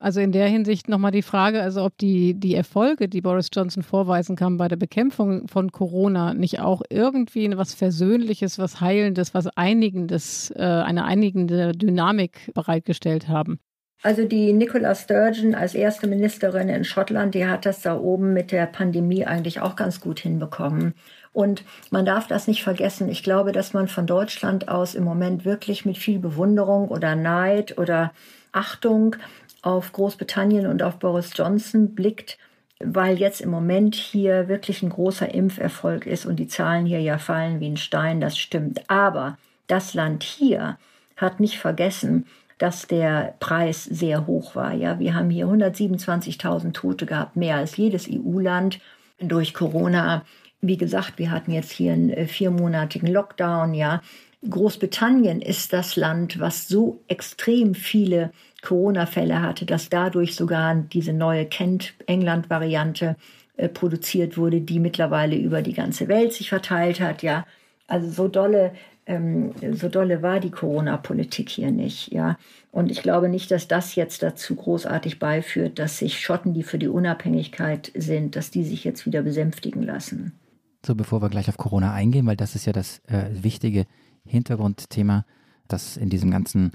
Also 0.00 0.18
in 0.18 0.32
der 0.32 0.48
Hinsicht 0.48 0.88
nochmal 0.88 1.12
die 1.12 1.22
Frage, 1.22 1.62
also 1.62 1.84
ob 1.84 1.96
die, 1.98 2.34
die 2.34 2.56
Erfolge, 2.56 3.08
die 3.08 3.20
Boris 3.20 3.50
Johnson 3.52 3.84
vorweisen 3.84 4.34
kann 4.34 4.56
bei 4.56 4.66
der 4.66 4.76
Bekämpfung 4.76 5.46
von 5.46 5.70
Corona, 5.70 6.34
nicht 6.34 6.58
auch 6.58 6.82
irgendwie 6.90 7.56
was 7.56 7.72
Versöhnliches, 7.72 8.58
was 8.58 8.80
Heilendes, 8.80 9.32
was 9.32 9.46
Einigendes, 9.46 10.50
äh, 10.56 10.62
eine 10.62 11.04
einigende 11.04 11.70
Dynamik 11.70 12.50
bereitgestellt 12.52 13.28
haben. 13.28 13.60
Also 14.02 14.24
die 14.24 14.54
Nicola 14.54 14.94
Sturgeon 14.94 15.54
als 15.54 15.74
erste 15.74 16.06
Ministerin 16.06 16.70
in 16.70 16.84
Schottland, 16.84 17.34
die 17.34 17.46
hat 17.46 17.66
das 17.66 17.82
da 17.82 17.98
oben 17.98 18.32
mit 18.32 18.50
der 18.50 18.64
Pandemie 18.66 19.26
eigentlich 19.26 19.60
auch 19.60 19.76
ganz 19.76 20.00
gut 20.00 20.20
hinbekommen. 20.20 20.94
Und 21.32 21.64
man 21.90 22.06
darf 22.06 22.26
das 22.26 22.48
nicht 22.48 22.62
vergessen. 22.62 23.08
Ich 23.08 23.22
glaube, 23.22 23.52
dass 23.52 23.74
man 23.74 23.88
von 23.88 24.06
Deutschland 24.06 24.68
aus 24.68 24.94
im 24.94 25.04
Moment 25.04 25.44
wirklich 25.44 25.84
mit 25.84 25.98
viel 25.98 26.18
Bewunderung 26.18 26.88
oder 26.88 27.14
Neid 27.14 27.76
oder 27.78 28.12
Achtung 28.52 29.16
auf 29.62 29.92
Großbritannien 29.92 30.66
und 30.66 30.82
auf 30.82 30.98
Boris 30.98 31.32
Johnson 31.34 31.94
blickt, 31.94 32.38
weil 32.80 33.18
jetzt 33.18 33.42
im 33.42 33.50
Moment 33.50 33.94
hier 33.94 34.48
wirklich 34.48 34.82
ein 34.82 34.88
großer 34.88 35.32
Impferfolg 35.32 36.06
ist 36.06 36.24
und 36.24 36.36
die 36.36 36.48
Zahlen 36.48 36.86
hier 36.86 37.00
ja 37.00 37.18
fallen 37.18 37.60
wie 37.60 37.68
ein 37.68 37.76
Stein, 37.76 38.20
das 38.22 38.38
stimmt. 38.38 38.88
Aber 38.88 39.36
das 39.66 39.92
Land 39.92 40.22
hier 40.22 40.78
hat 41.16 41.38
nicht 41.38 41.58
vergessen, 41.58 42.26
dass 42.60 42.86
der 42.86 43.36
Preis 43.40 43.84
sehr 43.84 44.26
hoch 44.26 44.54
war. 44.54 44.74
Ja, 44.74 44.98
wir 44.98 45.14
haben 45.14 45.30
hier 45.30 45.46
127.000 45.46 46.74
Tote 46.74 47.06
gehabt, 47.06 47.34
mehr 47.34 47.56
als 47.56 47.78
jedes 47.78 48.06
EU-Land 48.06 48.80
durch 49.18 49.54
Corona. 49.54 50.26
Wie 50.60 50.76
gesagt, 50.76 51.14
wir 51.16 51.30
hatten 51.30 51.52
jetzt 51.52 51.72
hier 51.72 51.94
einen 51.94 52.10
äh, 52.10 52.26
viermonatigen 52.26 53.10
Lockdown. 53.10 53.72
Ja, 53.72 54.02
Großbritannien 54.48 55.40
ist 55.40 55.72
das 55.72 55.96
Land, 55.96 56.38
was 56.38 56.68
so 56.68 57.00
extrem 57.08 57.74
viele 57.74 58.30
Corona-Fälle 58.60 59.40
hatte, 59.40 59.64
dass 59.64 59.88
dadurch 59.88 60.36
sogar 60.36 60.74
diese 60.74 61.14
neue 61.14 61.46
Kent-England-Variante 61.46 63.16
äh, 63.56 63.70
produziert 63.70 64.36
wurde, 64.36 64.60
die 64.60 64.80
mittlerweile 64.80 65.36
über 65.36 65.62
die 65.62 65.72
ganze 65.72 66.08
Welt 66.08 66.34
sich 66.34 66.50
verteilt 66.50 67.00
hat. 67.00 67.22
Ja, 67.22 67.46
also 67.86 68.10
so 68.10 68.28
dolle 68.28 68.72
ähm, 69.10 69.52
so 69.72 69.88
dolle 69.88 70.22
war 70.22 70.38
die 70.38 70.52
Corona-Politik 70.52 71.48
hier 71.48 71.72
nicht, 71.72 72.12
ja. 72.12 72.38
Und 72.70 72.92
ich 72.92 73.02
glaube 73.02 73.28
nicht, 73.28 73.50
dass 73.50 73.66
das 73.66 73.96
jetzt 73.96 74.22
dazu 74.22 74.54
großartig 74.54 75.18
beiführt, 75.18 75.80
dass 75.80 75.98
sich 75.98 76.20
Schotten, 76.20 76.54
die 76.54 76.62
für 76.62 76.78
die 76.78 76.86
Unabhängigkeit 76.86 77.90
sind, 77.96 78.36
dass 78.36 78.52
die 78.52 78.62
sich 78.62 78.84
jetzt 78.84 79.06
wieder 79.06 79.22
besänftigen 79.22 79.82
lassen. 79.82 80.38
So, 80.86 80.94
bevor 80.94 81.20
wir 81.20 81.28
gleich 81.28 81.48
auf 81.48 81.56
Corona 81.56 81.92
eingehen, 81.92 82.24
weil 82.26 82.36
das 82.36 82.54
ist 82.54 82.66
ja 82.66 82.72
das 82.72 83.00
äh, 83.08 83.24
wichtige 83.32 83.86
Hintergrundthema, 84.24 85.26
das 85.66 85.96
in 85.96 86.08
diesem 86.08 86.30
ganzen, 86.30 86.70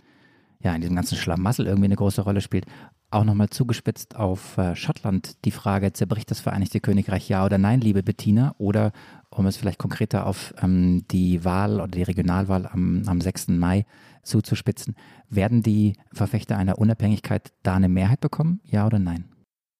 ja, 0.59 0.75
in 0.75 0.81
diesem 0.81 0.97
ganzen 0.97 1.17
Schlamassel 1.17 1.65
irgendwie 1.65 1.85
eine 1.85 1.95
große 1.95 2.21
Rolle 2.21 2.41
spielt. 2.41 2.65
Auch 3.11 3.23
nochmal 3.23 3.49
zugespitzt 3.49 4.17
auf 4.17 4.57
äh, 4.57 4.75
Schottland 4.75 5.45
die 5.45 5.51
Frage, 5.51 5.93
zerbricht 5.93 6.29
das 6.29 6.41
Vereinigte 6.41 6.81
Königreich 6.81 7.29
ja 7.29 7.45
oder 7.45 7.57
nein, 7.57 7.79
liebe 7.79 8.03
Bettina? 8.03 8.55
Oder 8.57 8.91
um 9.29 9.45
es 9.45 9.57
vielleicht 9.57 9.79
konkreter 9.79 10.25
auf 10.25 10.53
ähm, 10.61 11.05
die 11.11 11.43
Wahl 11.43 11.75
oder 11.75 11.87
die 11.87 12.03
Regionalwahl 12.03 12.67
am, 12.67 13.03
am 13.05 13.21
6. 13.21 13.49
Mai 13.49 13.85
zuzuspitzen. 14.23 14.95
Werden 15.29 15.61
die 15.61 15.93
Verfechter 16.13 16.57
einer 16.57 16.77
Unabhängigkeit 16.77 17.51
da 17.63 17.75
eine 17.75 17.89
Mehrheit 17.89 18.19
bekommen? 18.21 18.61
Ja 18.65 18.85
oder 18.85 18.99
nein? 18.99 19.25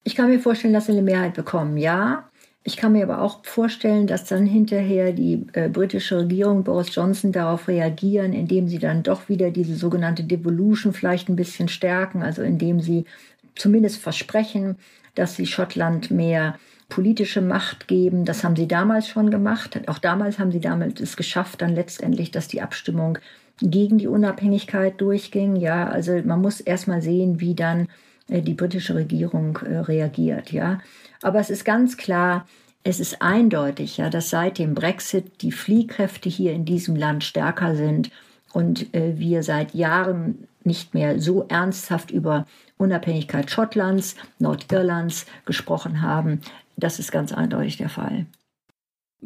Ich 0.03 0.15
kann 0.15 0.29
mir 0.29 0.39
vorstellen, 0.39 0.73
dass 0.73 0.85
sie 0.85 0.91
eine 0.91 1.01
Mehrheit 1.01 1.33
bekommen, 1.33 1.77
ja. 1.77 2.29
Ich 2.67 2.77
kann 2.77 2.93
mir 2.93 3.03
aber 3.03 3.21
auch 3.21 3.45
vorstellen, 3.45 4.07
dass 4.07 4.25
dann 4.25 4.47
hinterher 4.47 5.13
die 5.13 5.45
äh, 5.53 5.69
britische 5.69 6.17
Regierung, 6.17 6.63
Boris 6.63 6.93
Johnson, 6.93 7.31
darauf 7.31 7.67
reagieren, 7.67 8.33
indem 8.33 8.67
sie 8.67 8.79
dann 8.79 9.03
doch 9.03 9.29
wieder 9.29 9.51
diese 9.51 9.75
sogenannte 9.75 10.23
Devolution 10.23 10.93
vielleicht 10.93 11.29
ein 11.29 11.35
bisschen 11.35 11.67
stärken, 11.67 12.23
also 12.23 12.41
indem 12.41 12.81
sie 12.81 13.05
zumindest 13.53 13.97
versprechen, 13.97 14.77
dass 15.13 15.35
sie 15.35 15.45
Schottland 15.45 16.09
mehr 16.09 16.57
politische 16.89 17.41
Macht 17.41 17.87
geben. 17.87 18.25
Das 18.25 18.43
haben 18.43 18.55
sie 18.55 18.67
damals 18.67 19.07
schon 19.07 19.31
gemacht. 19.31 19.79
Auch 19.87 19.99
damals 19.99 20.39
haben 20.39 20.51
sie 20.51 20.59
damit 20.59 20.99
es 20.99 21.17
geschafft, 21.17 21.61
dann 21.61 21.75
letztendlich, 21.75 22.31
dass 22.31 22.47
die 22.47 22.61
Abstimmung 22.61 23.17
gegen 23.61 23.97
die 23.97 24.07
Unabhängigkeit 24.07 24.99
durchging. 24.99 25.55
Ja, 25.55 25.87
also 25.87 26.21
man 26.23 26.41
muss 26.41 26.61
erstmal 26.61 27.01
sehen, 27.01 27.39
wie 27.39 27.55
dann 27.55 27.87
äh, 28.29 28.41
die 28.41 28.53
britische 28.53 28.95
Regierung 28.95 29.57
äh, 29.57 29.77
reagiert. 29.77 30.51
Ja, 30.51 30.79
aber 31.21 31.39
es 31.39 31.49
ist 31.49 31.65
ganz 31.65 31.97
klar, 31.97 32.45
es 32.83 32.99
ist 32.99 33.21
eindeutig, 33.21 33.97
ja, 33.97 34.09
dass 34.09 34.29
seit 34.29 34.59
dem 34.59 34.75
Brexit 34.75 35.41
die 35.41 35.51
Fliehkräfte 35.51 36.29
hier 36.29 36.53
in 36.53 36.65
diesem 36.65 36.95
Land 36.95 37.23
stärker 37.23 37.75
sind 37.75 38.11
und 38.53 38.93
äh, 38.93 39.17
wir 39.17 39.41
seit 39.41 39.73
Jahren 39.73 40.47
nicht 40.63 40.93
mehr 40.93 41.19
so 41.19 41.45
ernsthaft 41.47 42.11
über 42.11 42.45
Unabhängigkeit 42.77 43.49
Schottlands, 43.49 44.15
Nordirlands 44.39 45.25
gesprochen 45.45 46.01
haben. 46.01 46.41
Das 46.77 46.99
ist 46.99 47.11
ganz 47.11 47.31
eindeutig 47.31 47.77
der 47.77 47.89
Fall. 47.89 48.27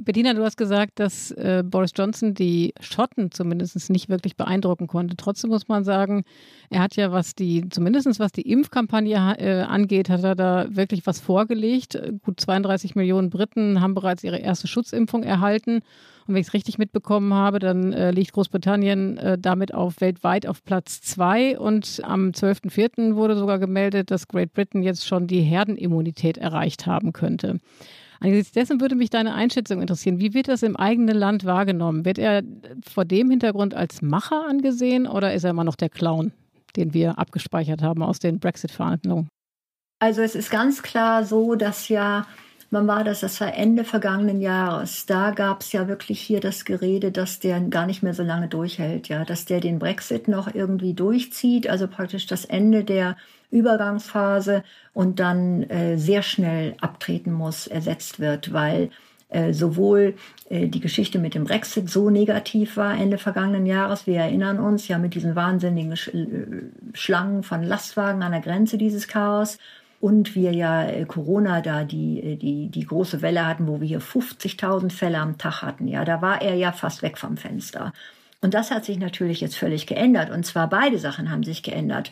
Bettina, 0.03 0.33
du 0.33 0.43
hast 0.43 0.57
gesagt, 0.57 0.99
dass 0.99 1.31
äh, 1.31 1.63
Boris 1.65 1.91
Johnson 1.95 2.33
die 2.33 2.73
Schotten 2.79 3.31
zumindest 3.31 3.89
nicht 3.89 4.09
wirklich 4.09 4.35
beeindrucken 4.38 4.88
konnte. 4.88 5.15
Trotzdem 5.17 5.49
muss 5.49 5.67
man 5.67 5.83
sagen, 5.83 6.23
er 6.69 6.81
hat 6.81 6.95
ja, 6.95 7.12
was 7.12 7.35
die, 7.35 7.67
zumindest 7.69 8.19
was 8.19 8.31
die 8.31 8.49
Impfkampagne 8.49 9.35
äh, 9.38 9.62
angeht, 9.62 10.09
hat 10.09 10.23
er 10.23 10.35
da 10.35 10.67
wirklich 10.69 11.05
was 11.05 11.19
vorgelegt. 11.19 12.01
Gut 12.23 12.39
32 12.39 12.95
Millionen 12.95 13.29
Briten 13.29 13.81
haben 13.81 13.93
bereits 13.93 14.23
ihre 14.23 14.38
erste 14.38 14.67
Schutzimpfung 14.67 15.23
erhalten. 15.23 15.81
Und 16.27 16.35
wenn 16.35 16.41
ich 16.41 16.47
es 16.47 16.53
richtig 16.53 16.77
mitbekommen 16.77 17.33
habe, 17.33 17.59
dann 17.59 17.91
äh, 17.91 18.12
liegt 18.12 18.33
Großbritannien 18.33 19.17
äh, 19.17 19.38
damit 19.39 19.73
auf 19.73 19.99
weltweit 19.99 20.45
auf 20.45 20.63
Platz 20.63 21.01
zwei. 21.01 21.57
Und 21.57 22.01
am 22.03 22.29
12.04. 22.29 23.15
wurde 23.15 23.35
sogar 23.35 23.59
gemeldet, 23.59 24.12
dass 24.12 24.27
Great 24.27 24.53
Britain 24.53 24.83
jetzt 24.83 25.07
schon 25.07 25.27
die 25.27 25.41
Herdenimmunität 25.41 26.38
erreicht 26.38 26.85
haben 26.85 27.13
könnte. 27.13 27.59
Angesichts 28.21 28.51
dessen 28.53 28.82
würde 28.82 28.95
mich 28.95 29.10
deine 29.10 29.34
Einschätzung 29.34 29.82
interessieren. 29.82 30.19
Wie 30.19 30.34
wird 30.34 30.49
das 30.49 30.63
im 30.63 30.75
eigenen 30.75 31.15
Land 31.15 31.45
wahrgenommen? 31.45 32.03
Wird 32.03 32.17
er 32.17 32.43
vor 32.88 33.05
dem 33.05 33.29
Hintergrund 33.29 33.73
als 33.73 34.01
Macher 34.01 34.45
angesehen 34.47 35.08
oder 35.08 35.34
ist 35.34 35.45
er 35.45 35.51
immer 35.51 35.63
noch 35.63 35.75
der 35.75 35.89
Clown, 35.89 36.34
den 36.75 36.93
wir 36.93 37.17
abgespeichert 37.17 37.82
haben 37.82 38.03
aus 38.03 38.19
den 38.19 38.39
Brexit-Verhandlungen? 38.39 39.29
Also 39.99 40.21
es 40.21 40.36
ist 40.36 40.49
ganz 40.49 40.82
klar 40.82 41.25
so, 41.25 41.55
dass 41.55 41.89
ja 41.89 42.25
Wann 42.71 42.88
war 42.88 43.03
das? 43.03 43.21
Das 43.21 43.41
war 43.41 43.53
Ende 43.55 43.84
vergangenen 43.84 44.41
Jahres. 44.41 45.08
Da 45.08 45.32
gab 45.32 45.62
es 45.62 45.71
ja 45.71 45.88
wirklich 45.88 46.21
hier 46.21 46.39
das 46.39 46.65
Gerede, 46.65 47.12
dass 47.12 47.39
der 47.39 47.60
gar 47.62 47.88
nicht 47.88 48.03
mehr 48.03 48.13
so 48.13 48.21
lange 48.21 48.47
durchhält, 48.47 49.08
ja, 49.08 49.25
dass 49.25 49.45
der 49.45 49.60
den 49.60 49.79
Brexit 49.79 50.27
noch 50.27 50.53
irgendwie 50.53 50.93
durchzieht, 50.93 51.67
also 51.67 51.88
praktisch 51.88 52.27
das 52.27 52.45
Ende 52.45 52.84
der 52.84 53.17
Übergangsphase 53.49 54.63
und 54.93 55.19
dann 55.19 55.63
äh, 55.63 55.97
sehr 55.97 56.21
schnell 56.21 56.75
abtreten 56.79 57.34
muss, 57.34 57.65
ersetzt 57.65 58.19
wird, 58.19 58.53
weil 58.53 58.91
äh, 59.29 59.53
sowohl 59.53 60.15
äh, 60.49 60.67
die 60.67 60.79
Geschichte 60.79 61.17
mit 61.17 61.34
dem 61.34 61.45
Brexit 61.45 61.89
so 61.89 62.12
negativ 62.12 62.77
war 62.77 62.95
Ende 62.95 63.17
vergangenen 63.17 63.65
Jahres. 63.65 64.05
Wir 64.05 64.17
erinnern 64.19 64.60
uns 64.60 64.88
ja 64.88 64.99
mit 64.99 65.15
diesen 65.15 65.36
wahnsinnigen 65.36 65.91
äh, 65.94 66.96
Schlangen 66.98 67.41
von 67.41 67.63
Lastwagen 67.63 68.21
an 68.21 68.31
der 68.31 68.41
Grenze 68.41 68.77
dieses 68.77 69.08
Chaos 69.08 69.58
und 70.00 70.35
wir 70.35 70.54
ja 70.54 70.85
äh, 70.85 71.06
Corona 71.06 71.62
da 71.62 71.83
die, 71.83 72.21
äh, 72.21 72.35
die, 72.35 72.69
die 72.69 72.85
große 72.85 73.21
Welle 73.21 73.45
hatten, 73.45 73.67
wo 73.67 73.81
wir 73.81 73.87
hier 73.87 74.02
50.000 74.02 74.91
Fälle 74.91 75.19
am 75.19 75.37
Tag 75.37 75.62
hatten. 75.62 75.87
Ja, 75.87 76.06
da 76.06 76.21
war 76.21 76.41
er 76.41 76.56
ja 76.56 76.71
fast 76.71 77.02
weg 77.02 77.17
vom 77.17 77.37
Fenster. 77.37 77.93
Und 78.41 78.54
das 78.54 78.71
hat 78.71 78.85
sich 78.85 78.97
natürlich 78.97 79.41
jetzt 79.41 79.58
völlig 79.58 79.87
geändert. 79.87 80.29
Und 80.29 80.45
zwar 80.45 80.69
beide 80.69 80.97
Sachen 80.97 81.29
haben 81.29 81.43
sich 81.43 81.63
geändert. 81.63 82.12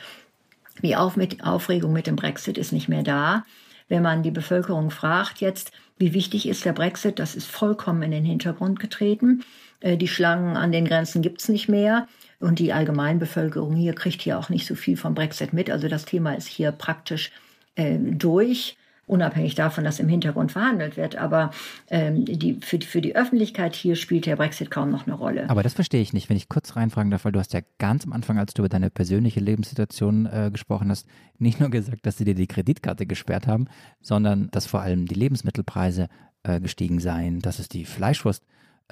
Die 0.84 0.96
Aufregung 0.96 1.94
mit 1.94 2.08
dem 2.08 2.18
Brexit 2.18 2.58
ist 2.58 2.74
nicht 2.74 2.90
mehr 2.90 3.04
da. 3.04 3.46
Wenn 3.88 4.04
man 4.04 4.22
die 4.22 4.32
Bevölkerung 4.32 4.92
fragt 4.92 5.40
jetzt, 5.40 5.72
wie 5.98 6.14
wichtig 6.14 6.48
ist 6.48 6.66
der 6.66 6.74
Brexit, 6.74 7.20
das 7.20 7.36
ist 7.36 7.48
vollkommen 7.48 8.04
in 8.04 8.12
den 8.12 8.26
Hintergrund 8.26 8.80
getreten. 8.80 9.44
Äh, 9.80 9.96
die 9.96 10.10
Schlangen 10.10 10.58
an 10.58 10.74
den 10.74 10.86
Grenzen 10.86 11.22
gibt's 11.22 11.48
nicht 11.48 11.70
mehr. 11.70 12.08
Und 12.40 12.60
die 12.60 12.74
Allgemeinbevölkerung 12.74 13.76
hier 13.76 13.94
kriegt 13.94 14.22
hier 14.22 14.38
auch 14.38 14.50
nicht 14.50 14.68
so 14.68 14.76
viel 14.76 14.98
vom 14.98 15.16
Brexit 15.16 15.54
mit. 15.54 15.72
Also 15.72 15.88
das 15.88 16.04
Thema 16.04 16.34
ist 16.34 16.48
hier 16.48 16.72
praktisch 16.74 17.32
äh, 17.78 17.98
durch, 17.98 18.78
unabhängig 19.08 19.56
davon, 19.56 19.86
dass 19.86 20.00
im 20.00 20.10
Hintergrund 20.10 20.52
verhandelt 20.52 20.98
wird. 20.98 21.16
Aber 21.16 21.52
ähm, 21.90 22.26
die, 22.26 22.56
für, 22.56 22.80
für 22.82 23.02
die 23.02 23.16
Öffentlichkeit 23.16 23.76
hier 23.76 23.96
spielt 23.96 24.26
der 24.26 24.36
Brexit 24.36 24.70
kaum 24.70 24.92
noch 24.92 25.08
eine 25.08 25.16
Rolle. 25.16 25.50
Aber 25.50 25.64
das 25.64 25.74
verstehe 25.74 26.02
ich 26.02 26.12
nicht, 26.12 26.30
wenn 26.30 26.38
ich 26.38 26.50
kurz 26.50 26.76
reinfragen 26.76 27.10
darf, 27.10 27.24
weil 27.24 27.32
du 27.32 27.40
hast 27.40 27.54
ja 27.54 27.62
ganz 27.80 28.06
am 28.06 28.12
Anfang, 28.12 28.38
als 28.38 28.54
du 28.54 28.62
über 28.62 28.70
deine 28.70 28.90
persönliche 28.90 29.40
Lebenssituation 29.40 30.26
äh, 30.26 30.50
gesprochen 30.52 30.90
hast, 30.90 31.08
nicht 31.40 31.60
nur 31.60 31.70
gesagt, 31.70 32.06
dass 32.06 32.18
sie 32.18 32.26
dir 32.26 32.36
die 32.36 32.48
Kreditkarte 32.48 33.06
gesperrt 33.06 33.48
haben, 33.48 33.68
sondern 34.02 34.50
dass 34.52 34.66
vor 34.66 34.82
allem 34.82 35.06
die 35.06 35.16
Lebensmittelpreise 35.16 36.10
äh, 36.44 36.60
gestiegen 36.60 37.00
seien, 37.00 37.40
dass 37.40 37.60
es 37.60 37.70
die 37.70 37.86
Fleischwurst 37.86 38.44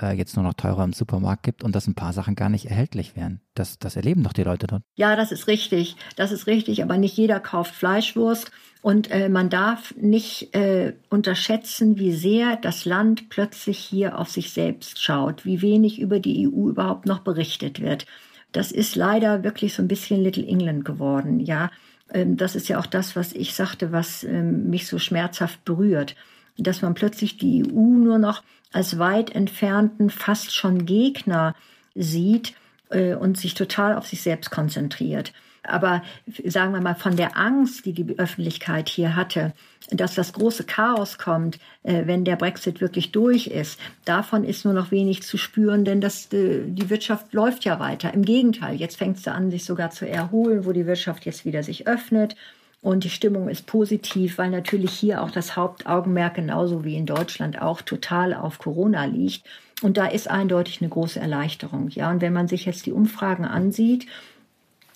äh, 0.02 0.16
jetzt 0.16 0.36
nur 0.36 0.44
noch 0.44 0.54
teurer 0.54 0.84
im 0.84 0.94
Supermarkt 0.94 1.44
gibt 1.44 1.64
und 1.64 1.76
dass 1.76 1.88
ein 1.88 1.96
paar 1.96 2.14
Sachen 2.14 2.36
gar 2.36 2.50
nicht 2.50 2.66
erhältlich 2.70 3.16
wären. 3.16 3.42
Das, 3.54 3.80
das 3.80 3.96
erleben 3.96 4.24
doch 4.24 4.34
die 4.34 4.44
Leute 4.44 4.68
dort. 4.68 4.84
Ja, 4.96 5.16
das 5.16 5.32
ist 5.32 5.48
richtig. 5.48 5.96
Das 6.16 6.32
ist 6.32 6.48
richtig, 6.48 6.84
aber 6.84 6.98
nicht 6.98 7.18
jeder 7.18 7.40
kauft 7.40 7.74
Fleischwurst. 7.74 8.52
Und 8.82 9.10
äh, 9.10 9.30
man 9.30 9.50
darf 9.50 9.96
nicht 9.96 10.54
äh, 10.54 10.94
unterschätzen, 11.10 11.98
wie 11.98 12.12
sehr 12.12 12.56
das 12.56 12.86
Land 12.86 13.30
plötzlich 13.30 13.80
hier 13.80 14.20
auf 14.20 14.30
sich 14.30 14.52
selbst 14.52 15.02
schaut, 15.02 15.44
wie 15.44 15.62
wenig 15.62 16.00
über 16.00 16.20
die 16.20 16.48
EU 16.48 16.70
überhaupt 16.70 17.08
noch 17.08 17.20
berichtet 17.20 17.82
wird. 17.82 18.06
Das 18.52 18.72
ist 18.72 18.96
leider 18.96 19.44
wirklich 19.44 19.74
so 19.74 19.82
ein 19.82 19.88
bisschen 19.88 20.22
Little 20.22 20.46
England 20.46 20.86
geworden, 20.86 21.40
ja. 21.40 21.72
Ähm, 22.14 22.38
das 22.38 22.56
ist 22.56 22.68
ja 22.68 22.78
auch 22.80 22.86
das, 22.86 23.16
was 23.16 23.34
ich 23.34 23.56
sagte, 23.56 23.92
was 23.92 24.24
ähm, 24.24 24.70
mich 24.70 24.88
so 24.88 25.00
schmerzhaft 25.00 25.66
berührt, 25.66 26.16
dass 26.58 26.82
man 26.82 26.94
plötzlich 26.94 27.38
die 27.38 27.66
EU 27.66 27.80
nur 27.80 28.20
noch 28.20 28.44
als 28.76 29.00
weit 29.00 29.34
entfernten, 29.34 30.10
fast 30.10 30.54
schon 30.54 30.86
Gegner 30.86 31.56
sieht 31.96 32.54
äh, 32.90 33.16
und 33.16 33.38
sich 33.38 33.54
total 33.54 33.96
auf 33.96 34.06
sich 34.06 34.22
selbst 34.22 34.52
konzentriert. 34.52 35.32
Aber 35.64 36.04
sagen 36.46 36.74
wir 36.74 36.82
mal, 36.82 36.94
von 36.94 37.16
der 37.16 37.38
Angst, 37.38 37.86
die 37.86 37.94
die 37.94 38.20
Öffentlichkeit 38.20 38.88
hier 38.88 39.16
hatte, 39.16 39.54
dass 39.90 40.14
das 40.14 40.34
große 40.34 40.66
Chaos 40.66 41.18
kommt, 41.18 41.58
äh, 41.84 42.06
wenn 42.06 42.26
der 42.26 42.36
Brexit 42.36 42.82
wirklich 42.82 43.12
durch 43.12 43.48
ist, 43.48 43.80
davon 44.04 44.44
ist 44.44 44.66
nur 44.66 44.74
noch 44.74 44.92
wenig 44.92 45.24
zu 45.24 45.38
spüren, 45.38 45.86
denn 45.86 46.02
das, 46.02 46.32
äh, 46.34 46.64
die 46.66 46.90
Wirtschaft 46.90 47.34
läuft 47.34 47.64
ja 47.66 47.80
weiter. 47.80 48.14
Im 48.14 48.26
Gegenteil, 48.26 48.76
jetzt 48.76 48.98
fängt 48.98 49.18
es 49.18 49.28
an, 49.28 49.52
sich 49.52 49.64
sogar 49.64 49.92
zu 49.92 50.08
erholen, 50.08 50.66
wo 50.66 50.74
die 50.74 50.86
Wirtschaft 50.86 51.26
jetzt 51.26 51.46
wieder 51.46 51.64
sich 51.64 51.88
öffnet. 51.88 52.36
Und 52.82 53.04
die 53.04 53.10
Stimmung 53.10 53.50
ist 53.50 53.66
positiv, 53.66 54.38
weil 54.38 54.52
natürlich 54.52 54.92
hier 54.92 55.24
auch 55.24 55.32
das 55.32 55.56
Hauptaugenmerk 55.56 56.36
genauso 56.36 56.84
wie 56.84 56.96
in 56.96 57.06
Deutschland 57.06 57.62
auch 57.62 57.82
total 57.82 58.34
auf 58.34 58.60
Corona 58.60 59.06
liegt. 59.06 59.44
Und 59.82 59.98
da 59.98 60.06
ist 60.06 60.30
eindeutig 60.30 60.82
eine 60.82 60.90
große 60.90 61.20
Erleichterung. 61.20 61.90
Ja, 61.90 62.12
und 62.12 62.22
wenn 62.22 62.34
man 62.34 62.48
sich 62.48 62.66
jetzt 62.66 62.86
die 62.86 62.92
Umfragen 62.92 63.46
ansieht, 63.46 64.08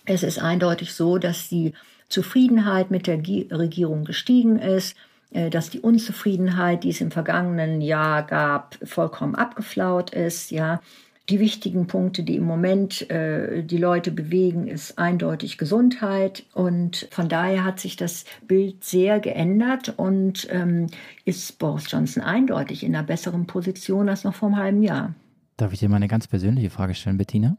es 0.05 0.23
ist 0.23 0.39
eindeutig 0.39 0.93
so, 0.93 1.17
dass 1.17 1.49
die 1.49 1.73
Zufriedenheit 2.07 2.89
mit 2.89 3.07
der 3.07 3.17
Regierung 3.17 4.05
gestiegen 4.05 4.59
ist, 4.59 4.95
äh, 5.31 5.49
dass 5.49 5.69
die 5.69 5.81
Unzufriedenheit, 5.81 6.83
die 6.83 6.89
es 6.89 7.01
im 7.01 7.11
vergangenen 7.11 7.81
Jahr 7.81 8.23
gab, 8.23 8.77
vollkommen 8.83 9.35
abgeflaut 9.35 10.11
ist, 10.11 10.51
ja. 10.51 10.81
Die 11.29 11.39
wichtigen 11.39 11.85
Punkte, 11.85 12.23
die 12.23 12.37
im 12.37 12.43
Moment 12.43 13.09
äh, 13.11 13.63
die 13.63 13.77
Leute 13.77 14.11
bewegen, 14.11 14.67
ist 14.67 14.97
eindeutig 14.97 15.59
Gesundheit. 15.59 16.43
Und 16.53 17.07
von 17.11 17.29
daher 17.29 17.63
hat 17.63 17.79
sich 17.79 17.95
das 17.95 18.25
Bild 18.47 18.83
sehr 18.83 19.19
geändert 19.19 19.93
und 19.95 20.47
ähm, 20.49 20.87
ist 21.25 21.59
Boris 21.59 21.91
Johnson 21.91 22.23
eindeutig 22.23 22.83
in 22.83 22.95
einer 22.95 23.05
besseren 23.05 23.45
Position 23.45 24.09
als 24.09 24.23
noch 24.23 24.33
vor 24.33 24.47
einem 24.49 24.57
halben 24.57 24.81
Jahr. 24.81 25.13
Darf 25.57 25.71
ich 25.71 25.79
dir 25.79 25.89
mal 25.89 25.97
eine 25.97 26.07
ganz 26.07 26.27
persönliche 26.27 26.71
Frage 26.71 26.95
stellen, 26.95 27.17
Bettina? 27.17 27.57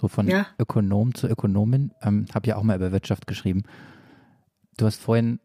So 0.00 0.08
von 0.08 0.26
ja. 0.26 0.46
Ökonom 0.58 1.14
zu 1.14 1.28
Ökonomin. 1.28 1.92
Ähm, 2.00 2.24
habe 2.34 2.48
ja 2.48 2.56
auch 2.56 2.62
mal 2.62 2.76
über 2.76 2.92
Wirtschaft 2.92 3.26
geschrieben. 3.26 3.64
Du 4.78 4.86
hast 4.86 5.02
vorhin 5.02 5.38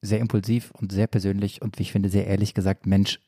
sehr 0.00 0.18
impulsiv 0.18 0.70
und 0.70 0.92
sehr 0.92 1.08
persönlich 1.08 1.60
und 1.60 1.78
wie 1.78 1.82
ich 1.82 1.92
finde 1.92 2.08
sehr 2.08 2.26
ehrlich 2.26 2.54
gesagt, 2.54 2.86
Mensch, 2.86 3.20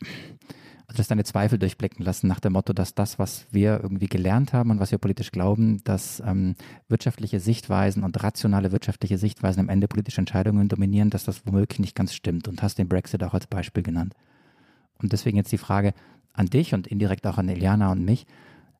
also 0.87 0.99
dass 0.99 1.09
deine 1.09 1.25
Zweifel 1.25 1.59
durchblicken 1.59 2.05
lassen 2.05 2.29
nach 2.29 2.41
dem 2.41 2.53
Motto, 2.53 2.73
dass 2.73 2.95
das, 2.95 3.19
was 3.19 3.47
wir 3.51 3.81
irgendwie 3.83 4.07
gelernt 4.07 4.53
haben 4.53 4.71
und 4.71 4.81
was 4.81 4.91
wir 4.91 4.99
politisch 4.99 5.33
glauben, 5.33 5.83
dass 5.85 6.23
ähm, 6.27 6.57
wirtschaftliche 6.89 7.41
Sichtweisen 7.41 8.03
und 8.03 8.23
rationale 8.23 8.71
wirtschaftliche 8.71 9.17
Sichtweisen 9.17 9.61
am 9.61 9.69
Ende 9.71 9.89
politische 9.89 10.21
Entscheidungen 10.21 10.69
dominieren, 10.69 11.11
dass 11.11 11.25
das 11.25 11.47
womöglich 11.47 11.79
nicht 11.79 11.95
ganz 11.95 12.13
stimmt 12.13 12.49
und 12.49 12.63
hast 12.63 12.79
den 12.79 12.89
Brexit 12.89 13.23
auch 13.25 13.35
als 13.35 13.47
Beispiel 13.47 13.83
genannt. 13.83 14.15
Und 14.99 15.13
deswegen 15.13 15.39
jetzt 15.39 15.53
die 15.53 15.59
Frage 15.59 15.95
an 16.35 16.47
dich 16.47 16.75
und 16.75 16.87
indirekt 16.87 17.27
auch 17.27 17.39
an 17.39 17.49
Eliana 17.49 17.91
und 17.91 18.05
mich. 18.05 18.27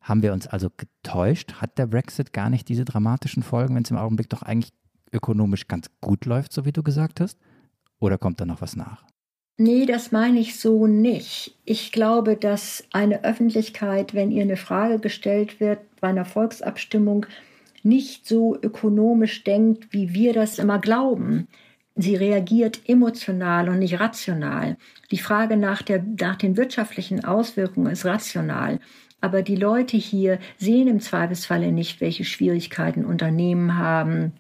Haben 0.01 0.23
wir 0.23 0.35
uns 0.35 0.47
also 0.47 0.69
getäuscht? 0.77 1.55
Hat 1.55 1.79
der 1.79 1.87
Brexit 1.87 2.35
gar 2.35 2.51
nicht 2.51 2.69
diese 2.69 2.85
dramatischen 2.85 3.43
Folgen, 3.43 3.75
wenn 3.75 3.85
es 3.85 3.91
im 3.91 3.97
Augenblick 3.97 4.29
doch 4.29 4.43
eigentlich 4.43 4.73
ökonomisch 5.13 5.69
ganz 5.69 5.89
gut 6.03 6.27
läuft, 6.27 6.53
so 6.53 6.67
wie 6.67 6.73
du 6.73 6.83
gesagt 6.83 7.21
hast? 7.21 7.39
Oder 8.01 8.19
kommt 8.19 8.41
da 8.41 8.45
noch 8.45 8.61
was 8.61 8.77
nach? 8.77 9.05
Nee, 9.57 9.87
das 9.87 10.11
meine 10.11 10.41
ich 10.41 10.59
so 10.59 10.89
nicht. 10.89 11.57
Ich 11.65 11.93
glaube, 11.93 12.37
dass 12.37 12.85
eine 12.93 13.23
Öffentlichkeit, 13.23 14.13
wenn 14.13 14.33
ihr 14.33 14.43
eine 14.43 14.57
Frage 14.57 14.99
gestellt 14.99 15.61
wird 15.61 15.79
bei 16.01 16.09
einer 16.09 16.25
Volksabstimmung, 16.25 17.27
nicht 17.85 18.27
so 18.27 18.57
ökonomisch 18.61 19.45
denkt, 19.45 19.93
wie 19.93 20.13
wir 20.13 20.33
das 20.33 20.59
immer 20.59 20.81
glauben. 20.81 21.47
Sie 21.95 22.17
reagiert 22.17 22.81
emotional 22.89 23.69
und 23.69 23.79
nicht 23.79 24.01
rational. 24.01 24.77
Die 25.13 25.19
Frage 25.19 25.57
nach, 25.57 25.83
der, 25.83 26.03
nach 26.03 26.35
den 26.35 26.57
wirtschaftlichen 26.57 27.25
Auswirkungen 27.25 27.93
ist 27.93 28.05
rational. 28.05 28.81
Aber 29.21 29.43
die 29.43 29.57
Leute 29.57 29.97
hier 29.97 30.41
sehen 30.59 30.89
im 30.89 30.99
Zweifelsfalle 30.99 31.71
nicht, 31.71 32.01
welche 32.01 32.25
Schwierigkeiten 32.25 33.05
Unternehmen 33.05 33.79
haben, 33.79 34.33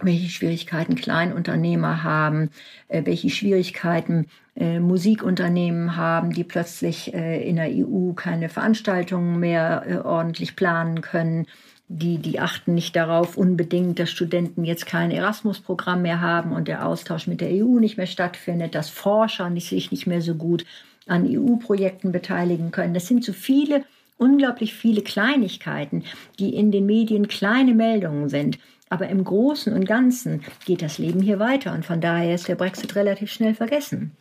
welche 0.00 0.30
Schwierigkeiten 0.30 0.94
Kleinunternehmer 0.94 2.02
haben, 2.02 2.50
äh, 2.88 3.04
welche 3.04 3.28
Schwierigkeiten 3.28 4.26
äh, 4.54 4.80
Musikunternehmen 4.80 5.96
haben, 5.96 6.32
die 6.32 6.44
plötzlich 6.44 7.14
äh, 7.14 7.42
in 7.48 7.56
der 7.56 7.70
EU 7.70 8.12
keine 8.12 8.48
Veranstaltungen 8.50 9.40
mehr 9.40 9.84
äh, 9.86 9.96
ordentlich 9.96 10.56
planen 10.56 11.00
können. 11.00 11.46
Die, 11.88 12.18
die 12.18 12.38
achten 12.38 12.74
nicht 12.74 12.94
darauf 12.94 13.36
unbedingt, 13.36 13.98
dass 13.98 14.10
Studenten 14.10 14.64
jetzt 14.64 14.86
kein 14.86 15.10
Erasmus-Programm 15.10 16.02
mehr 16.02 16.20
haben 16.20 16.52
und 16.52 16.68
der 16.68 16.86
Austausch 16.86 17.26
mit 17.26 17.40
der 17.40 17.50
EU 17.50 17.78
nicht 17.78 17.96
mehr 17.96 18.06
stattfindet, 18.06 18.74
dass 18.74 18.88
Forscher 18.88 19.50
sich 19.58 19.90
nicht 19.90 20.06
mehr 20.06 20.22
so 20.22 20.34
gut 20.34 20.64
an 21.06 21.26
EU-Projekten 21.26 22.12
beteiligen 22.12 22.70
können. 22.70 22.94
Das 22.94 23.08
sind 23.08 23.24
zu 23.24 23.32
viele 23.32 23.84
unglaublich 24.18 24.74
viele 24.74 25.02
Kleinigkeiten, 25.02 26.04
die 26.38 26.54
in 26.54 26.70
den 26.70 26.86
Medien 26.86 27.26
kleine 27.26 27.74
Meldungen 27.74 28.28
sind. 28.28 28.58
Aber 28.88 29.08
im 29.08 29.24
Großen 29.24 29.72
und 29.72 29.86
Ganzen 29.86 30.42
geht 30.66 30.82
das 30.82 30.98
Leben 30.98 31.22
hier 31.22 31.38
weiter 31.38 31.72
und 31.72 31.84
von 31.84 32.00
daher 32.00 32.34
ist 32.34 32.48
der 32.48 32.54
Brexit 32.56 32.94
relativ 32.94 33.32
schnell 33.32 33.54
vergessen. 33.54 34.12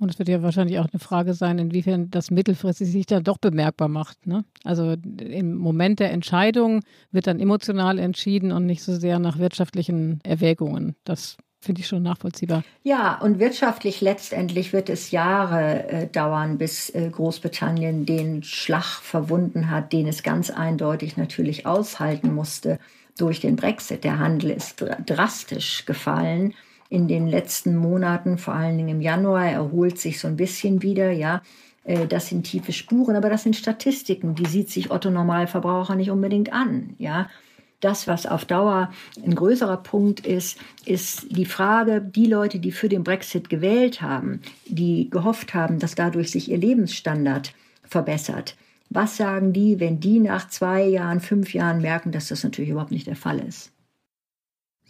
Und 0.00 0.10
es 0.10 0.18
wird 0.18 0.30
ja 0.30 0.42
wahrscheinlich 0.42 0.78
auch 0.78 0.88
eine 0.90 0.98
Frage 0.98 1.34
sein, 1.34 1.58
inwiefern 1.58 2.10
das 2.10 2.30
mittelfristig 2.30 2.90
sich 2.90 3.04
dann 3.04 3.22
doch 3.22 3.36
bemerkbar 3.36 3.88
macht. 3.88 4.26
Ne? 4.26 4.44
Also 4.64 4.96
im 5.18 5.56
Moment 5.56 6.00
der 6.00 6.10
Entscheidung 6.10 6.80
wird 7.12 7.26
dann 7.26 7.38
emotional 7.38 7.98
entschieden 7.98 8.50
und 8.50 8.64
nicht 8.64 8.82
so 8.82 8.94
sehr 8.96 9.18
nach 9.18 9.38
wirtschaftlichen 9.38 10.20
Erwägungen. 10.24 10.96
Das 11.04 11.36
Finde 11.62 11.82
ich 11.82 11.88
schon 11.88 12.02
nachvollziehbar. 12.02 12.64
Ja, 12.84 13.18
und 13.20 13.38
wirtschaftlich 13.38 14.00
letztendlich 14.00 14.72
wird 14.72 14.88
es 14.88 15.10
Jahre 15.10 15.86
äh, 15.90 16.06
dauern, 16.06 16.56
bis 16.56 16.88
äh, 16.88 17.10
Großbritannien 17.10 18.06
den 18.06 18.42
Schlag 18.42 19.02
verwunden 19.02 19.70
hat, 19.70 19.92
den 19.92 20.08
es 20.08 20.22
ganz 20.22 20.48
eindeutig 20.48 21.18
natürlich 21.18 21.66
aushalten 21.66 22.32
musste 22.32 22.78
durch 23.18 23.40
den 23.40 23.56
Brexit. 23.56 24.04
Der 24.04 24.18
Handel 24.18 24.52
ist 24.52 24.80
dr 24.80 24.96
drastisch 25.04 25.84
gefallen 25.84 26.54
in 26.90 27.08
den 27.08 27.28
letzten 27.28 27.76
Monaten, 27.76 28.36
vor 28.36 28.54
allen 28.54 28.76
Dingen 28.76 28.90
im 28.90 29.00
Januar, 29.00 29.46
erholt 29.46 29.98
sich 29.98 30.20
so 30.20 30.28
ein 30.28 30.36
bisschen 30.36 30.82
wieder, 30.82 31.10
ja. 31.12 31.40
Äh, 31.84 32.06
das 32.06 32.26
sind 32.26 32.42
tiefe 32.42 32.72
Spuren, 32.72 33.16
aber 33.16 33.30
das 33.30 33.44
sind 33.44 33.56
Statistiken, 33.56 34.34
die 34.34 34.46
sieht 34.46 34.70
sich 34.70 34.90
Otto 34.90 35.10
Normalverbraucher 35.10 35.94
nicht 35.94 36.10
unbedingt 36.10 36.52
an, 36.52 36.94
ja. 36.98 37.30
Das, 37.78 38.06
was 38.06 38.26
auf 38.26 38.44
Dauer 38.44 38.90
ein 39.24 39.34
größerer 39.34 39.78
Punkt 39.78 40.26
ist, 40.26 40.58
ist 40.84 41.26
die 41.30 41.46
Frage, 41.46 42.02
die 42.02 42.26
Leute, 42.26 42.58
die 42.58 42.72
für 42.72 42.90
den 42.90 43.04
Brexit 43.04 43.48
gewählt 43.48 44.02
haben, 44.02 44.42
die 44.66 45.08
gehofft 45.08 45.54
haben, 45.54 45.78
dass 45.78 45.94
dadurch 45.94 46.30
sich 46.30 46.50
ihr 46.50 46.58
Lebensstandard 46.58 47.54
verbessert. 47.84 48.56
Was 48.90 49.16
sagen 49.16 49.54
die, 49.54 49.80
wenn 49.80 49.98
die 49.98 50.18
nach 50.18 50.48
zwei 50.48 50.84
Jahren, 50.84 51.20
fünf 51.20 51.54
Jahren 51.54 51.80
merken, 51.80 52.12
dass 52.12 52.28
das 52.28 52.44
natürlich 52.44 52.70
überhaupt 52.70 52.90
nicht 52.90 53.06
der 53.06 53.16
Fall 53.16 53.38
ist? 53.38 53.72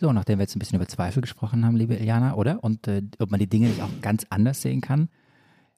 So, 0.01 0.12
nachdem 0.12 0.38
wir 0.38 0.44
jetzt 0.44 0.57
ein 0.57 0.59
bisschen 0.59 0.76
über 0.76 0.88
Zweifel 0.88 1.20
gesprochen 1.20 1.64
haben, 1.64 1.76
liebe 1.76 1.94
Iliana, 1.94 2.34
oder? 2.34 2.64
Und 2.64 2.88
äh, 2.88 3.03
ob 3.18 3.30
man 3.30 3.38
die 3.38 3.48
Dinge 3.48 3.68
nicht 3.68 3.82
auch 3.82 3.90
ganz 4.01 4.26
anders 4.30 4.62
sehen 4.62 4.80
kann, 4.80 5.11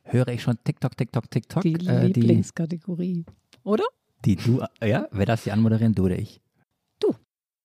höre 0.05 0.29
ich 0.29 0.43
schon 0.43 0.57
TikTok, 0.63 0.97
TikTok, 0.97 1.29
TikTok. 1.29 1.63
Die 1.63 1.75
äh, 1.87 2.07
Lieblingskategorie, 2.07 3.25
oder? 3.65 3.85
Die 4.25 4.37
du, 4.37 4.63
ja, 4.81 5.09
wer 5.11 5.27
darf 5.27 5.43
die 5.43 5.51
anmoderieren? 5.51 5.95
Du 5.95 6.05
oder 6.05 6.19
ich? 6.19 6.41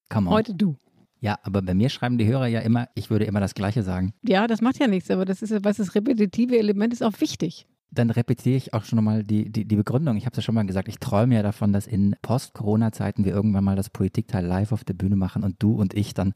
Come 0.09 0.29
on. 0.29 0.35
Heute 0.35 0.53
du. 0.53 0.75
Ja, 1.19 1.39
aber 1.43 1.61
bei 1.61 1.73
mir 1.73 1.89
schreiben 1.89 2.17
die 2.17 2.27
Hörer 2.27 2.47
ja 2.47 2.59
immer, 2.59 2.89
ich 2.93 3.09
würde 3.09 3.25
immer 3.25 3.39
das 3.39 3.55
Gleiche 3.55 3.83
sagen. 3.83 4.13
Ja, 4.23 4.47
das 4.47 4.61
macht 4.61 4.79
ja 4.79 4.87
nichts, 4.87 5.09
aber 5.09 5.25
das 5.25 5.41
ist, 5.41 5.63
was 5.63 5.77
das 5.77 5.95
repetitive 5.95 6.57
Element 6.57 6.93
ist 6.93 7.03
auch 7.03 7.19
wichtig. 7.19 7.67
Dann 7.91 8.09
repetiere 8.09 8.57
ich 8.57 8.73
auch 8.73 8.83
schon 8.83 8.97
nochmal 8.97 9.23
die, 9.23 9.49
die, 9.49 9.65
die 9.65 9.75
Begründung. 9.75 10.17
Ich 10.17 10.25
habe 10.25 10.33
es 10.33 10.37
ja 10.37 10.43
schon 10.43 10.55
mal 10.55 10.65
gesagt, 10.65 10.87
ich 10.87 10.99
träume 10.99 11.35
ja 11.35 11.43
davon, 11.43 11.73
dass 11.73 11.87
in 11.87 12.15
Post-Corona-Zeiten 12.21 13.25
wir 13.25 13.33
irgendwann 13.33 13.63
mal 13.63 13.75
das 13.75 13.89
Politikteil 13.89 14.45
live 14.45 14.71
auf 14.71 14.83
der 14.83 14.93
Bühne 14.93 15.15
machen 15.15 15.43
und 15.43 15.55
du 15.59 15.73
und 15.73 15.93
ich 15.93 16.13
dann 16.13 16.33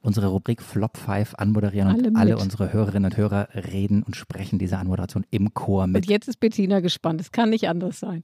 unsere 0.00 0.28
Rubrik 0.28 0.62
Flop 0.62 0.96
5 0.96 1.34
anmoderieren 1.34 1.88
alle 1.88 2.08
und 2.08 2.16
alle 2.16 2.34
mit. 2.34 2.42
unsere 2.42 2.72
Hörerinnen 2.72 3.10
und 3.10 3.16
Hörer 3.16 3.48
reden 3.54 4.02
und 4.02 4.16
sprechen 4.16 4.58
diese 4.58 4.78
Anmoderation 4.78 5.26
im 5.30 5.52
Chor 5.54 5.86
mit. 5.86 6.04
Und 6.04 6.10
jetzt 6.10 6.28
ist 6.28 6.40
Bettina 6.40 6.80
gespannt. 6.80 7.20
Es 7.20 7.32
kann 7.32 7.50
nicht 7.50 7.68
anders 7.68 7.98
sein. 8.00 8.22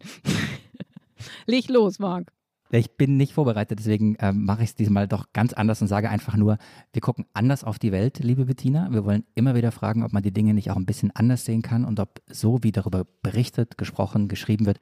Leg 1.47 1.69
los, 1.69 1.99
Marc. 1.99 2.33
Ich 2.79 2.97
bin 2.97 3.17
nicht 3.17 3.35
vorbereitet, 3.35 3.79
deswegen 3.79 4.17
äh, 4.17 4.33
mache 4.33 4.65
ich 4.65 4.71
es 4.71 4.75
diesmal 4.75 5.07
doch 5.07 5.27
ganz 5.33 5.53
anders 5.53 5.81
und 5.81 5.87
sage 5.87 6.11
einfach 6.11 6.35
nur, 6.35 6.59
wir 6.93 7.01
gucken 7.01 7.25
anders 7.33 7.63
auf 7.63 7.79
die 7.79 7.93
Welt, 7.93 8.19
liebe 8.19 8.47
Bettina. 8.47 8.89
Wir 8.91 9.05
wollen 9.05 9.23
immer 9.37 9.55
wieder 9.55 9.71
fragen, 9.71 10.03
ob 10.03 10.13
man 10.13 10.25
die 10.25 10.33
Dinge 10.33 10.55
nicht 10.55 10.73
auch 10.73 10.77
ein 10.77 10.85
bisschen 10.85 11.13
anders 11.13 11.45
sehen 11.45 11.63
kann 11.63 11.85
und 11.85 12.01
ob 12.01 12.21
so, 12.27 12.65
wie 12.65 12.73
darüber 12.73 13.07
berichtet, 13.23 13.79
gesprochen, 13.79 14.27
geschrieben 14.27 14.67
wird, 14.67 14.81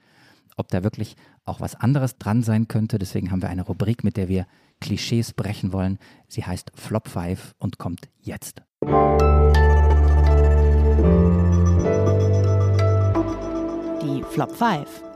ob 0.57 0.69
da 0.69 0.83
wirklich 0.83 1.17
auch 1.45 1.61
was 1.61 1.75
anderes 1.75 2.17
dran 2.17 2.43
sein 2.43 2.67
könnte. 2.67 2.99
Deswegen 2.99 3.31
haben 3.31 3.43
wir 3.43 3.51
eine 3.51 3.63
Rubrik, 3.63 4.05
mit 4.05 4.17
der 4.17 4.29
wir 4.29 4.47
Klischees 4.81 5.35
brechen 5.35 5.75
wollen. 5.75 5.99
Sie 6.29 6.45
heißt 6.45 6.73
Flop 6.75 7.09
5 7.09 7.55
und 7.59 7.77
kommt 7.77 8.09
jetzt. 8.23 8.63
Die 14.01 14.23
Flop 14.31 14.53
5. 14.57 15.12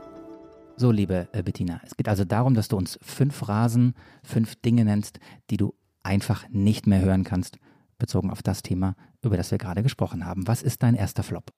So, 0.79 0.91
liebe 0.91 1.27
äh, 1.31 1.41
Bettina, 1.41 1.81
es 1.83 1.97
geht 1.97 2.07
also 2.07 2.23
darum, 2.23 2.53
dass 2.53 2.67
du 2.67 2.77
uns 2.77 2.99
fünf 3.01 3.35
Phrasen, 3.35 3.95
fünf 4.23 4.55
Dinge 4.61 4.85
nennst, 4.85 5.19
die 5.49 5.57
du 5.57 5.73
einfach 6.03 6.47
nicht 6.49 6.85
mehr 6.85 7.01
hören 7.01 7.23
kannst, 7.23 7.57
bezogen 7.97 8.29
auf 8.29 8.43
das 8.43 8.61
Thema, 8.61 8.95
über 9.23 9.37
das 9.37 9.49
wir 9.49 9.57
gerade 9.57 9.81
gesprochen 9.81 10.23
haben. 10.23 10.47
Was 10.47 10.61
ist 10.61 10.83
dein 10.83 10.93
erster 10.93 11.23
Flop? 11.23 11.51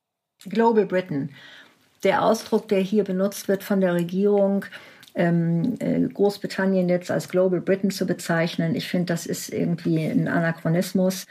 Global 0.46 0.86
Britain. 0.86 1.32
Der 2.06 2.24
Ausdruck, 2.24 2.70
der 2.70 2.80
hier 2.80 3.04
benutzt 3.04 3.50
wird 3.50 3.62
von 3.62 3.82
der 3.82 3.94
Regierung, 3.94 4.64
ähm, 5.16 5.76
äh, 5.80 6.00
Großbritannien 6.08 6.88
jetzt 6.88 7.12
als 7.12 7.28
Global 7.28 7.60
Britain 7.60 7.92
zu 7.92 8.06
bezeichnen, 8.06 8.74
ich 8.74 8.88
finde, 8.88 9.08
das 9.08 9.26
ist 9.26 9.50
irgendwie 9.50 10.06
ein 10.06 10.30
Anachronismus 10.30 11.26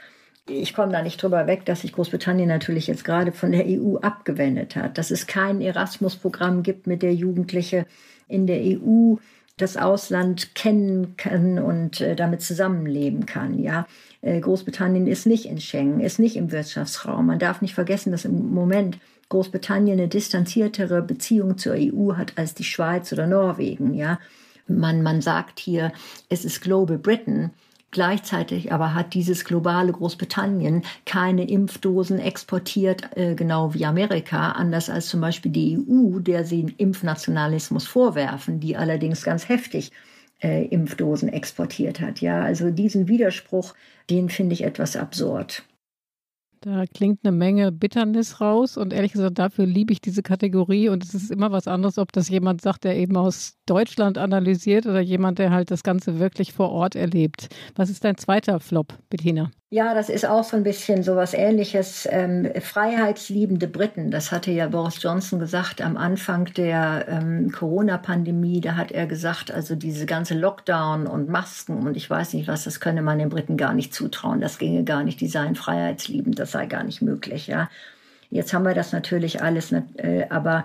ich 0.49 0.73
komme 0.73 0.91
da 0.91 1.01
nicht 1.01 1.21
drüber 1.21 1.47
weg, 1.47 1.65
dass 1.65 1.81
sich 1.81 1.93
Großbritannien 1.93 2.47
natürlich 2.47 2.87
jetzt 2.87 3.05
gerade 3.05 3.31
von 3.31 3.51
der 3.51 3.65
EU 3.67 3.97
abgewendet 3.97 4.75
hat, 4.75 4.97
dass 4.97 5.11
es 5.11 5.27
kein 5.27 5.61
Erasmus-Programm 5.61 6.63
gibt, 6.63 6.87
mit 6.87 7.01
der 7.01 7.13
Jugendliche 7.13 7.85
in 8.27 8.47
der 8.47 8.61
EU 8.61 9.15
das 9.57 9.77
Ausland 9.77 10.55
kennen 10.55 11.15
kann 11.17 11.59
und 11.59 12.01
äh, 12.01 12.15
damit 12.15 12.41
zusammenleben 12.41 13.25
kann. 13.25 13.59
Ja, 13.59 13.87
äh, 14.21 14.39
Großbritannien 14.39 15.05
ist 15.07 15.25
nicht 15.25 15.45
in 15.45 15.59
Schengen, 15.59 15.99
ist 15.99 16.19
nicht 16.19 16.37
im 16.37 16.51
Wirtschaftsraum. 16.51 17.25
Man 17.25 17.39
darf 17.39 17.61
nicht 17.61 17.75
vergessen, 17.75 18.11
dass 18.11 18.25
im 18.25 18.53
Moment 18.53 18.99
Großbritannien 19.27 19.99
eine 19.99 20.07
distanziertere 20.07 21.01
Beziehung 21.01 21.57
zur 21.57 21.75
EU 21.75 22.15
hat 22.15 22.33
als 22.37 22.55
die 22.55 22.63
Schweiz 22.63 23.11
oder 23.11 23.27
Norwegen. 23.27 23.93
Ja, 23.93 24.19
man 24.67 25.03
man 25.03 25.21
sagt 25.21 25.59
hier, 25.59 25.91
es 26.29 26.45
ist 26.45 26.61
Global 26.61 26.97
Britain. 26.97 27.51
Gleichzeitig 27.91 28.71
aber 28.71 28.93
hat 28.93 29.15
dieses 29.15 29.45
globale 29.45 29.91
Großbritannien 29.91 30.83
keine 31.05 31.49
Impfdosen 31.49 32.19
exportiert, 32.19 33.17
äh, 33.17 33.33
genau 33.33 33.73
wie 33.73 33.85
Amerika, 33.85 34.51
anders 34.51 34.91
als 34.91 35.07
zum 35.07 35.21
Beispiel 35.21 35.51
die 35.51 35.77
EU, 35.77 36.19
der 36.19 36.45
sie 36.45 36.67
Impfnationalismus 36.77 37.87
vorwerfen, 37.87 38.59
die 38.59 38.77
allerdings 38.77 39.23
ganz 39.23 39.49
heftig 39.49 39.91
äh, 40.41 40.65
Impfdosen 40.65 41.29
exportiert 41.29 41.99
hat. 41.99 42.21
Ja, 42.21 42.43
also 42.43 42.69
diesen 42.69 43.07
Widerspruch, 43.07 43.73
den 44.09 44.29
finde 44.29 44.53
ich 44.53 44.63
etwas 44.63 44.95
absurd. 44.95 45.63
Da 46.61 46.85
klingt 46.85 47.19
eine 47.23 47.31
Menge 47.31 47.71
Bitternis 47.71 48.41
raus 48.41 48.75
und 48.75 48.91
ehrlich 48.91 49.13
gesagt, 49.13 49.39
dafür 49.39 49.65
liebe 49.65 49.93
ich 49.93 50.01
diese 50.01 50.21
Kategorie 50.21 50.89
und 50.89 51.03
es 51.05 51.13
ist 51.13 51.31
immer 51.31 51.53
was 51.53 51.67
anderes, 51.69 51.97
ob 51.97 52.11
das 52.11 52.27
jemand 52.27 52.61
sagt, 52.61 52.83
der 52.83 52.97
eben 52.97 53.15
aus 53.15 53.57
Deutschland 53.65 54.17
analysiert 54.17 54.85
oder 54.85 54.99
jemand, 54.99 55.39
der 55.39 55.51
halt 55.51 55.71
das 55.71 55.83
Ganze 55.83 56.19
wirklich 56.19 56.51
vor 56.51 56.69
Ort 56.71 56.95
erlebt. 56.95 57.47
Was 57.75 57.89
ist 57.89 58.03
dein 58.03 58.17
zweiter 58.17 58.59
Flop, 58.59 58.93
Bettina? 59.09 59.51
Ja, 59.71 59.93
das 59.93 60.09
ist 60.09 60.25
auch 60.25 60.43
so 60.43 60.57
ein 60.57 60.63
bisschen 60.63 61.03
so 61.03 61.15
was 61.15 61.35
ähnliches. 61.35 62.07
Ähm, 62.09 62.51
freiheitsliebende 62.59 63.67
Briten, 63.67 64.09
das 64.09 64.31
hatte 64.31 64.49
ja 64.49 64.67
Boris 64.67 64.99
Johnson 65.03 65.39
gesagt 65.39 65.79
am 65.79 65.95
Anfang 65.95 66.45
der 66.55 67.05
ähm, 67.07 67.51
Corona-Pandemie. 67.51 68.61
Da 68.61 68.75
hat 68.77 68.91
er 68.91 69.05
gesagt, 69.05 69.51
also 69.51 69.75
diese 69.75 70.07
ganze 70.07 70.33
Lockdown 70.33 71.05
und 71.05 71.29
Masken 71.29 71.85
und 71.85 71.95
ich 71.95 72.09
weiß 72.09 72.33
nicht 72.33 72.47
was, 72.47 72.63
das 72.63 72.79
könne 72.79 73.03
man 73.03 73.19
den 73.19 73.29
Briten 73.29 73.57
gar 73.57 73.75
nicht 73.75 73.93
zutrauen. 73.93 74.41
Das 74.41 74.57
ginge 74.57 74.83
gar 74.83 75.03
nicht. 75.03 75.21
Die 75.21 75.27
seien 75.27 75.53
freiheitsliebend, 75.53 76.39
das 76.39 76.51
sei 76.51 76.65
gar 76.65 76.83
nicht 76.83 77.03
möglich. 77.03 77.45
Ja, 77.45 77.69
jetzt 78.31 78.53
haben 78.53 78.65
wir 78.65 78.73
das 78.73 78.91
natürlich 78.91 79.43
alles, 79.43 79.71
äh, 79.71 80.25
aber 80.31 80.63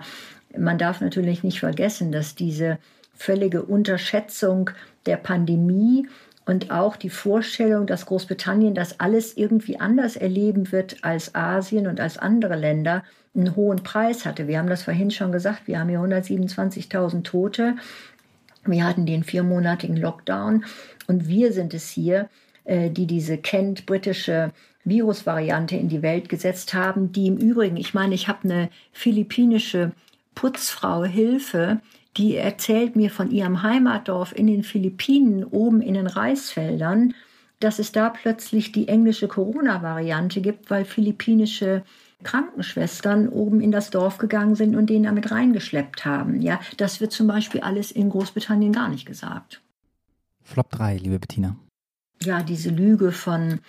man 0.57 0.79
darf 0.79 0.99
natürlich 0.99 1.43
nicht 1.43 1.59
vergessen, 1.59 2.11
dass 2.11 2.33
diese 2.33 2.79
völlige 3.13 3.61
Unterschätzung 3.61 4.71
der 5.05 5.17
Pandemie 5.17 6.07
und 6.45 6.71
auch 6.71 6.95
die 6.95 7.09
Vorstellung, 7.09 7.87
dass 7.87 8.05
Großbritannien 8.05 8.75
das 8.75 8.99
alles 8.99 9.35
irgendwie 9.35 9.79
anders 9.79 10.15
erleben 10.15 10.71
wird 10.71 10.97
als 11.01 11.33
Asien 11.33 11.87
und 11.87 11.99
als 11.99 12.17
andere 12.17 12.55
Länder, 12.55 13.03
einen 13.35 13.55
hohen 13.55 13.83
Preis 13.83 14.25
hatte. 14.25 14.47
Wir 14.47 14.59
haben 14.59 14.69
das 14.69 14.83
vorhin 14.83 15.11
schon 15.11 15.31
gesagt, 15.31 15.67
wir 15.67 15.79
haben 15.79 15.89
hier 15.89 15.99
127.000 15.99 17.23
Tote. 17.23 17.75
Wir 18.65 18.85
hatten 18.85 19.05
den 19.05 19.23
viermonatigen 19.23 19.97
Lockdown 19.97 20.65
und 21.07 21.27
wir 21.27 21.51
sind 21.51 21.73
es 21.73 21.89
hier, 21.89 22.29
äh, 22.63 22.89
die 22.89 23.05
diese 23.05 23.37
Kent-britische 23.37 24.51
Virusvariante 24.85 25.75
in 25.75 25.89
die 25.89 26.01
Welt 26.01 26.29
gesetzt 26.29 26.73
haben, 26.73 27.11
die 27.11 27.27
im 27.27 27.37
Übrigen, 27.37 27.77
ich 27.77 27.93
meine, 27.93 28.15
ich 28.15 28.27
habe 28.27 28.43
eine 28.43 28.69
philippinische 28.93 29.91
Putzfrau 30.35 31.03
Hilfe, 31.03 31.81
die 32.17 32.35
erzählt 32.35 32.95
mir 32.95 33.09
von 33.09 33.31
ihrem 33.31 33.61
Heimatdorf 33.61 34.33
in 34.33 34.47
den 34.47 34.63
Philippinen, 34.63 35.43
oben 35.43 35.81
in 35.81 35.95
den 35.95 36.07
Reisfeldern, 36.07 37.13
dass 37.59 37.79
es 37.79 37.91
da 37.91 38.09
plötzlich 38.09 38.71
die 38.71 38.87
englische 38.87 39.27
Corona-Variante 39.27 40.41
gibt, 40.41 40.69
weil 40.69 40.85
philippinische 40.85 41.83
Krankenschwestern 42.23 43.29
oben 43.29 43.61
in 43.61 43.71
das 43.71 43.89
Dorf 43.89 44.17
gegangen 44.17 44.55
sind 44.55 44.75
und 44.75 44.89
den 44.89 45.03
damit 45.03 45.31
reingeschleppt 45.31 46.05
haben. 46.05 46.41
Ja, 46.41 46.59
das 46.77 47.01
wird 47.01 47.11
zum 47.11 47.27
Beispiel 47.27 47.61
alles 47.61 47.91
in 47.91 48.09
Großbritannien 48.09 48.71
gar 48.71 48.89
nicht 48.89 49.05
gesagt. 49.05 49.61
Flop 50.43 50.69
3, 50.71 50.97
liebe 50.97 51.19
Bettina. 51.19 51.55
Ja, 52.21 52.43
diese 52.43 52.69
Lüge 52.69 53.11
von 53.11 53.59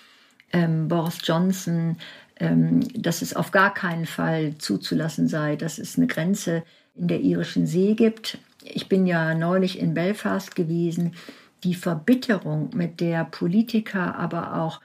ähm, 0.53 0.89
Boris 0.89 1.19
Johnson, 1.23 1.97
ähm, 2.39 2.81
dass 2.95 3.23
es 3.23 3.35
auf 3.35 3.51
gar 3.51 3.75
keinen 3.75 4.07
Fall 4.07 4.57
zuzulassen 4.59 5.29
sei, 5.29 5.57
dass 5.57 5.79
es 5.79 5.97
eine 5.97 6.07
Grenze 6.07 6.63
in 6.97 7.09
der 7.09 7.21
irischen 7.21 7.67
See 7.67 7.95
gibt. 7.95 8.39
Ich 8.63 8.89
bin 8.89 9.07
ja 9.07 9.35
neulich 9.35 9.79
in 9.79 9.95
Belfast 9.95 10.55
gewesen. 10.57 11.15
Die 11.65 11.75
Verbitterung, 11.75 12.71
mit 12.75 13.01
der 13.01 13.25
Politiker, 13.25 14.17
aber 14.17 14.57
auch 14.57 14.81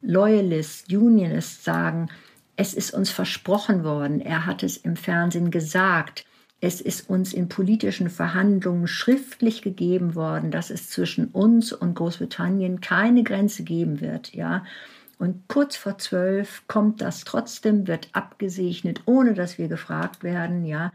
Loyalists, 0.00 0.92
Unionists 0.92 1.64
sagen, 1.64 2.08
es 2.56 2.74
ist 2.74 2.92
uns 2.92 3.10
versprochen 3.10 3.84
worden, 3.84 4.20
er 4.20 4.46
hat 4.46 4.62
es 4.62 4.76
im 4.76 4.96
Fernsehen 4.96 5.50
gesagt, 5.50 6.24
es 6.60 6.80
ist 6.80 7.08
uns 7.10 7.32
in 7.32 7.48
politischen 7.48 8.08
Verhandlungen 8.08 8.86
schriftlich 8.86 9.62
gegeben 9.62 10.14
worden, 10.14 10.52
dass 10.52 10.70
es 10.70 10.90
zwischen 10.90 11.26
uns 11.26 11.72
und 11.72 11.94
Großbritannien 11.94 12.80
keine 12.80 13.24
Grenze 13.24 13.64
geben 13.64 14.00
wird, 14.00 14.32
ja. 14.32 14.64
Und 15.18 15.48
kurz 15.48 15.76
vor 15.76 15.98
zwölf 15.98 16.62
kommt 16.68 17.00
das 17.00 17.24
trotzdem, 17.24 17.88
wird 17.88 18.08
abgesegnet, 18.12 19.02
ohne 19.06 19.34
dass 19.34 19.58
wir 19.58 19.68
gefragt 19.68 20.22
werden, 20.22 20.64
ja. 20.64 20.92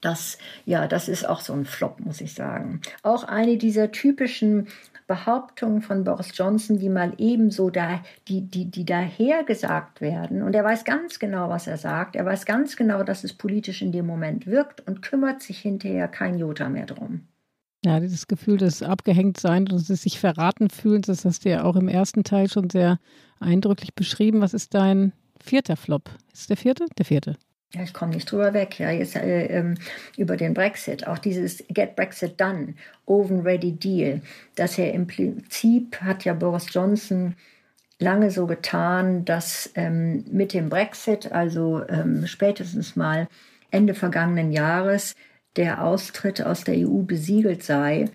Das, 0.00 0.38
ja, 0.64 0.86
das 0.86 1.08
ist 1.08 1.28
auch 1.28 1.40
so 1.40 1.52
ein 1.52 1.64
Flop, 1.64 2.00
muss 2.00 2.20
ich 2.20 2.34
sagen. 2.34 2.80
Auch 3.02 3.24
eine 3.24 3.56
dieser 3.56 3.92
typischen 3.92 4.68
Behauptungen 5.06 5.82
von 5.82 6.04
Boris 6.04 6.32
Johnson, 6.34 6.78
die 6.78 6.88
mal 6.88 7.12
ebenso 7.18 7.70
da, 7.70 8.00
die, 8.28 8.42
die, 8.42 8.70
die 8.70 8.84
daher 8.84 9.44
werden. 10.00 10.42
Und 10.42 10.54
er 10.54 10.64
weiß 10.64 10.84
ganz 10.84 11.18
genau, 11.18 11.48
was 11.48 11.66
er 11.66 11.78
sagt. 11.78 12.16
Er 12.16 12.24
weiß 12.24 12.44
ganz 12.44 12.76
genau, 12.76 13.04
dass 13.04 13.22
es 13.22 13.32
politisch 13.32 13.82
in 13.82 13.92
dem 13.92 14.06
Moment 14.06 14.46
wirkt 14.46 14.86
und 14.86 15.02
kümmert 15.02 15.42
sich 15.42 15.58
hinterher 15.58 16.08
kein 16.08 16.38
Jota 16.38 16.68
mehr 16.68 16.86
drum. 16.86 17.28
Ja, 17.84 18.00
dieses 18.00 18.26
Gefühl 18.26 18.56
des 18.56 18.82
Abgehängtseins 18.82 19.70
und 19.70 19.88
des 19.88 20.02
sich 20.02 20.18
verraten 20.18 20.70
fühlen, 20.70 21.02
das 21.02 21.24
hast 21.24 21.44
du 21.44 21.50
ja 21.50 21.62
auch 21.62 21.76
im 21.76 21.88
ersten 21.88 22.24
Teil 22.24 22.50
schon 22.50 22.68
sehr 22.68 22.98
eindrücklich 23.38 23.94
beschrieben. 23.94 24.40
Was 24.40 24.54
ist 24.54 24.74
dein 24.74 25.12
vierter 25.40 25.76
Flop? 25.76 26.10
Ist 26.32 26.50
der 26.50 26.56
vierte? 26.56 26.86
Der 26.98 27.04
vierte. 27.04 27.36
Ja, 27.76 27.82
ich 27.82 27.92
komme 27.92 28.14
nicht 28.14 28.30
drüber 28.30 28.54
weg. 28.54 28.78
Ja, 28.78 28.90
jetzt 28.90 29.16
äh, 29.16 29.46
ähm, 29.48 29.74
über 30.16 30.38
den 30.38 30.54
Brexit, 30.54 31.06
auch 31.06 31.18
dieses 31.18 31.62
Get 31.68 31.94
Brexit 31.94 32.40
Done, 32.40 32.74
Oven 33.04 33.40
Ready 33.40 33.72
Deal, 33.72 34.22
dass 34.54 34.78
er 34.78 34.94
im 34.94 35.06
Prinzip 35.06 36.00
hat 36.00 36.24
ja 36.24 36.32
Boris 36.32 36.72
Johnson 36.72 37.34
lange 37.98 38.30
so 38.30 38.46
getan, 38.46 39.26
dass 39.26 39.70
ähm, 39.74 40.24
mit 40.30 40.54
dem 40.54 40.70
Brexit, 40.70 41.32
also 41.32 41.86
ähm, 41.88 42.26
spätestens 42.26 42.96
mal 42.96 43.28
Ende 43.70 43.92
vergangenen 43.92 44.52
Jahres, 44.52 45.14
der 45.56 45.84
Austritt 45.84 46.40
aus 46.42 46.64
der 46.64 46.76
EU 46.76 47.02
besiegelt 47.02 47.62
sei, 47.62 48.06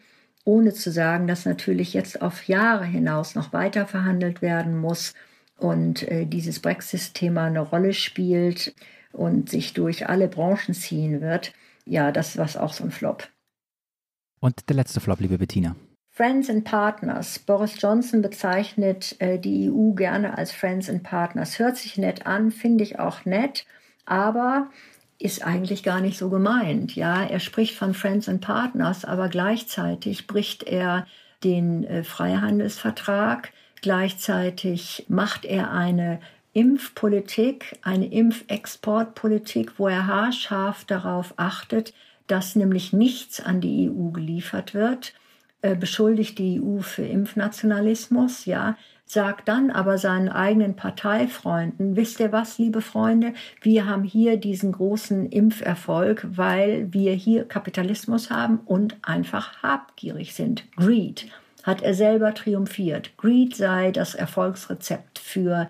ohne 0.43 0.73
zu 0.73 0.91
sagen, 0.91 1.27
dass 1.27 1.45
natürlich 1.45 1.93
jetzt 1.93 2.19
auf 2.23 2.47
Jahre 2.47 2.85
hinaus 2.85 3.35
noch 3.35 3.53
weiter 3.53 3.85
verhandelt 3.85 4.41
werden 4.41 4.75
muss 4.75 5.13
und 5.57 6.01
äh, 6.09 6.25
dieses 6.25 6.59
Brexit-Thema 6.59 7.45
eine 7.45 7.59
Rolle 7.59 7.93
spielt 7.93 8.73
und 9.13 9.49
sich 9.49 9.73
durch 9.73 10.07
alle 10.09 10.27
Branchen 10.27 10.73
ziehen 10.73 11.21
wird, 11.21 11.53
ja, 11.85 12.11
das 12.11 12.37
war 12.37 12.63
auch 12.63 12.73
so 12.73 12.83
ein 12.83 12.91
Flop. 12.91 13.27
Und 14.39 14.69
der 14.69 14.75
letzte 14.75 14.99
Flop, 14.99 15.19
liebe 15.19 15.37
Bettina. 15.37 15.75
Friends 16.09 16.49
and 16.49 16.65
Partners. 16.65 17.39
Boris 17.39 17.81
Johnson 17.81 18.21
bezeichnet 18.21 19.15
äh, 19.19 19.39
die 19.39 19.71
EU 19.71 19.93
gerne 19.93 20.37
als 20.37 20.51
Friends 20.51 20.89
and 20.89 21.03
Partners. 21.03 21.57
Hört 21.57 21.77
sich 21.77 21.97
nett 21.97 22.27
an, 22.27 22.51
finde 22.51 22.83
ich 22.83 22.99
auch 22.99 23.25
nett, 23.25 23.65
aber 24.05 24.69
ist 25.19 25.45
eigentlich 25.45 25.83
gar 25.83 26.01
nicht 26.01 26.17
so 26.17 26.29
gemeint. 26.29 26.95
Ja, 26.95 27.23
er 27.23 27.39
spricht 27.39 27.75
von 27.75 27.93
Friends 27.93 28.27
and 28.27 28.41
Partners, 28.41 29.05
aber 29.05 29.29
gleichzeitig 29.29 30.27
bricht 30.27 30.63
er 30.63 31.05
den 31.43 31.83
äh, 31.85 32.03
Freihandelsvertrag. 32.03 33.51
Gleichzeitig 33.81 35.05
macht 35.07 35.45
er 35.45 35.71
eine 35.71 36.19
Impfpolitik, 36.53 37.79
eine 37.81 38.11
Impfexportpolitik, 38.11 39.79
wo 39.79 39.87
er 39.87 40.07
haarscharf 40.07 40.83
darauf 40.85 41.33
achtet, 41.37 41.93
dass 42.27 42.55
nämlich 42.55 42.93
nichts 42.93 43.39
an 43.41 43.61
die 43.61 43.89
EU 43.89 44.11
geliefert 44.11 44.73
wird, 44.73 45.13
äh, 45.61 45.75
beschuldigt 45.75 46.39
die 46.39 46.61
EU 46.61 46.79
für 46.79 47.03
Impfnationalismus, 47.03 48.45
ja, 48.45 48.77
sagt 49.05 49.49
dann 49.49 49.71
aber 49.71 49.97
seinen 49.97 50.29
eigenen 50.29 50.75
Parteifreunden, 50.75 51.95
wisst 51.97 52.19
ihr 52.19 52.31
was, 52.31 52.57
liebe 52.57 52.81
Freunde, 52.81 53.33
wir 53.61 53.85
haben 53.85 54.03
hier 54.03 54.37
diesen 54.37 54.71
großen 54.71 55.29
Impferfolg, 55.29 56.25
weil 56.37 56.91
wir 56.93 57.13
hier 57.13 57.45
Kapitalismus 57.45 58.31
haben 58.31 58.59
und 58.65 58.95
einfach 59.01 59.61
habgierig 59.61 60.33
sind. 60.33 60.63
Greed 60.77 61.27
hat 61.63 61.81
er 61.81 61.93
selber 61.93 62.33
triumphiert. 62.33 63.15
Greed 63.17 63.55
sei 63.55 63.91
das 63.91 64.15
Erfolgsrezept 64.15 65.19
für 65.19 65.69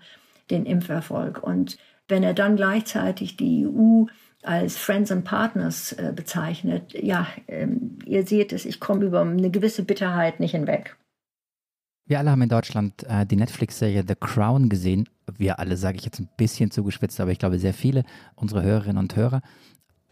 den 0.50 0.66
Impferfolg. 0.66 1.42
Und 1.42 1.78
wenn 2.08 2.22
er 2.22 2.34
dann 2.34 2.56
gleichzeitig 2.56 3.36
die 3.36 3.66
EU 3.66 4.06
als 4.42 4.76
Friends 4.76 5.12
and 5.12 5.24
Partners 5.24 5.92
äh, 5.92 6.12
bezeichnet, 6.14 6.92
ja, 7.00 7.26
ähm, 7.48 7.98
ihr 8.04 8.26
seht 8.26 8.52
es, 8.52 8.64
ich 8.64 8.80
komme 8.80 9.04
über 9.04 9.20
eine 9.20 9.50
gewisse 9.50 9.84
Bitterheit 9.84 10.40
nicht 10.40 10.52
hinweg. 10.52 10.96
Wir 12.04 12.18
alle 12.18 12.30
haben 12.32 12.42
in 12.42 12.48
Deutschland 12.48 13.04
äh, 13.04 13.24
die 13.24 13.36
Netflix-Serie 13.36 14.04
The 14.06 14.16
Crown 14.18 14.68
gesehen. 14.68 15.08
Wir 15.38 15.60
alle, 15.60 15.76
sage 15.76 15.98
ich 15.98 16.04
jetzt 16.04 16.18
ein 16.18 16.28
bisschen 16.36 16.70
zugespitzt, 16.70 17.20
aber 17.20 17.30
ich 17.30 17.38
glaube 17.38 17.58
sehr 17.58 17.74
viele, 17.74 18.04
unsere 18.34 18.62
Hörerinnen 18.62 18.98
und 18.98 19.14
Hörer. 19.14 19.40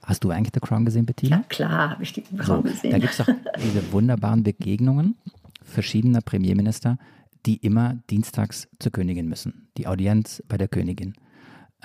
Hast 0.03 0.25
du 0.25 0.31
eigentlich 0.31 0.53
The 0.55 0.61
Crown 0.61 0.85
gesehen, 0.85 1.05
Bettina? 1.05 1.39
Ja, 1.39 1.43
klar, 1.49 1.91
habe 1.91 2.03
ich 2.03 2.13
die 2.13 2.23
Crown 2.23 2.63
so, 2.65 2.71
gesehen. 2.71 2.93
Da 2.93 2.99
gibt 2.99 3.13
es 3.13 3.19
doch 3.19 3.29
diese 3.63 3.93
wunderbaren 3.93 4.43
Begegnungen 4.43 5.17
verschiedener 5.63 6.21
Premierminister, 6.21 6.99
die 7.47 7.57
immer 7.57 7.99
dienstags 8.11 8.69
zur 8.79 8.93
Königin 8.93 9.29
müssen. 9.29 9.70
Die 9.81 9.87
Audienz 9.87 10.43
bei 10.47 10.59
der 10.59 10.69
Königin. 10.69 11.15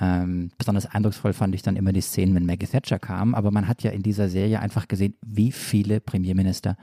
Ähm, 0.01 0.51
besonders 0.57 0.85
eindrucksvoll 0.85 1.31
fand 1.31 1.55
ich 1.55 1.61
dann 1.61 1.77
immer 1.77 1.93
die 1.93 2.01
Szenen, 2.01 2.35
wenn 2.35 2.45
Maggie 2.45 2.67
Thatcher 2.67 2.99
kam. 2.99 3.33
Aber 3.33 3.51
man 3.51 3.69
hat 3.69 3.83
ja 3.83 3.91
in 3.91 4.03
dieser 4.03 4.27
Serie 4.27 4.59
einfach 4.59 4.89
gesehen, 4.89 5.15
wie 5.25 5.53
viele 5.53 6.01
Premierminister 6.01 6.75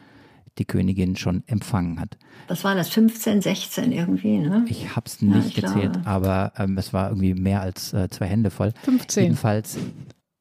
die 0.57 0.65
Königin 0.65 1.17
schon 1.17 1.43
empfangen 1.47 2.01
hat. 2.01 2.17
Was 2.49 2.65
waren 2.65 2.79
das? 2.79 2.89
15, 2.89 3.43
16 3.43 3.93
irgendwie, 3.93 4.39
ne? 4.39 4.65
Ich 4.69 4.97
habe 4.97 5.07
es 5.07 5.21
nicht 5.21 5.55
ja, 5.55 5.69
gezählt, 5.69 5.99
aber 6.07 6.55
ähm, 6.57 6.79
es 6.79 6.95
war 6.95 7.11
irgendwie 7.11 7.35
mehr 7.35 7.61
als 7.61 7.93
äh, 7.93 8.09
zwei 8.09 8.27
Hände 8.27 8.51
voll. 8.51 8.73
15. 8.85 9.23
Jedenfalls 9.23 9.77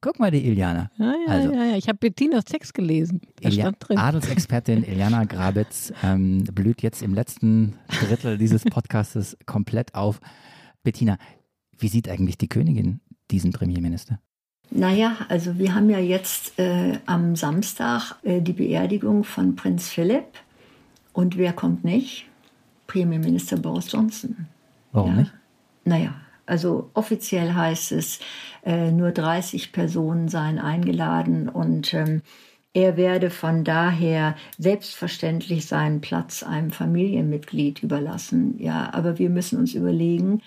Guck 0.02 0.18
mal, 0.18 0.32
die 0.32 0.44
Iliana. 0.44 0.90
Ja, 0.98 1.14
ja, 1.26 1.32
also, 1.32 1.52
ja, 1.52 1.64
ja. 1.64 1.76
Ich 1.76 1.86
habe 1.86 1.96
Bettinas 1.96 2.44
Text 2.44 2.74
gelesen. 2.74 3.20
Da 3.40 3.48
Ilia 3.48 3.66
stand 3.66 3.76
drin. 3.78 3.98
Adelsexpertin 3.98 4.82
Iliana 4.88 5.24
Grabitz 5.24 5.92
ähm, 6.02 6.42
blüht 6.52 6.82
jetzt 6.82 7.02
im 7.02 7.14
letzten 7.14 7.76
Drittel 8.00 8.36
dieses 8.36 8.64
Podcastes 8.70 9.38
komplett 9.46 9.94
auf. 9.94 10.20
Bettina, 10.82 11.18
wie 11.78 11.88
sieht 11.88 12.08
eigentlich 12.08 12.38
die 12.38 12.48
Königin 12.48 13.00
diesen 13.30 13.52
Premierminister? 13.52 14.18
Naja, 14.70 15.16
also 15.28 15.58
wir 15.58 15.74
haben 15.74 15.90
ja 15.90 15.98
jetzt 15.98 16.58
äh, 16.58 16.98
am 17.06 17.36
Samstag 17.36 18.16
äh, 18.22 18.40
die 18.40 18.54
Beerdigung 18.54 19.22
von 19.24 19.54
Prinz 19.54 19.88
Philipp. 19.88 20.24
Und 21.12 21.36
wer 21.36 21.52
kommt 21.52 21.84
nicht? 21.84 22.26
Premierminister 22.86 23.58
Boris 23.58 23.92
Johnson. 23.92 24.46
Warum 24.92 25.10
ja. 25.10 25.16
nicht? 25.20 25.34
Naja, 25.84 26.14
also 26.46 26.90
offiziell 26.94 27.54
heißt 27.54 27.92
es, 27.92 28.20
äh, 28.64 28.90
nur 28.90 29.10
30 29.10 29.72
Personen 29.72 30.28
seien 30.28 30.58
eingeladen 30.58 31.48
und 31.48 31.92
ähm, 31.92 32.22
er 32.74 32.96
werde 32.96 33.28
von 33.28 33.64
daher 33.64 34.34
selbstverständlich 34.58 35.66
seinen 35.66 36.00
Platz 36.00 36.42
einem 36.42 36.70
Familienmitglied 36.70 37.82
überlassen. 37.82 38.58
Ja, 38.58 38.92
aber 38.94 39.18
wir 39.18 39.28
müssen 39.28 39.58
uns 39.58 39.74
überlegen, 39.74 40.40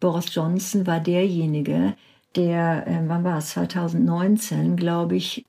Boris 0.00 0.34
Johnson 0.34 0.86
war 0.86 1.00
derjenige, 1.00 1.94
der, 2.34 2.86
äh, 2.86 3.02
wann 3.06 3.24
war 3.24 3.38
es, 3.38 3.50
2019, 3.50 4.76
glaube 4.76 5.16
ich, 5.16 5.44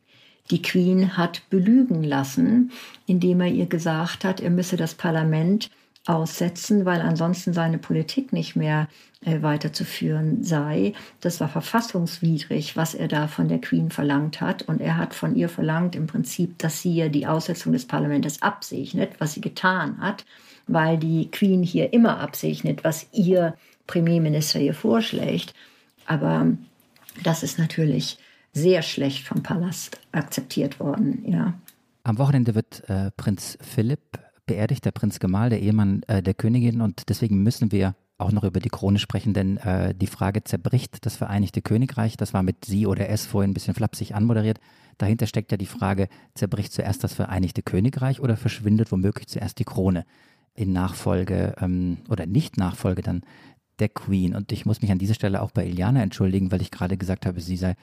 die 0.50 0.62
Queen 0.62 1.18
hat 1.18 1.42
belügen 1.50 2.04
lassen, 2.04 2.72
indem 3.06 3.42
er 3.42 3.48
ihr 3.48 3.66
gesagt 3.66 4.24
hat, 4.24 4.40
er 4.40 4.50
müsse 4.50 4.78
das 4.78 4.96
Parlament 4.96 5.70
aussetzen, 6.06 6.86
weil 6.86 7.02
ansonsten 7.02 7.52
seine 7.52 7.78
Politik 7.78 8.32
nicht 8.32 8.56
mehr 8.56 8.88
äh, 9.26 9.42
weiterzuführen 9.42 10.44
sei. 10.44 10.94
Das 11.20 11.42
war 11.42 11.50
verfassungswidrig, 11.50 12.78
was 12.78 12.94
er 12.94 13.10
da 13.10 13.28
von 13.28 13.50
der 13.50 13.60
Queen 13.60 13.90
verlangt 13.90 14.40
hat. 14.40 14.64
Und 14.64 14.80
er 14.80 14.96
hat 14.98 15.14
von 15.14 15.36
ihr 15.36 15.50
verlangt 15.50 15.96
im 15.96 16.08
Prinzip, 16.08 16.58
dass 16.60 16.82
sie 16.82 16.96
ja 16.96 17.10
die 17.10 17.28
Aussetzung 17.28 17.74
des 17.74 17.86
Parlaments 17.86 18.42
absegnet, 18.42 19.12
was 19.20 19.34
sie 19.34 19.42
getan 19.42 20.00
hat, 20.00 20.26
weil 20.68 20.98
die 20.98 21.30
Queen 21.30 21.62
hier 21.62 21.92
immer 21.92 22.20
absegnet, 22.20 22.86
was 22.86 23.08
ihr 23.12 23.56
Premierminister 23.88 24.60
ihr 24.60 24.74
vorschlägt. 24.74 25.54
Aber 26.06 26.48
das 27.24 27.44
ist 27.44 27.58
natürlich 27.58 28.18
sehr 28.54 28.82
schlecht 28.82 29.26
vom 29.26 29.44
Palast 29.44 30.00
akzeptiert 30.12 30.80
worden, 30.80 31.24
ja. 31.26 31.54
Am 32.04 32.18
Wochenende 32.20 32.56
wird 32.56 32.88
äh, 32.88 33.12
Prinz 33.18 33.58
Philipp 33.60 34.00
beerdigt, 34.46 34.86
der 34.86 34.92
Prinz 34.92 35.20
Gemahl, 35.20 35.50
der 35.50 35.62
Ehemann 35.62 36.04
äh, 36.08 36.24
der 36.24 36.34
Königin. 36.34 36.82
Und 36.82 37.10
deswegen 37.10 37.44
müssen 37.44 37.74
wir 37.74 37.96
auch 38.18 38.32
noch 38.32 38.46
über 38.46 38.62
die 38.62 38.70
Krone 38.70 38.98
sprechen, 38.98 39.34
denn 39.34 39.58
äh, 39.58 39.94
die 39.94 40.08
Frage 40.08 40.44
zerbricht 40.44 41.06
das 41.06 41.18
Vereinigte 41.18 41.62
Königreich. 41.62 42.16
Das 42.16 42.34
war 42.34 42.44
mit 42.44 42.66
Sie 42.66 42.88
oder 42.88 43.10
S 43.10 43.26
vorhin 43.26 43.52
ein 43.52 43.54
bisschen 43.54 43.76
flapsig 43.76 44.16
anmoderiert. 44.16 44.60
Dahinter 44.98 45.28
steckt 45.28 45.52
ja 45.52 45.58
die 45.58 45.68
Frage, 45.68 46.08
zerbricht 46.34 46.72
zuerst 46.72 47.04
das 47.04 47.14
Vereinigte 47.14 47.62
Königreich 47.62 48.22
oder 48.22 48.38
verschwindet 48.38 48.92
womöglich 48.92 49.28
zuerst 49.28 49.60
die 49.60 49.66
Krone 49.66 50.06
in 50.56 50.74
Nachfolge 50.74 51.56
ähm, 51.60 51.98
oder 52.10 52.26
nicht 52.26 52.58
Nachfolge 52.58 53.04
dann 53.04 53.22
der 53.80 53.90
Queen. 53.90 54.36
Und 54.36 54.52
ich 54.52 54.66
muss 54.66 54.82
mich 54.82 54.92
an 54.92 55.00
dieser 55.00 55.14
Stelle 55.14 55.42
auch 55.42 55.52
bei 55.52 55.66
Iliana 55.66 56.02
entschuldigen, 56.02 56.52
weil 56.52 56.62
ich 56.62 56.72
gerade 56.72 56.98
gesagt 56.98 57.26
habe, 57.26 57.40
sie 57.42 57.58
sei 57.58 57.76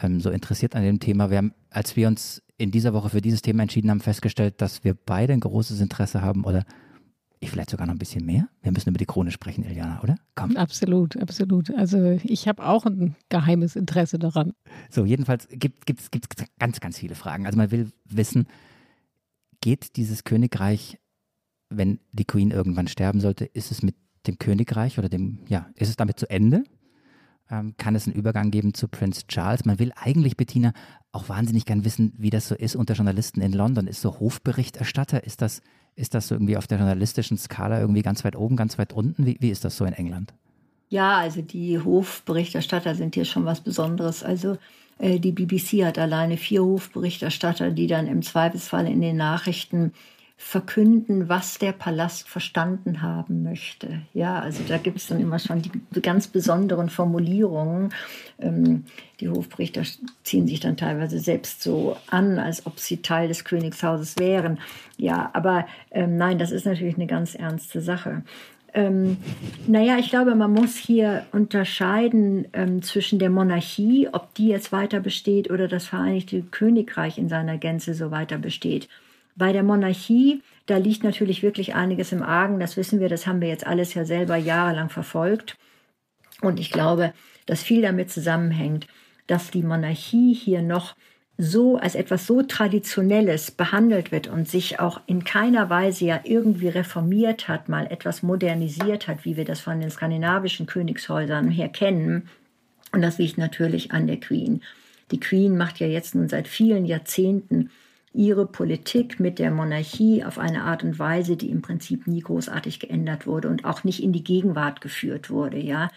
ähm, 0.00 0.20
so 0.20 0.30
interessiert 0.30 0.74
an 0.74 0.82
dem 0.82 1.00
Thema. 1.00 1.30
Wir 1.30 1.38
haben, 1.38 1.52
als 1.70 1.96
wir 1.96 2.08
uns 2.08 2.42
in 2.58 2.70
dieser 2.70 2.92
Woche 2.92 3.10
für 3.10 3.20
dieses 3.20 3.42
Thema 3.42 3.62
entschieden 3.62 3.90
haben, 3.90 4.00
festgestellt, 4.00 4.60
dass 4.60 4.84
wir 4.84 4.94
beide 4.94 5.32
ein 5.32 5.40
großes 5.40 5.80
Interesse 5.80 6.22
haben 6.22 6.44
oder 6.44 6.64
ich 7.40 7.50
vielleicht 7.50 7.70
sogar 7.70 7.86
noch 7.86 7.94
ein 7.94 7.98
bisschen 7.98 8.24
mehr. 8.24 8.48
Wir 8.62 8.70
müssen 8.70 8.90
über 8.90 8.98
die 8.98 9.06
Krone 9.06 9.32
sprechen, 9.32 9.64
Iliana, 9.64 10.00
oder? 10.00 10.14
Komm. 10.36 10.56
Absolut, 10.56 11.16
absolut. 11.16 11.74
Also 11.74 12.18
ich 12.22 12.46
habe 12.46 12.64
auch 12.64 12.86
ein 12.86 13.16
geheimes 13.30 13.74
Interesse 13.74 14.18
daran. 14.20 14.52
So, 14.90 15.04
jedenfalls 15.04 15.48
gibt 15.48 15.88
es 15.88 16.10
ganz, 16.58 16.78
ganz 16.78 16.98
viele 16.98 17.16
Fragen. 17.16 17.46
Also 17.46 17.58
man 17.58 17.72
will 17.72 17.90
wissen, 18.04 18.46
geht 19.60 19.96
dieses 19.96 20.22
Königreich, 20.22 20.98
wenn 21.68 21.98
die 22.12 22.24
Queen 22.24 22.52
irgendwann 22.52 22.86
sterben 22.86 23.20
sollte, 23.20 23.44
ist 23.44 23.72
es 23.72 23.82
mit 23.82 23.96
dem 24.26 24.38
Königreich 24.38 24.98
oder 24.98 25.08
dem, 25.08 25.38
ja, 25.48 25.66
ist 25.74 25.88
es 25.88 25.96
damit 25.96 26.18
zu 26.18 26.28
Ende? 26.30 26.64
Ähm, 27.50 27.74
kann 27.76 27.94
es 27.94 28.06
einen 28.06 28.16
Übergang 28.16 28.50
geben 28.50 28.74
zu 28.74 28.88
Prince 28.88 29.26
Charles? 29.26 29.64
Man 29.64 29.78
will 29.78 29.92
eigentlich, 29.96 30.36
Bettina, 30.36 30.72
auch 31.12 31.28
wahnsinnig 31.28 31.66
gern 31.66 31.84
wissen, 31.84 32.14
wie 32.16 32.30
das 32.30 32.48
so 32.48 32.54
ist 32.54 32.76
unter 32.76 32.94
Journalisten 32.94 33.40
in 33.40 33.52
London. 33.52 33.86
Ist 33.86 34.00
so 34.00 34.18
Hofberichterstatter, 34.18 35.24
ist 35.24 35.42
das, 35.42 35.60
ist 35.94 36.14
das 36.14 36.28
so 36.28 36.34
irgendwie 36.34 36.56
auf 36.56 36.66
der 36.66 36.78
journalistischen 36.78 37.36
Skala 37.36 37.80
irgendwie 37.80 38.02
ganz 38.02 38.24
weit 38.24 38.36
oben, 38.36 38.56
ganz 38.56 38.78
weit 38.78 38.92
unten? 38.92 39.26
Wie, 39.26 39.36
wie 39.40 39.50
ist 39.50 39.64
das 39.64 39.76
so 39.76 39.84
in 39.84 39.92
England? 39.92 40.32
Ja, 40.88 41.18
also 41.18 41.42
die 41.42 41.78
Hofberichterstatter 41.78 42.94
sind 42.94 43.14
hier 43.14 43.24
schon 43.24 43.44
was 43.44 43.60
Besonderes. 43.60 44.22
Also 44.22 44.58
äh, 44.98 45.18
die 45.18 45.32
BBC 45.32 45.84
hat 45.84 45.98
alleine 45.98 46.36
vier 46.36 46.62
Hofberichterstatter, 46.62 47.70
die 47.70 47.86
dann 47.86 48.06
im 48.06 48.22
Zweifelsfall 48.22 48.86
in 48.86 49.00
den 49.00 49.16
Nachrichten 49.16 49.92
verkünden, 50.44 51.28
was 51.28 51.58
der 51.58 51.72
Palast 51.72 52.28
verstanden 52.28 53.00
haben 53.00 53.42
möchte. 53.42 54.02
Ja, 54.12 54.40
also 54.40 54.62
da 54.66 54.76
gibt 54.76 54.98
es 54.98 55.06
dann 55.06 55.20
immer 55.20 55.38
schon 55.38 55.62
die 55.62 56.02
ganz 56.02 56.26
besonderen 56.26 56.90
Formulierungen. 56.90 57.94
Ähm, 58.38 58.84
die 59.20 59.28
Hofrichter 59.28 59.82
ziehen 60.24 60.48
sich 60.48 60.60
dann 60.60 60.76
teilweise 60.76 61.20
selbst 61.20 61.62
so 61.62 61.96
an, 62.08 62.38
als 62.38 62.66
ob 62.66 62.80
sie 62.80 62.98
Teil 62.98 63.28
des 63.28 63.44
Königshauses 63.44 64.18
wären. 64.18 64.58
Ja, 64.98 65.30
aber 65.32 65.66
ähm, 65.92 66.18
nein, 66.18 66.38
das 66.38 66.50
ist 66.50 66.66
natürlich 66.66 66.96
eine 66.96 67.06
ganz 67.06 67.34
ernste 67.34 67.80
Sache. 67.80 68.22
Ähm, 68.74 69.18
naja, 69.66 69.96
ich 69.98 70.10
glaube, 70.10 70.34
man 70.34 70.52
muss 70.52 70.76
hier 70.76 71.24
unterscheiden 71.32 72.48
ähm, 72.52 72.82
zwischen 72.82 73.18
der 73.20 73.30
Monarchie, 73.30 74.08
ob 74.12 74.34
die 74.34 74.48
jetzt 74.48 74.72
weiter 74.72 75.00
besteht 75.00 75.50
oder 75.50 75.68
das 75.68 75.86
Vereinigte 75.86 76.42
Königreich 76.42 77.16
in 77.16 77.28
seiner 77.28 77.58
Gänze 77.58 77.94
so 77.94 78.10
weiter 78.10 78.38
besteht. 78.38 78.88
Bei 79.34 79.52
der 79.52 79.62
Monarchie, 79.62 80.42
da 80.66 80.76
liegt 80.76 81.04
natürlich 81.04 81.42
wirklich 81.42 81.74
einiges 81.74 82.12
im 82.12 82.22
Argen. 82.22 82.60
Das 82.60 82.76
wissen 82.76 83.00
wir, 83.00 83.08
das 83.08 83.26
haben 83.26 83.40
wir 83.40 83.48
jetzt 83.48 83.66
alles 83.66 83.94
ja 83.94 84.04
selber 84.04 84.36
jahrelang 84.36 84.90
verfolgt. 84.90 85.56
Und 86.40 86.60
ich 86.60 86.70
glaube, 86.70 87.12
dass 87.46 87.62
viel 87.62 87.82
damit 87.82 88.10
zusammenhängt, 88.10 88.86
dass 89.26 89.50
die 89.50 89.62
Monarchie 89.62 90.34
hier 90.34 90.62
noch 90.62 90.94
so 91.38 91.76
als 91.76 91.94
etwas 91.94 92.26
so 92.26 92.42
Traditionelles 92.42 93.50
behandelt 93.50 94.12
wird 94.12 94.28
und 94.28 94.48
sich 94.48 94.80
auch 94.80 95.00
in 95.06 95.24
keiner 95.24 95.70
Weise 95.70 96.04
ja 96.04 96.20
irgendwie 96.24 96.68
reformiert 96.68 97.48
hat, 97.48 97.68
mal 97.68 97.86
etwas 97.86 98.22
modernisiert 98.22 99.08
hat, 99.08 99.24
wie 99.24 99.36
wir 99.36 99.44
das 99.44 99.60
von 99.60 99.80
den 99.80 99.90
skandinavischen 99.90 100.66
Königshäusern 100.66 101.48
her 101.48 101.68
kennen. 101.68 102.28
Und 102.92 103.02
das 103.02 103.18
liegt 103.18 103.38
natürlich 103.38 103.92
an 103.92 104.06
der 104.06 104.20
Queen. 104.20 104.62
Die 105.10 105.20
Queen 105.20 105.56
macht 105.56 105.80
ja 105.80 105.86
jetzt 105.86 106.14
nun 106.14 106.28
seit 106.28 106.48
vielen 106.48 106.84
Jahrzehnten 106.84 107.70
ihre 108.14 108.46
Politik 108.46 109.20
mit 109.20 109.38
der 109.38 109.50
Monarchie 109.50 110.24
auf 110.24 110.38
eine 110.38 110.64
Art 110.64 110.84
und 110.84 110.98
Weise, 110.98 111.36
die 111.36 111.50
im 111.50 111.62
Prinzip 111.62 112.06
nie 112.06 112.20
großartig 112.20 112.80
geändert 112.80 113.26
wurde 113.26 113.48
und 113.48 113.64
auch 113.64 113.84
nicht 113.84 114.02
in 114.02 114.12
die 114.12 114.24
Gegenwart 114.24 114.80
geführt 114.80 115.30
wurde, 115.30 115.58
ja. 115.58 115.90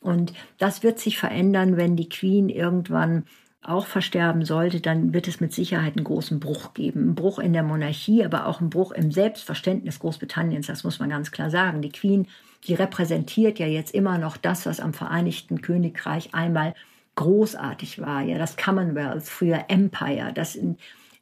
Und 0.00 0.32
das 0.58 0.82
wird 0.82 0.98
sich 0.98 1.18
verändern, 1.18 1.76
wenn 1.76 1.96
die 1.96 2.08
Queen 2.08 2.48
irgendwann 2.48 3.24
auch 3.62 3.86
versterben 3.86 4.44
sollte, 4.44 4.80
dann 4.80 5.12
wird 5.12 5.28
es 5.28 5.40
mit 5.40 5.52
Sicherheit 5.52 5.96
einen 5.96 6.04
großen 6.04 6.40
Bruch 6.40 6.72
geben. 6.74 7.10
Ein 7.10 7.14
Bruch 7.14 7.38
in 7.38 7.52
der 7.52 7.64
Monarchie, 7.64 8.24
aber 8.24 8.46
auch 8.46 8.60
ein 8.60 8.70
Bruch 8.70 8.92
im 8.92 9.10
Selbstverständnis 9.10 9.98
Großbritanniens, 9.98 10.68
das 10.68 10.84
muss 10.84 11.00
man 11.00 11.10
ganz 11.10 11.32
klar 11.32 11.50
sagen. 11.50 11.82
Die 11.82 11.90
Queen, 11.90 12.28
die 12.66 12.74
repräsentiert 12.74 13.58
ja 13.58 13.66
jetzt 13.66 13.94
immer 13.94 14.16
noch 14.18 14.36
das, 14.36 14.64
was 14.64 14.80
am 14.80 14.94
Vereinigten 14.94 15.60
Königreich 15.60 16.34
einmal 16.34 16.74
großartig 17.16 18.00
war. 18.00 18.22
Ja, 18.22 18.38
das 18.38 18.56
Commonwealth, 18.56 19.24
früher 19.24 19.64
Empire, 19.68 20.32
das 20.32 20.52
sind 20.52 20.78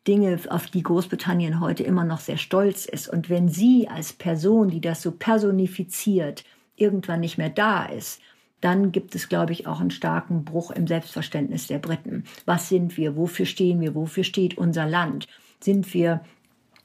Dinge, 0.06 0.38
auf 0.48 0.66
die 0.66 0.82
Großbritannien 0.82 1.60
heute 1.60 1.82
immer 1.82 2.04
noch 2.04 2.20
sehr 2.20 2.36
stolz 2.36 2.86
ist. 2.86 3.08
Und 3.08 3.28
wenn 3.28 3.48
sie 3.48 3.88
als 3.88 4.12
Person, 4.12 4.68
die 4.68 4.80
das 4.80 5.02
so 5.02 5.12
personifiziert, 5.12 6.44
irgendwann 6.76 7.20
nicht 7.20 7.38
mehr 7.38 7.50
da 7.50 7.84
ist, 7.84 8.20
dann 8.60 8.92
gibt 8.92 9.14
es, 9.14 9.28
glaube 9.28 9.52
ich, 9.52 9.66
auch 9.66 9.80
einen 9.80 9.90
starken 9.90 10.44
Bruch 10.44 10.70
im 10.70 10.86
Selbstverständnis 10.86 11.66
der 11.66 11.78
Briten. 11.78 12.24
Was 12.46 12.68
sind 12.68 12.96
wir? 12.96 13.16
Wofür 13.16 13.46
stehen 13.46 13.80
wir? 13.80 13.94
Wofür 13.94 14.24
steht 14.24 14.56
unser 14.56 14.86
Land? 14.86 15.28
Sind 15.60 15.92
wir 15.92 16.22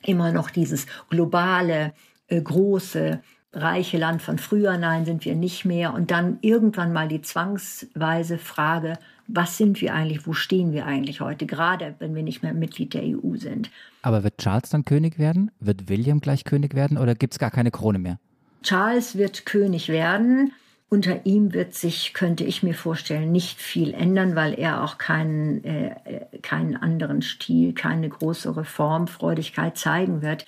immer 0.04 0.32
noch 0.32 0.50
dieses 0.50 0.86
globale, 1.10 1.94
äh, 2.28 2.42
große, 2.42 3.22
reiche 3.54 3.98
Land 3.98 4.22
von 4.22 4.38
früher? 4.38 4.78
Nein, 4.78 5.06
sind 5.06 5.24
wir 5.26 5.36
nicht 5.36 5.64
mehr. 5.66 5.94
Und 5.94 6.12
dann 6.12 6.40
irgendwann 6.42 6.92
mal 6.94 7.08
die 7.08 7.22
zwangsweise 7.22 8.38
Frage, 8.38 8.98
was 9.34 9.58
sind 9.58 9.82
wir 9.82 9.94
eigentlich? 9.94 10.28
Wo 10.28 10.34
stehen 10.34 10.74
wir 10.74 10.86
eigentlich 10.86 11.22
heute? 11.22 11.46
Gerade 11.46 11.96
wenn 12.00 12.16
wir 12.16 12.24
nicht 12.24 12.44
mehr 12.44 12.54
Mitglied 12.54 12.94
der 12.94 13.04
EU 13.04 13.36
sind. 13.36 13.70
Aber 14.02 14.24
wird 14.24 14.38
Charles 14.38 14.70
dann 14.70 14.86
König 14.86 15.18
werden? 15.18 15.52
Wird 15.60 15.90
William 15.90 16.20
gleich 16.20 16.44
König 16.44 16.76
werden? 16.76 16.98
Oder 16.98 17.16
gibt 17.16 17.34
es 17.34 17.40
gar 17.40 17.52
keine 17.52 17.72
Krone 17.72 18.00
mehr? 18.00 18.20
Charles 18.64 19.18
wird 19.18 19.46
König 19.46 19.90
werden. 19.90 20.52
Unter 20.90 21.26
ihm 21.26 21.54
wird 21.54 21.74
sich, 21.74 22.14
könnte 22.14 22.44
ich 22.44 22.64
mir 22.64 22.74
vorstellen, 22.74 23.32
nicht 23.32 23.62
viel 23.62 23.94
ändern, 23.94 24.36
weil 24.36 24.54
er 24.54 24.84
auch 24.84 24.98
keinen, 24.98 25.64
äh, 25.64 25.96
keinen 26.42 26.76
anderen 26.76 27.22
Stil, 27.22 27.74
keine 27.74 28.10
große 28.10 28.58
Reformfreudigkeit 28.58 29.78
zeigen 29.78 30.22
wird. 30.22 30.46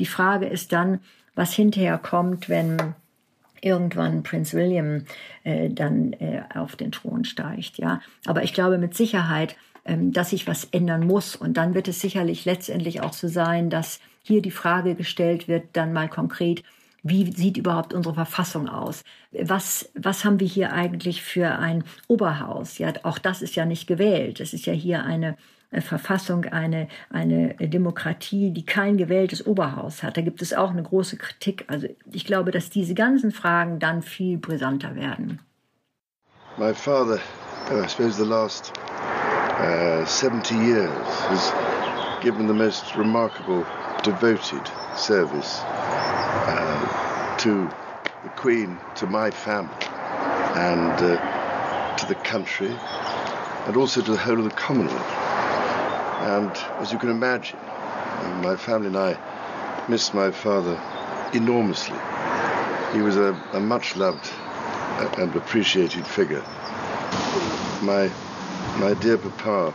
Die 0.00 0.06
Frage 0.06 0.46
ist 0.46 0.72
dann, 0.72 0.98
was 1.36 1.52
hinterher 1.52 1.98
kommt, 1.98 2.48
wenn 2.48 2.76
irgendwann 3.64 4.22
Prinz 4.22 4.54
William 4.54 5.04
äh, 5.42 5.70
dann 5.70 6.12
äh, 6.14 6.42
auf 6.54 6.76
den 6.76 6.92
Thron 6.92 7.24
steigt. 7.24 7.78
Ja, 7.78 8.00
aber 8.26 8.42
ich 8.42 8.52
glaube 8.52 8.78
mit 8.78 8.94
Sicherheit, 8.94 9.56
ähm, 9.84 10.12
dass 10.12 10.30
sich 10.30 10.46
was 10.46 10.64
ändern 10.64 11.06
muss. 11.06 11.36
Und 11.36 11.56
dann 11.56 11.74
wird 11.74 11.88
es 11.88 12.00
sicherlich 12.00 12.44
letztendlich 12.44 13.02
auch 13.02 13.12
so 13.12 13.28
sein, 13.28 13.70
dass 13.70 14.00
hier 14.22 14.42
die 14.42 14.50
Frage 14.50 14.94
gestellt 14.94 15.48
wird, 15.48 15.64
dann 15.74 15.92
mal 15.92 16.08
konkret, 16.08 16.62
wie 17.02 17.30
sieht 17.30 17.58
überhaupt 17.58 17.92
unsere 17.92 18.14
Verfassung 18.14 18.66
aus? 18.66 19.04
Was, 19.30 19.90
was 19.94 20.24
haben 20.24 20.40
wir 20.40 20.46
hier 20.46 20.72
eigentlich 20.72 21.22
für 21.22 21.58
ein 21.58 21.84
Oberhaus? 22.08 22.78
Ja, 22.78 22.94
auch 23.02 23.18
das 23.18 23.42
ist 23.42 23.56
ja 23.56 23.66
nicht 23.66 23.86
gewählt. 23.86 24.40
Es 24.40 24.54
ist 24.54 24.64
ja 24.64 24.72
hier 24.72 25.04
eine 25.04 25.36
Verfassung, 25.82 26.44
eine, 26.46 26.88
eine 27.10 27.54
Demokratie, 27.54 28.50
die 28.50 28.64
kein 28.64 28.96
gewähltes 28.96 29.46
Oberhaus 29.46 30.02
hat. 30.02 30.16
Da 30.16 30.20
gibt 30.22 30.42
es 30.42 30.52
auch 30.52 30.70
eine 30.70 30.82
große 30.82 31.16
Kritik. 31.16 31.64
Also 31.68 31.88
ich 32.12 32.24
glaube, 32.24 32.50
dass 32.50 32.70
diese 32.70 32.94
ganzen 32.94 33.32
Fragen 33.32 33.78
dann 33.78 34.02
viel 34.02 34.38
brisanter 34.38 34.94
werden. 34.94 35.40
My 36.56 36.72
father, 36.72 37.18
I 37.70 37.88
suppose 37.88 38.16
the 38.16 38.24
last 38.24 38.72
uh, 39.58 40.04
70 40.04 40.54
years, 40.54 40.90
has 41.28 41.52
given 42.22 42.46
the 42.46 42.54
most 42.54 42.96
remarkable, 42.96 43.66
devoted 44.04 44.62
service 44.96 45.60
uh, 45.64 47.36
to 47.38 47.68
the 48.22 48.28
Queen, 48.36 48.78
to 48.94 49.06
my 49.06 49.30
family, 49.30 49.74
and 50.54 50.92
uh, 51.02 51.96
to 51.96 52.06
the 52.06 52.14
country, 52.22 52.70
and 53.66 53.76
also 53.76 54.00
to 54.00 54.12
the 54.12 54.16
whole 54.16 54.38
of 54.38 54.44
the 54.44 54.50
Commonwealth. 54.50 55.23
And 56.20 56.50
as 56.80 56.92
you 56.92 56.98
can 56.98 57.10
imagine, 57.10 57.58
my 58.40 58.56
family 58.56 58.86
and 58.86 58.96
I 58.96 59.18
miss 59.88 60.14
my 60.14 60.30
father 60.30 60.80
enormously. 61.32 61.98
He 62.92 63.02
was 63.02 63.16
a, 63.16 63.36
a 63.52 63.60
much 63.60 63.96
loved 63.96 64.30
and 65.18 65.34
appreciated 65.34 66.06
figure. 66.06 66.42
My 67.82 68.10
my 68.78 68.94
dear 68.94 69.18
papa 69.18 69.74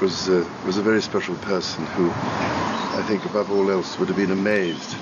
was 0.00 0.28
uh, 0.28 0.44
was 0.66 0.76
a 0.76 0.82
very 0.82 1.00
special 1.00 1.36
person 1.36 1.86
who, 1.86 2.10
I 2.10 3.02
think, 3.06 3.24
above 3.24 3.50
all 3.50 3.70
else, 3.70 3.98
would 3.98 4.08
have 4.08 4.16
been 4.16 4.32
amazed 4.32 4.96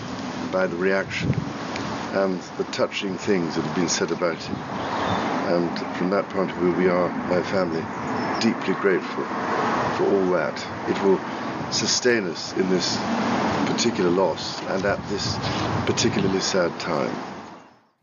by 0.53 0.67
the 0.67 0.77
reaction 0.77 1.35
and 2.13 2.41
the 2.59 2.65
touching 2.65 3.17
things 3.19 3.57
that 3.57 3.63
have 3.63 3.75
been 3.75 3.89
said 3.89 4.11
about 4.11 4.39
him. 4.39 4.57
And 5.55 5.79
from 5.97 6.11
that 6.11 6.29
point 6.31 6.51
of 6.51 6.57
view, 6.59 6.73
we 6.73 6.89
are, 6.89 7.09
my 7.29 7.43
family, 7.43 7.85
deeply 8.41 8.75
grateful 8.75 9.25
for 9.97 10.05
all 10.07 10.33
that. 10.33 10.55
It 10.89 11.03
will 11.05 11.19
sustain 11.71 12.27
us 12.27 12.53
in 12.57 12.69
this 12.69 12.99
particular 13.67 14.11
loss 14.11 14.61
and 14.69 14.85
at 14.85 14.99
this 15.09 15.37
particularly 15.87 16.41
sad 16.41 16.71
time. 16.79 17.11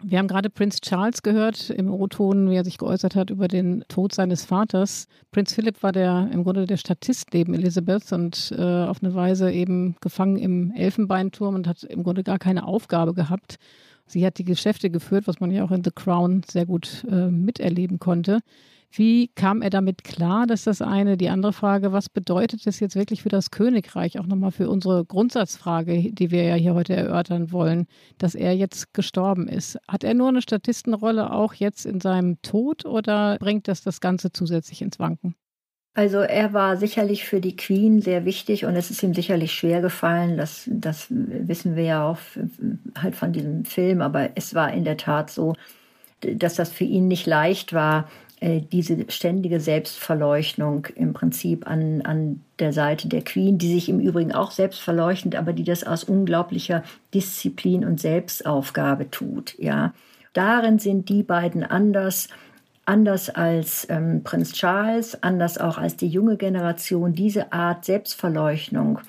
Wir 0.05 0.19
haben 0.19 0.27
gerade 0.27 0.49
Prinz 0.49 0.81
Charles 0.81 1.21
gehört 1.21 1.69
im 1.69 1.89
O-Ton, 1.89 2.49
wie 2.49 2.55
er 2.55 2.65
sich 2.65 2.77
geäußert 2.77 3.15
hat 3.15 3.29
über 3.29 3.47
den 3.47 3.85
Tod 3.87 4.13
seines 4.13 4.43
Vaters. 4.43 5.07
Prinz 5.31 5.53
Philipp 5.53 5.81
war 5.81 5.93
der 5.93 6.29
im 6.33 6.43
Grunde 6.43 6.65
der 6.65 6.75
Statist 6.75 7.33
neben 7.33 7.53
Elizabeth 7.53 8.11
und 8.11 8.53
äh, 8.57 8.61
auf 8.61 9.01
eine 9.01 9.15
Weise 9.15 9.49
eben 9.49 9.95
gefangen 10.01 10.35
im 10.35 10.73
Elfenbeinturm 10.75 11.55
und 11.55 11.67
hat 11.67 11.83
im 11.83 12.03
Grunde 12.03 12.23
gar 12.23 12.37
keine 12.37 12.67
Aufgabe 12.67 13.13
gehabt. 13.13 13.59
Sie 14.05 14.25
hat 14.25 14.37
die 14.39 14.43
Geschäfte 14.43 14.89
geführt, 14.89 15.25
was 15.25 15.39
man 15.39 15.51
ja 15.51 15.63
auch 15.63 15.71
in 15.71 15.85
The 15.85 15.91
Crown 15.95 16.41
sehr 16.49 16.65
gut 16.65 17.05
äh, 17.09 17.29
miterleben 17.29 17.97
konnte. 17.99 18.39
Wie 18.95 19.29
kam 19.29 19.63
er 19.63 19.71
damit 19.71 20.03
klar? 20.03 20.45
Das 20.45 20.61
ist 20.61 20.67
das 20.67 20.81
eine. 20.83 21.17
Die 21.17 21.29
andere 21.29 21.51
Frage, 21.51 21.91
was 21.93 22.09
bedeutet 22.09 22.67
das 22.67 22.79
jetzt 22.79 22.95
wirklich 22.95 23.23
für 23.23 23.29
das 23.29 23.49
Königreich? 23.49 24.19
Auch 24.19 24.27
nochmal 24.27 24.51
für 24.51 24.69
unsere 24.69 25.03
Grundsatzfrage, 25.03 26.11
die 26.11 26.29
wir 26.29 26.43
ja 26.43 26.53
hier 26.53 26.75
heute 26.75 26.95
erörtern 26.95 27.51
wollen, 27.51 27.87
dass 28.19 28.35
er 28.35 28.55
jetzt 28.55 28.93
gestorben 28.93 29.47
ist. 29.47 29.79
Hat 29.87 30.03
er 30.03 30.13
nur 30.13 30.29
eine 30.29 30.43
Statistenrolle 30.43 31.33
auch 31.33 31.55
jetzt 31.55 31.87
in 31.87 32.01
seinem 32.01 32.39
Tod 32.43 32.85
oder 32.85 33.37
bringt 33.39 33.67
das 33.67 33.81
das 33.81 33.99
Ganze 33.99 34.31
zusätzlich 34.31 34.83
ins 34.83 34.99
Wanken? 34.99 35.33
Also 35.95 36.19
er 36.19 36.53
war 36.53 36.77
sicherlich 36.77 37.23
für 37.23 37.41
die 37.41 37.55
Queen 37.55 37.99
sehr 37.99 38.25
wichtig 38.25 38.65
und 38.65 38.75
es 38.75 38.91
ist 38.91 39.01
ihm 39.01 39.15
sicherlich 39.15 39.53
schwer 39.53 39.81
gefallen, 39.81 40.37
das, 40.37 40.67
das 40.71 41.07
wissen 41.09 41.75
wir 41.75 41.83
ja 41.83 42.07
auch 42.07 42.17
halt 42.97 43.15
von 43.15 43.31
diesem 43.31 43.63
Film, 43.65 44.01
aber 44.01 44.31
es 44.35 44.55
war 44.55 44.73
in 44.73 44.85
der 44.85 44.97
Tat 44.97 45.29
so, 45.29 45.53
dass 46.21 46.55
das 46.55 46.71
für 46.71 46.83
ihn 46.83 47.07
nicht 47.07 47.27
leicht 47.27 47.73
war, 47.73 48.07
diese 48.43 49.09
ständige 49.09 49.61
Selbstverleuchtung 49.61 50.87
im 50.95 51.13
Prinzip 51.13 51.65
an, 51.65 52.01
an 52.01 52.41
der 52.59 52.73
Seite 52.73 53.07
der 53.07 53.23
Queen, 53.23 53.57
die 53.57 53.71
sich 53.73 53.87
im 53.87 54.01
Übrigen 54.01 54.33
auch 54.33 54.51
selbst 54.51 54.81
verleuchtet, 54.81 55.35
aber 55.35 55.53
die 55.53 55.63
das 55.63 55.85
aus 55.85 56.03
unglaublicher 56.03 56.83
Disziplin 57.13 57.85
und 57.85 58.01
Selbstaufgabe 58.01 59.09
tut. 59.09 59.57
Ja, 59.59 59.93
darin 60.33 60.77
sind 60.77 61.07
die 61.07 61.23
beiden 61.23 61.63
anders, 61.63 62.27
anders 62.85 63.29
als 63.29 63.87
ähm, 63.89 64.23
Prinz 64.23 64.51
Charles, 64.51 65.23
anders 65.23 65.57
auch 65.57 65.77
als 65.77 65.95
die 65.95 66.09
junge 66.09 66.35
Generation. 66.35 67.13
Diese 67.13 67.53
Art 67.53 67.85
Selbstverleuchtung, 67.85 68.99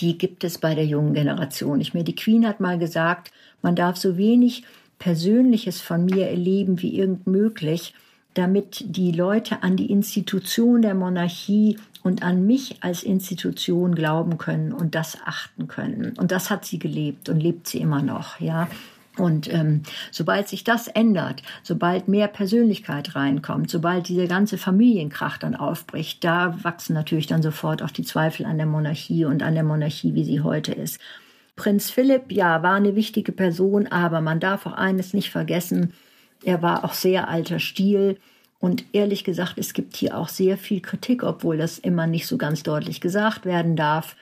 die 0.00 0.18
gibt 0.18 0.42
es 0.42 0.58
bei 0.58 0.74
der 0.74 0.86
jungen 0.86 1.14
Generation 1.14 1.80
Ich 1.80 1.94
mir. 1.94 2.02
Die 2.02 2.16
Queen 2.16 2.44
hat 2.44 2.58
mal 2.58 2.78
gesagt, 2.78 3.30
man 3.62 3.76
darf 3.76 3.98
so 3.98 4.16
wenig 4.16 4.64
Persönliches 4.98 5.80
von 5.80 6.04
mir 6.06 6.28
erleben 6.28 6.82
wie 6.82 6.98
irgend 6.98 7.28
möglich 7.28 7.94
damit 8.34 8.84
die 8.84 9.12
Leute 9.12 9.62
an 9.62 9.76
die 9.76 9.90
Institution 9.90 10.82
der 10.82 10.94
Monarchie 10.94 11.78
und 12.02 12.22
an 12.22 12.46
mich 12.46 12.82
als 12.82 13.02
Institution 13.02 13.94
glauben 13.94 14.38
können 14.38 14.72
und 14.72 14.94
das 14.94 15.18
achten 15.24 15.68
können. 15.68 16.14
Und 16.16 16.32
das 16.32 16.50
hat 16.50 16.64
sie 16.64 16.78
gelebt 16.78 17.28
und 17.28 17.40
lebt 17.40 17.66
sie 17.66 17.78
immer 17.78 18.02
noch, 18.02 18.40
ja. 18.40 18.68
Und 19.16 19.52
ähm, 19.52 19.82
sobald 20.10 20.48
sich 20.48 20.64
das 20.64 20.86
ändert, 20.88 21.42
sobald 21.62 22.08
mehr 22.08 22.28
Persönlichkeit 22.28 23.16
reinkommt, 23.16 23.68
sobald 23.70 24.08
dieser 24.08 24.26
ganze 24.26 24.56
Familienkrach 24.56 25.36
dann 25.36 25.56
aufbricht, 25.56 26.24
da 26.24 26.56
wachsen 26.62 26.94
natürlich 26.94 27.26
dann 27.26 27.42
sofort 27.42 27.82
auch 27.82 27.90
die 27.90 28.04
Zweifel 28.04 28.46
an 28.46 28.56
der 28.56 28.66
Monarchie 28.66 29.24
und 29.24 29.42
an 29.42 29.54
der 29.54 29.64
Monarchie, 29.64 30.14
wie 30.14 30.24
sie 30.24 30.40
heute 30.40 30.72
ist. 30.72 31.00
Prinz 31.56 31.90
Philipp, 31.90 32.32
ja, 32.32 32.62
war 32.62 32.76
eine 32.76 32.94
wichtige 32.94 33.32
Person, 33.32 33.88
aber 33.88 34.22
man 34.22 34.40
darf 34.40 34.64
auch 34.64 34.72
eines 34.72 35.12
nicht 35.12 35.30
vergessen, 35.30 35.92
er 36.44 36.62
war 36.62 36.84
auch 36.84 36.94
sehr 36.94 37.28
alter 37.28 37.58
Stil. 37.58 38.18
Und 38.58 38.84
ehrlich 38.92 39.24
gesagt, 39.24 39.54
es 39.56 39.72
gibt 39.72 39.96
hier 39.96 40.16
auch 40.16 40.28
sehr 40.28 40.58
viel 40.58 40.80
Kritik, 40.80 41.22
obwohl 41.22 41.56
das 41.56 41.78
immer 41.78 42.06
nicht 42.06 42.26
so 42.26 42.36
ganz 42.36 42.62
deutlich 42.62 43.00
gesagt 43.00 43.46
werden 43.46 43.74
darf, 43.74 44.16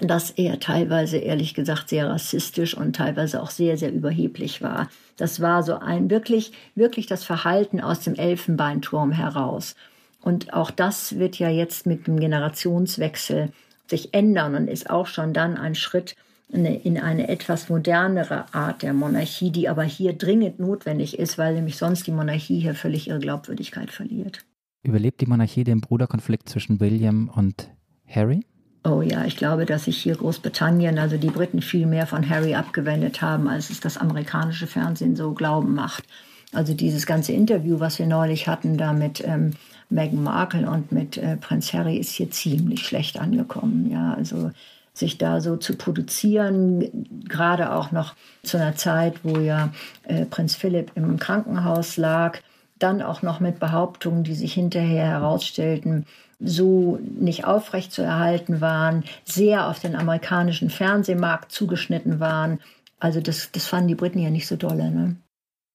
dass 0.00 0.30
er 0.30 0.60
teilweise, 0.60 1.16
ehrlich 1.16 1.54
gesagt, 1.54 1.88
sehr 1.88 2.08
rassistisch 2.08 2.76
und 2.76 2.94
teilweise 2.94 3.42
auch 3.42 3.50
sehr, 3.50 3.76
sehr 3.76 3.92
überheblich 3.92 4.62
war. 4.62 4.88
Das 5.16 5.40
war 5.40 5.64
so 5.64 5.74
ein 5.74 6.08
wirklich, 6.08 6.52
wirklich 6.76 7.06
das 7.06 7.24
Verhalten 7.24 7.80
aus 7.80 8.00
dem 8.00 8.14
Elfenbeinturm 8.14 9.10
heraus. 9.10 9.74
Und 10.20 10.52
auch 10.52 10.70
das 10.70 11.18
wird 11.18 11.38
ja 11.40 11.48
jetzt 11.48 11.86
mit 11.86 12.06
dem 12.06 12.20
Generationswechsel 12.20 13.50
sich 13.88 14.14
ändern 14.14 14.54
und 14.54 14.68
ist 14.68 14.88
auch 14.88 15.06
schon 15.06 15.32
dann 15.32 15.56
ein 15.56 15.74
Schritt 15.74 16.14
in 16.50 16.98
eine 16.98 17.28
etwas 17.28 17.68
modernere 17.68 18.46
Art 18.54 18.82
der 18.82 18.94
Monarchie, 18.94 19.50
die 19.50 19.68
aber 19.68 19.84
hier 19.84 20.14
dringend 20.14 20.58
notwendig 20.58 21.18
ist, 21.18 21.36
weil 21.36 21.54
nämlich 21.54 21.76
sonst 21.76 22.06
die 22.06 22.12
Monarchie 22.12 22.60
hier 22.60 22.74
völlig 22.74 23.08
ihre 23.08 23.18
Glaubwürdigkeit 23.18 23.90
verliert. 23.90 24.44
Überlebt 24.82 25.20
die 25.20 25.26
Monarchie 25.26 25.64
den 25.64 25.82
Bruderkonflikt 25.82 26.48
zwischen 26.48 26.80
William 26.80 27.30
und 27.34 27.68
Harry? 28.06 28.46
Oh 28.84 29.02
ja, 29.02 29.24
ich 29.24 29.36
glaube, 29.36 29.66
dass 29.66 29.84
sich 29.84 29.98
hier 29.98 30.16
Großbritannien, 30.16 30.98
also 30.98 31.18
die 31.18 31.28
Briten, 31.28 31.60
viel 31.60 31.86
mehr 31.86 32.06
von 32.06 32.26
Harry 32.28 32.54
abgewendet 32.54 33.20
haben, 33.20 33.48
als 33.48 33.68
es 33.68 33.80
das 33.80 33.98
amerikanische 33.98 34.66
Fernsehen 34.66 35.16
so 35.16 35.34
glauben 35.34 35.74
macht. 35.74 36.04
Also 36.52 36.72
dieses 36.72 37.04
ganze 37.04 37.32
Interview, 37.32 37.80
was 37.80 37.98
wir 37.98 38.06
neulich 38.06 38.48
hatten, 38.48 38.78
da 38.78 38.94
mit 38.94 39.22
ähm, 39.26 39.50
Meghan 39.90 40.22
Markle 40.22 40.70
und 40.70 40.92
mit 40.92 41.18
äh, 41.18 41.36
Prinz 41.36 41.74
Harry, 41.74 41.98
ist 41.98 42.12
hier 42.12 42.30
ziemlich 42.30 42.86
schlecht 42.86 43.18
angekommen. 43.18 43.90
Ja, 43.90 44.14
also 44.14 44.50
sich 44.98 45.18
da 45.18 45.40
so 45.40 45.56
zu 45.56 45.76
produzieren, 45.76 47.06
gerade 47.28 47.72
auch 47.72 47.92
noch 47.92 48.14
zu 48.42 48.56
einer 48.56 48.76
Zeit, 48.76 49.24
wo 49.24 49.38
ja 49.38 49.70
äh, 50.04 50.24
Prinz 50.24 50.54
Philipp 50.54 50.92
im 50.94 51.18
Krankenhaus 51.18 51.96
lag, 51.96 52.40
dann 52.78 53.02
auch 53.02 53.22
noch 53.22 53.40
mit 53.40 53.58
Behauptungen, 53.58 54.24
die 54.24 54.34
sich 54.34 54.54
hinterher 54.54 55.06
herausstellten, 55.06 56.06
so 56.40 56.98
nicht 57.18 57.44
aufrecht 57.44 57.92
zu 57.92 58.02
erhalten 58.02 58.60
waren, 58.60 59.04
sehr 59.24 59.68
auf 59.68 59.80
den 59.80 59.96
amerikanischen 59.96 60.70
Fernsehmarkt 60.70 61.50
zugeschnitten 61.50 62.20
waren. 62.20 62.60
Also 63.00 63.20
das, 63.20 63.50
das 63.52 63.66
fanden 63.66 63.88
die 63.88 63.94
Briten 63.94 64.20
ja 64.20 64.30
nicht 64.30 64.46
so 64.46 64.56
dolle. 64.56 64.90
Ne? 64.90 65.16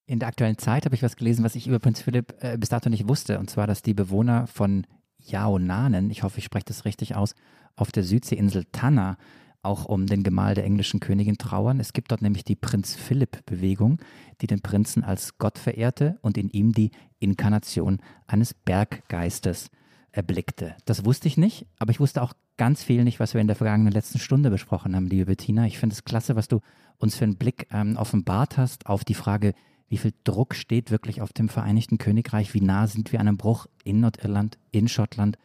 In 0.06 0.20
der 0.20 0.30
aktuellen 0.30 0.58
Zeit 0.58 0.86
habe 0.86 0.96
ich 0.96 1.04
was 1.04 1.16
gelesen, 1.16 1.44
was 1.44 1.56
ich 1.56 1.68
über 1.68 1.80
Prinz 1.80 2.02
Philipp 2.02 2.34
äh, 2.42 2.58
bis 2.58 2.70
dato 2.70 2.90
nicht 2.90 3.08
wusste, 3.08 3.40
und 3.40 3.50
zwar, 3.50 3.68
dass 3.68 3.82
die 3.82 3.94
Bewohner 3.94 4.48
von 4.48 4.86
Yaonanen, 5.18 6.10
ich 6.12 6.24
hoffe, 6.24 6.40
ich 6.40 6.46
spreche 6.46 6.66
das 6.66 6.86
richtig 6.86 7.16
aus, 7.16 7.36
auf 7.76 7.92
der 7.92 8.04
Südseeinsel 8.04 8.66
Tanna 8.72 9.18
auch 9.64 9.86
um 9.86 10.08
den 10.08 10.24
Gemahl 10.24 10.56
der 10.56 10.66
englischen 10.66 11.00
Königin 11.00 11.38
trauern. 11.38 11.80
Es 11.80 11.94
gibt 11.94 12.12
dort 12.12 12.22
nämlich 12.22 12.44
die 12.44 12.56
Prinz 12.56 12.96
Philipp-Bewegung, 12.96 14.00
die 14.42 14.48
den 14.48 14.62
Prinzen 14.62 15.04
als 15.04 15.38
Gott 15.38 15.58
verehrte 15.58 16.18
und 16.22 16.38
in 16.38 16.50
ihm 16.50 16.74
die 16.74 16.92
Inkarnation 17.20 18.00
eines 18.28 18.54
Berggeistes 18.54 19.70
erblickte. 20.12 20.76
Das 20.86 21.06
wusste 21.06 21.28
ich 21.28 21.38
nicht, 21.38 21.66
aber 21.80 21.92
ich 21.92 22.00
wusste 22.00 22.22
auch 22.22 22.34
ganz 22.58 22.84
viel 22.84 23.04
nicht, 23.04 23.20
was 23.20 23.34
wir 23.34 23.42
in 23.42 23.48
der 23.48 23.56
vergangenen 23.56 23.94
letzten 23.94 24.20
Stunde 24.20 24.50
besprochen 24.50 24.96
haben, 24.96 25.08
liebe 25.08 25.26
Bettina. 25.26 25.66
Ich 25.66 25.80
finde 25.80 25.94
es 25.94 26.04
klasse, 26.04 26.36
was 26.36 26.48
du 26.48 26.60
uns 26.98 27.16
für 27.16 27.24
einen 27.24 27.38
Blick 27.38 27.68
ähm, 27.72 27.98
offenbart 27.98 28.58
hast 28.58 28.86
auf 28.86 29.04
die 29.06 29.16
Frage, 29.16 29.54
wie 29.88 29.98
viel 29.98 30.14
Druck 30.24 30.56
steht 30.56 30.92
wirklich 30.92 31.22
auf 31.22 31.34
dem 31.34 31.50
Vereinigten 31.50 31.98
Königreich, 31.98 32.54
wie 32.54 32.62
nah 32.62 32.88
sind 32.88 33.12
wir 33.12 33.20
einem 33.20 33.38
Bruch 33.38 33.68
in 33.84 34.02
Nordirland, 34.02 34.58
in 34.72 34.88
Schottland. 34.88 35.38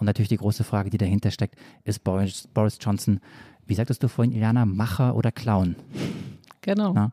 Und 0.00 0.06
natürlich 0.06 0.30
die 0.30 0.38
große 0.38 0.64
Frage, 0.64 0.90
die 0.90 0.98
dahinter 0.98 1.30
steckt, 1.30 1.56
ist 1.84 2.02
Boris, 2.02 2.48
Boris 2.52 2.78
Johnson, 2.80 3.20
wie 3.66 3.74
sagtest 3.74 4.02
du 4.02 4.08
vorhin, 4.08 4.32
Iliana, 4.32 4.64
Macher 4.64 5.14
oder 5.14 5.30
Clown? 5.30 5.76
Genau. 6.62 6.92
Na? 6.94 7.12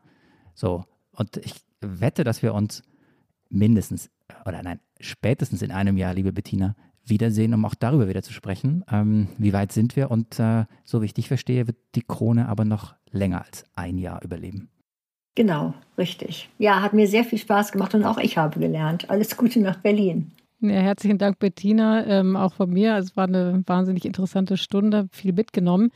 So, 0.54 0.84
und 1.12 1.36
ich 1.36 1.54
wette, 1.80 2.24
dass 2.24 2.42
wir 2.42 2.54
uns 2.54 2.82
mindestens, 3.50 4.10
oder 4.46 4.62
nein, 4.62 4.80
spätestens 5.00 5.62
in 5.62 5.70
einem 5.70 5.96
Jahr, 5.98 6.14
liebe 6.14 6.32
Bettina, 6.32 6.74
wiedersehen, 7.04 7.54
um 7.54 7.64
auch 7.64 7.74
darüber 7.74 8.08
wieder 8.08 8.22
zu 8.22 8.32
sprechen. 8.32 8.84
Ähm, 8.90 9.28
wie 9.38 9.52
weit 9.52 9.72
sind 9.72 9.94
wir? 9.94 10.10
Und 10.10 10.38
äh, 10.40 10.64
so 10.84 11.00
wie 11.00 11.06
ich 11.06 11.14
dich 11.14 11.28
verstehe, 11.28 11.66
wird 11.66 11.76
die 11.94 12.02
Krone 12.02 12.48
aber 12.48 12.64
noch 12.64 12.94
länger 13.10 13.44
als 13.44 13.64
ein 13.74 13.98
Jahr 13.98 14.22
überleben. 14.22 14.70
Genau, 15.34 15.74
richtig. 15.96 16.48
Ja, 16.58 16.82
hat 16.82 16.94
mir 16.94 17.06
sehr 17.06 17.24
viel 17.24 17.38
Spaß 17.38 17.72
gemacht 17.72 17.94
und 17.94 18.04
auch 18.04 18.18
ich 18.18 18.36
habe 18.36 18.58
gelernt. 18.58 19.08
Alles 19.08 19.36
Gute 19.36 19.60
nach 19.60 19.76
Berlin. 19.76 20.32
Ja, 20.60 20.70
herzlichen 20.70 21.18
Dank, 21.18 21.38
Bettina, 21.38 22.04
ähm, 22.06 22.34
auch 22.34 22.52
von 22.52 22.68
mir. 22.70 22.96
Es 22.96 23.16
war 23.16 23.28
eine 23.28 23.62
wahnsinnig 23.66 24.04
interessante 24.04 24.56
Stunde, 24.56 25.06
viel 25.12 25.32
mitgenommen. 25.32 25.90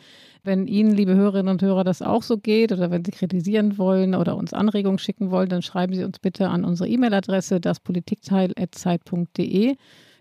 Wenn 0.45 0.69
Ihnen, 0.69 0.93
liebe 0.93 1.17
Hörerinnen 1.17 1.51
und 1.51 1.63
Hörer, 1.63 1.83
das 1.83 2.01
auch 2.01 2.23
so 2.23 2.39
geht 2.39 2.71
oder 2.71 2.93
wenn 2.93 3.05
Sie 3.05 3.11
kritisieren 3.11 3.77
wollen 3.77 4.15
oder 4.15 4.37
uns 4.37 4.53
Anregungen 4.53 4.99
schicken 4.99 5.33
wollen, 5.33 5.49
dann 5.49 5.63
schreiben 5.63 5.95
Sie 5.95 6.05
uns 6.05 6.21
bitte 6.21 6.49
an 6.49 6.65
unsere 6.65 6.89
E-Mail-Adresse 6.89 7.61
daspolitikteil.zeit.de. 7.61 9.75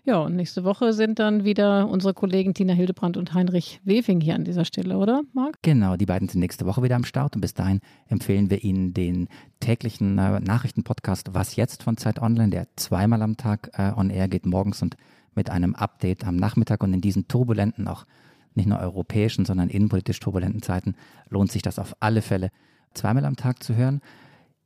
Ja, 0.04 0.18
und 0.18 0.34
nächste 0.34 0.64
Woche 0.64 0.92
sind 0.92 1.20
dann 1.20 1.44
wieder 1.44 1.88
unsere 1.88 2.12
Kollegen 2.12 2.54
Tina 2.54 2.72
Hildebrand 2.72 3.16
und 3.16 3.34
Heinrich 3.34 3.80
Wefing 3.84 4.20
hier 4.20 4.34
an 4.34 4.42
dieser 4.42 4.64
Stelle, 4.64 4.98
oder, 4.98 5.22
Marc? 5.32 5.58
Genau, 5.62 5.94
die 5.94 6.06
beiden 6.06 6.28
sind 6.28 6.40
nächste 6.40 6.66
Woche 6.66 6.82
wieder 6.82 6.96
am 6.96 7.04
Start 7.04 7.36
und 7.36 7.40
bis 7.40 7.54
dahin 7.54 7.78
empfehlen 8.08 8.50
wir 8.50 8.64
Ihnen 8.64 8.94
den 8.94 9.28
täglichen 9.60 10.18
äh, 10.18 10.40
Nachrichtenpodcast 10.40 11.34
Was 11.34 11.54
jetzt 11.54 11.84
von 11.84 11.96
Zeit 11.96 12.20
Online, 12.20 12.50
der 12.50 12.66
zweimal 12.74 13.22
am 13.22 13.36
Tag 13.36 13.70
äh, 13.74 13.92
on 13.96 14.10
air 14.10 14.26
geht, 14.26 14.44
morgens 14.44 14.82
und 14.82 14.96
mit 15.36 15.50
einem 15.50 15.76
Update 15.76 16.26
am 16.26 16.34
Nachmittag 16.34 16.82
und 16.82 16.92
in 16.92 17.00
diesen 17.00 17.28
turbulenten, 17.28 17.86
auch 17.86 18.04
nicht 18.54 18.68
nur 18.68 18.80
europäischen, 18.80 19.44
sondern 19.44 19.68
innenpolitisch 19.68 20.18
turbulenten 20.18 20.62
Zeiten 20.62 20.96
lohnt 21.30 21.52
sich 21.52 21.62
das 21.62 21.78
auf 21.78 21.94
alle 22.00 22.22
Fälle 22.22 22.50
zweimal 22.92 23.24
am 23.24 23.36
Tag 23.36 23.62
zu 23.62 23.76
hören. 23.76 24.00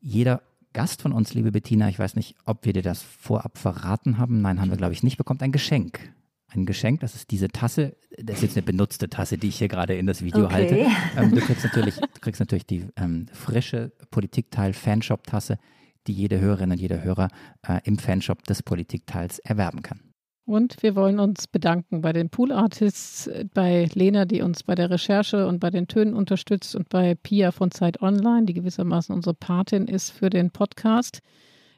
Jeder 0.01 0.41
Gast 0.77 1.01
von 1.01 1.13
uns, 1.13 1.33
liebe 1.33 1.53
Bettina, 1.53 1.89
ich 1.89 1.99
weiß 1.99 2.17
nicht, 2.17 2.35
ob 2.45 2.67
wir 2.67 2.75
dir 2.75 2.83
das 2.83 3.03
vorab 3.03 3.57
verraten 3.57 4.19
haben. 4.19 4.43
Nein, 4.43 4.61
haben 4.61 4.69
wir, 4.69 4.77
glaube 4.77 4.93
ich, 4.93 5.03
nicht 5.03 5.17
bekommt 5.17 5.43
ein 5.43 5.51
Geschenk. 5.51 6.13
Ein 6.49 6.67
Geschenk, 6.67 7.01
das 7.01 7.15
ist 7.15 7.31
diese 7.31 7.49
Tasse. 7.49 7.97
Das 8.19 8.37
ist 8.37 8.43
jetzt 8.43 8.57
eine 8.59 8.67
benutzte 8.67 9.09
Tasse, 9.09 9.39
die 9.39 9.49
ich 9.49 9.57
hier 9.57 9.69
gerade 9.69 9.97
in 9.97 10.05
das 10.05 10.23
Video 10.23 10.45
okay. 10.45 10.55
halte. 10.55 10.87
Ähm, 11.17 11.35
du, 11.35 11.41
kriegst 11.41 11.65
natürlich, 11.65 11.97
du 11.97 12.21
kriegst 12.21 12.41
natürlich 12.41 12.67
die 12.67 12.85
ähm, 12.97 13.25
frische 13.33 13.91
Politikteil-Fanshop-Tasse, 14.11 15.59
die 16.07 16.13
jede 16.13 16.41
Hörerin 16.41 16.73
und 16.73 16.79
jeder 16.79 17.03
Hörer 17.03 17.29
äh, 17.67 17.81
im 17.85 17.97
Fanshop 17.97 18.45
des 18.45 18.63
Politikteils 18.63 19.39
erwerben 19.39 19.81
kann. 19.81 20.01
Und 20.47 20.81
wir 20.85 20.95
wollen 20.95 21.19
uns 21.19 21.49
bedanken 21.49 22.03
bei 22.03 22.13
den 22.13 22.31
Pool 22.31 22.53
Artists, 22.53 23.29
bei 23.53 23.89
Lena, 23.93 24.27
die 24.27 24.43
uns 24.43 24.63
bei 24.63 24.77
der 24.77 24.91
Recherche 24.91 25.49
und 25.49 25.59
bei 25.59 25.71
den 25.71 25.89
Tönen 25.89 26.15
unterstützt 26.15 26.77
und 26.77 26.89
bei 26.89 27.17
Pia 27.17 27.51
von 27.51 27.73
Zeit 27.73 28.01
Online, 28.01 28.47
die 28.47 28.55
gewissermaßen 28.55 29.13
unsere 29.13 29.35
Patin 29.35 29.89
ist 29.89 30.11
für 30.11 30.31
den 30.31 30.53
Podcast. 30.53 31.21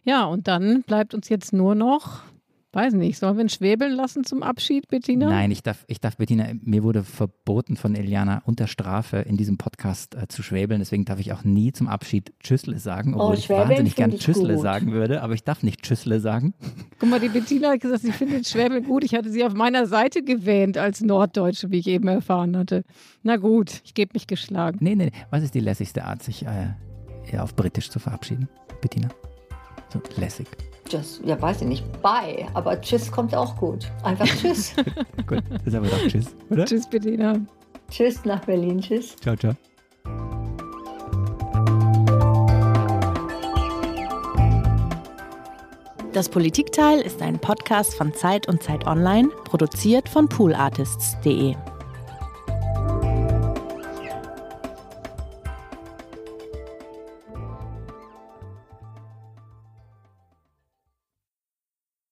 Ja, 0.04 0.26
und 0.26 0.48
dann 0.48 0.82
bleibt 0.82 1.14
uns 1.14 1.30
jetzt 1.30 1.54
nur 1.54 1.74
noch 1.74 2.24
Weiß 2.78 2.92
nicht, 2.92 3.18
sollen 3.18 3.36
wir 3.36 3.44
ihn 3.44 3.48
schwebeln 3.48 3.92
lassen 3.92 4.22
zum 4.22 4.44
Abschied, 4.44 4.86
Bettina? 4.86 5.28
Nein, 5.28 5.50
ich 5.50 5.64
darf, 5.64 5.84
ich 5.88 5.98
darf, 6.00 6.16
Bettina, 6.16 6.46
mir 6.62 6.84
wurde 6.84 7.02
verboten 7.02 7.74
von 7.74 7.96
Eliana 7.96 8.40
unter 8.44 8.68
Strafe 8.68 9.16
in 9.16 9.36
diesem 9.36 9.58
Podcast 9.58 10.14
äh, 10.14 10.28
zu 10.28 10.44
schwebeln. 10.44 10.78
Deswegen 10.78 11.04
darf 11.04 11.18
ich 11.18 11.32
auch 11.32 11.42
nie 11.42 11.72
zum 11.72 11.88
Abschied 11.88 12.32
Tschüssle 12.38 12.78
sagen, 12.78 13.14
oh, 13.14 13.16
obwohl 13.16 13.34
oh, 13.34 13.36
ich 13.36 13.50
wahnsinnig 13.50 13.96
gern 13.96 14.16
Tschüssle 14.16 14.54
gut. 14.54 14.62
sagen 14.62 14.92
würde, 14.92 15.22
aber 15.22 15.34
ich 15.34 15.42
darf 15.42 15.64
nicht 15.64 15.82
Tschüssle 15.82 16.20
sagen. 16.20 16.54
Guck 17.00 17.10
mal, 17.10 17.18
die 17.18 17.30
Bettina 17.30 17.70
hat 17.70 17.80
gesagt, 17.80 18.02
sie 18.02 18.12
findet 18.12 18.46
Schwäbeln 18.46 18.84
gut. 18.84 19.02
Ich 19.02 19.12
hatte 19.12 19.32
sie 19.32 19.42
auf 19.42 19.54
meiner 19.54 19.86
Seite 19.88 20.22
gewähnt 20.22 20.78
als 20.78 21.00
Norddeutsche, 21.00 21.72
wie 21.72 21.78
ich 21.78 21.88
eben 21.88 22.06
erfahren 22.06 22.56
hatte. 22.56 22.84
Na 23.24 23.38
gut, 23.38 23.80
ich 23.82 23.94
gebe 23.94 24.12
mich 24.14 24.28
geschlagen. 24.28 24.78
Nee, 24.82 24.94
nee, 24.94 25.10
was 25.30 25.42
ist 25.42 25.56
die 25.56 25.58
lässigste 25.58 26.04
Art, 26.04 26.22
sich 26.22 26.46
äh, 26.46 27.38
auf 27.38 27.56
Britisch 27.56 27.90
zu 27.90 27.98
verabschieden, 27.98 28.48
Bettina? 28.80 29.08
So 29.92 30.00
lässig. 30.16 30.46
Just, 30.90 31.20
ja, 31.24 31.40
weiß 31.40 31.62
ich 31.62 31.68
nicht, 31.68 32.02
bye, 32.02 32.46
aber 32.54 32.80
Tschüss 32.80 33.10
kommt 33.10 33.34
auch 33.34 33.56
gut. 33.56 33.90
Einfach 34.02 34.26
Tschüss. 34.26 34.74
gut, 35.26 35.42
das 35.64 35.74
haben 35.74 35.84
wir 35.84 35.90
doch 35.90 36.06
Tschüss, 36.06 36.34
oder? 36.50 36.64
Tschüss, 36.64 36.88
Bettina. 36.88 37.40
Tschüss 37.90 38.24
nach 38.24 38.44
Berlin, 38.44 38.80
Tschüss. 38.80 39.16
Ciao, 39.16 39.36
ciao. 39.36 39.54
Das 46.12 46.28
Politikteil 46.28 47.00
ist 47.00 47.20
ein 47.22 47.38
Podcast 47.38 47.94
von 47.94 48.12
Zeit 48.14 48.48
und 48.48 48.62
Zeit 48.62 48.86
Online, 48.86 49.28
produziert 49.44 50.08
von 50.08 50.28
poolartists.de. 50.28 51.54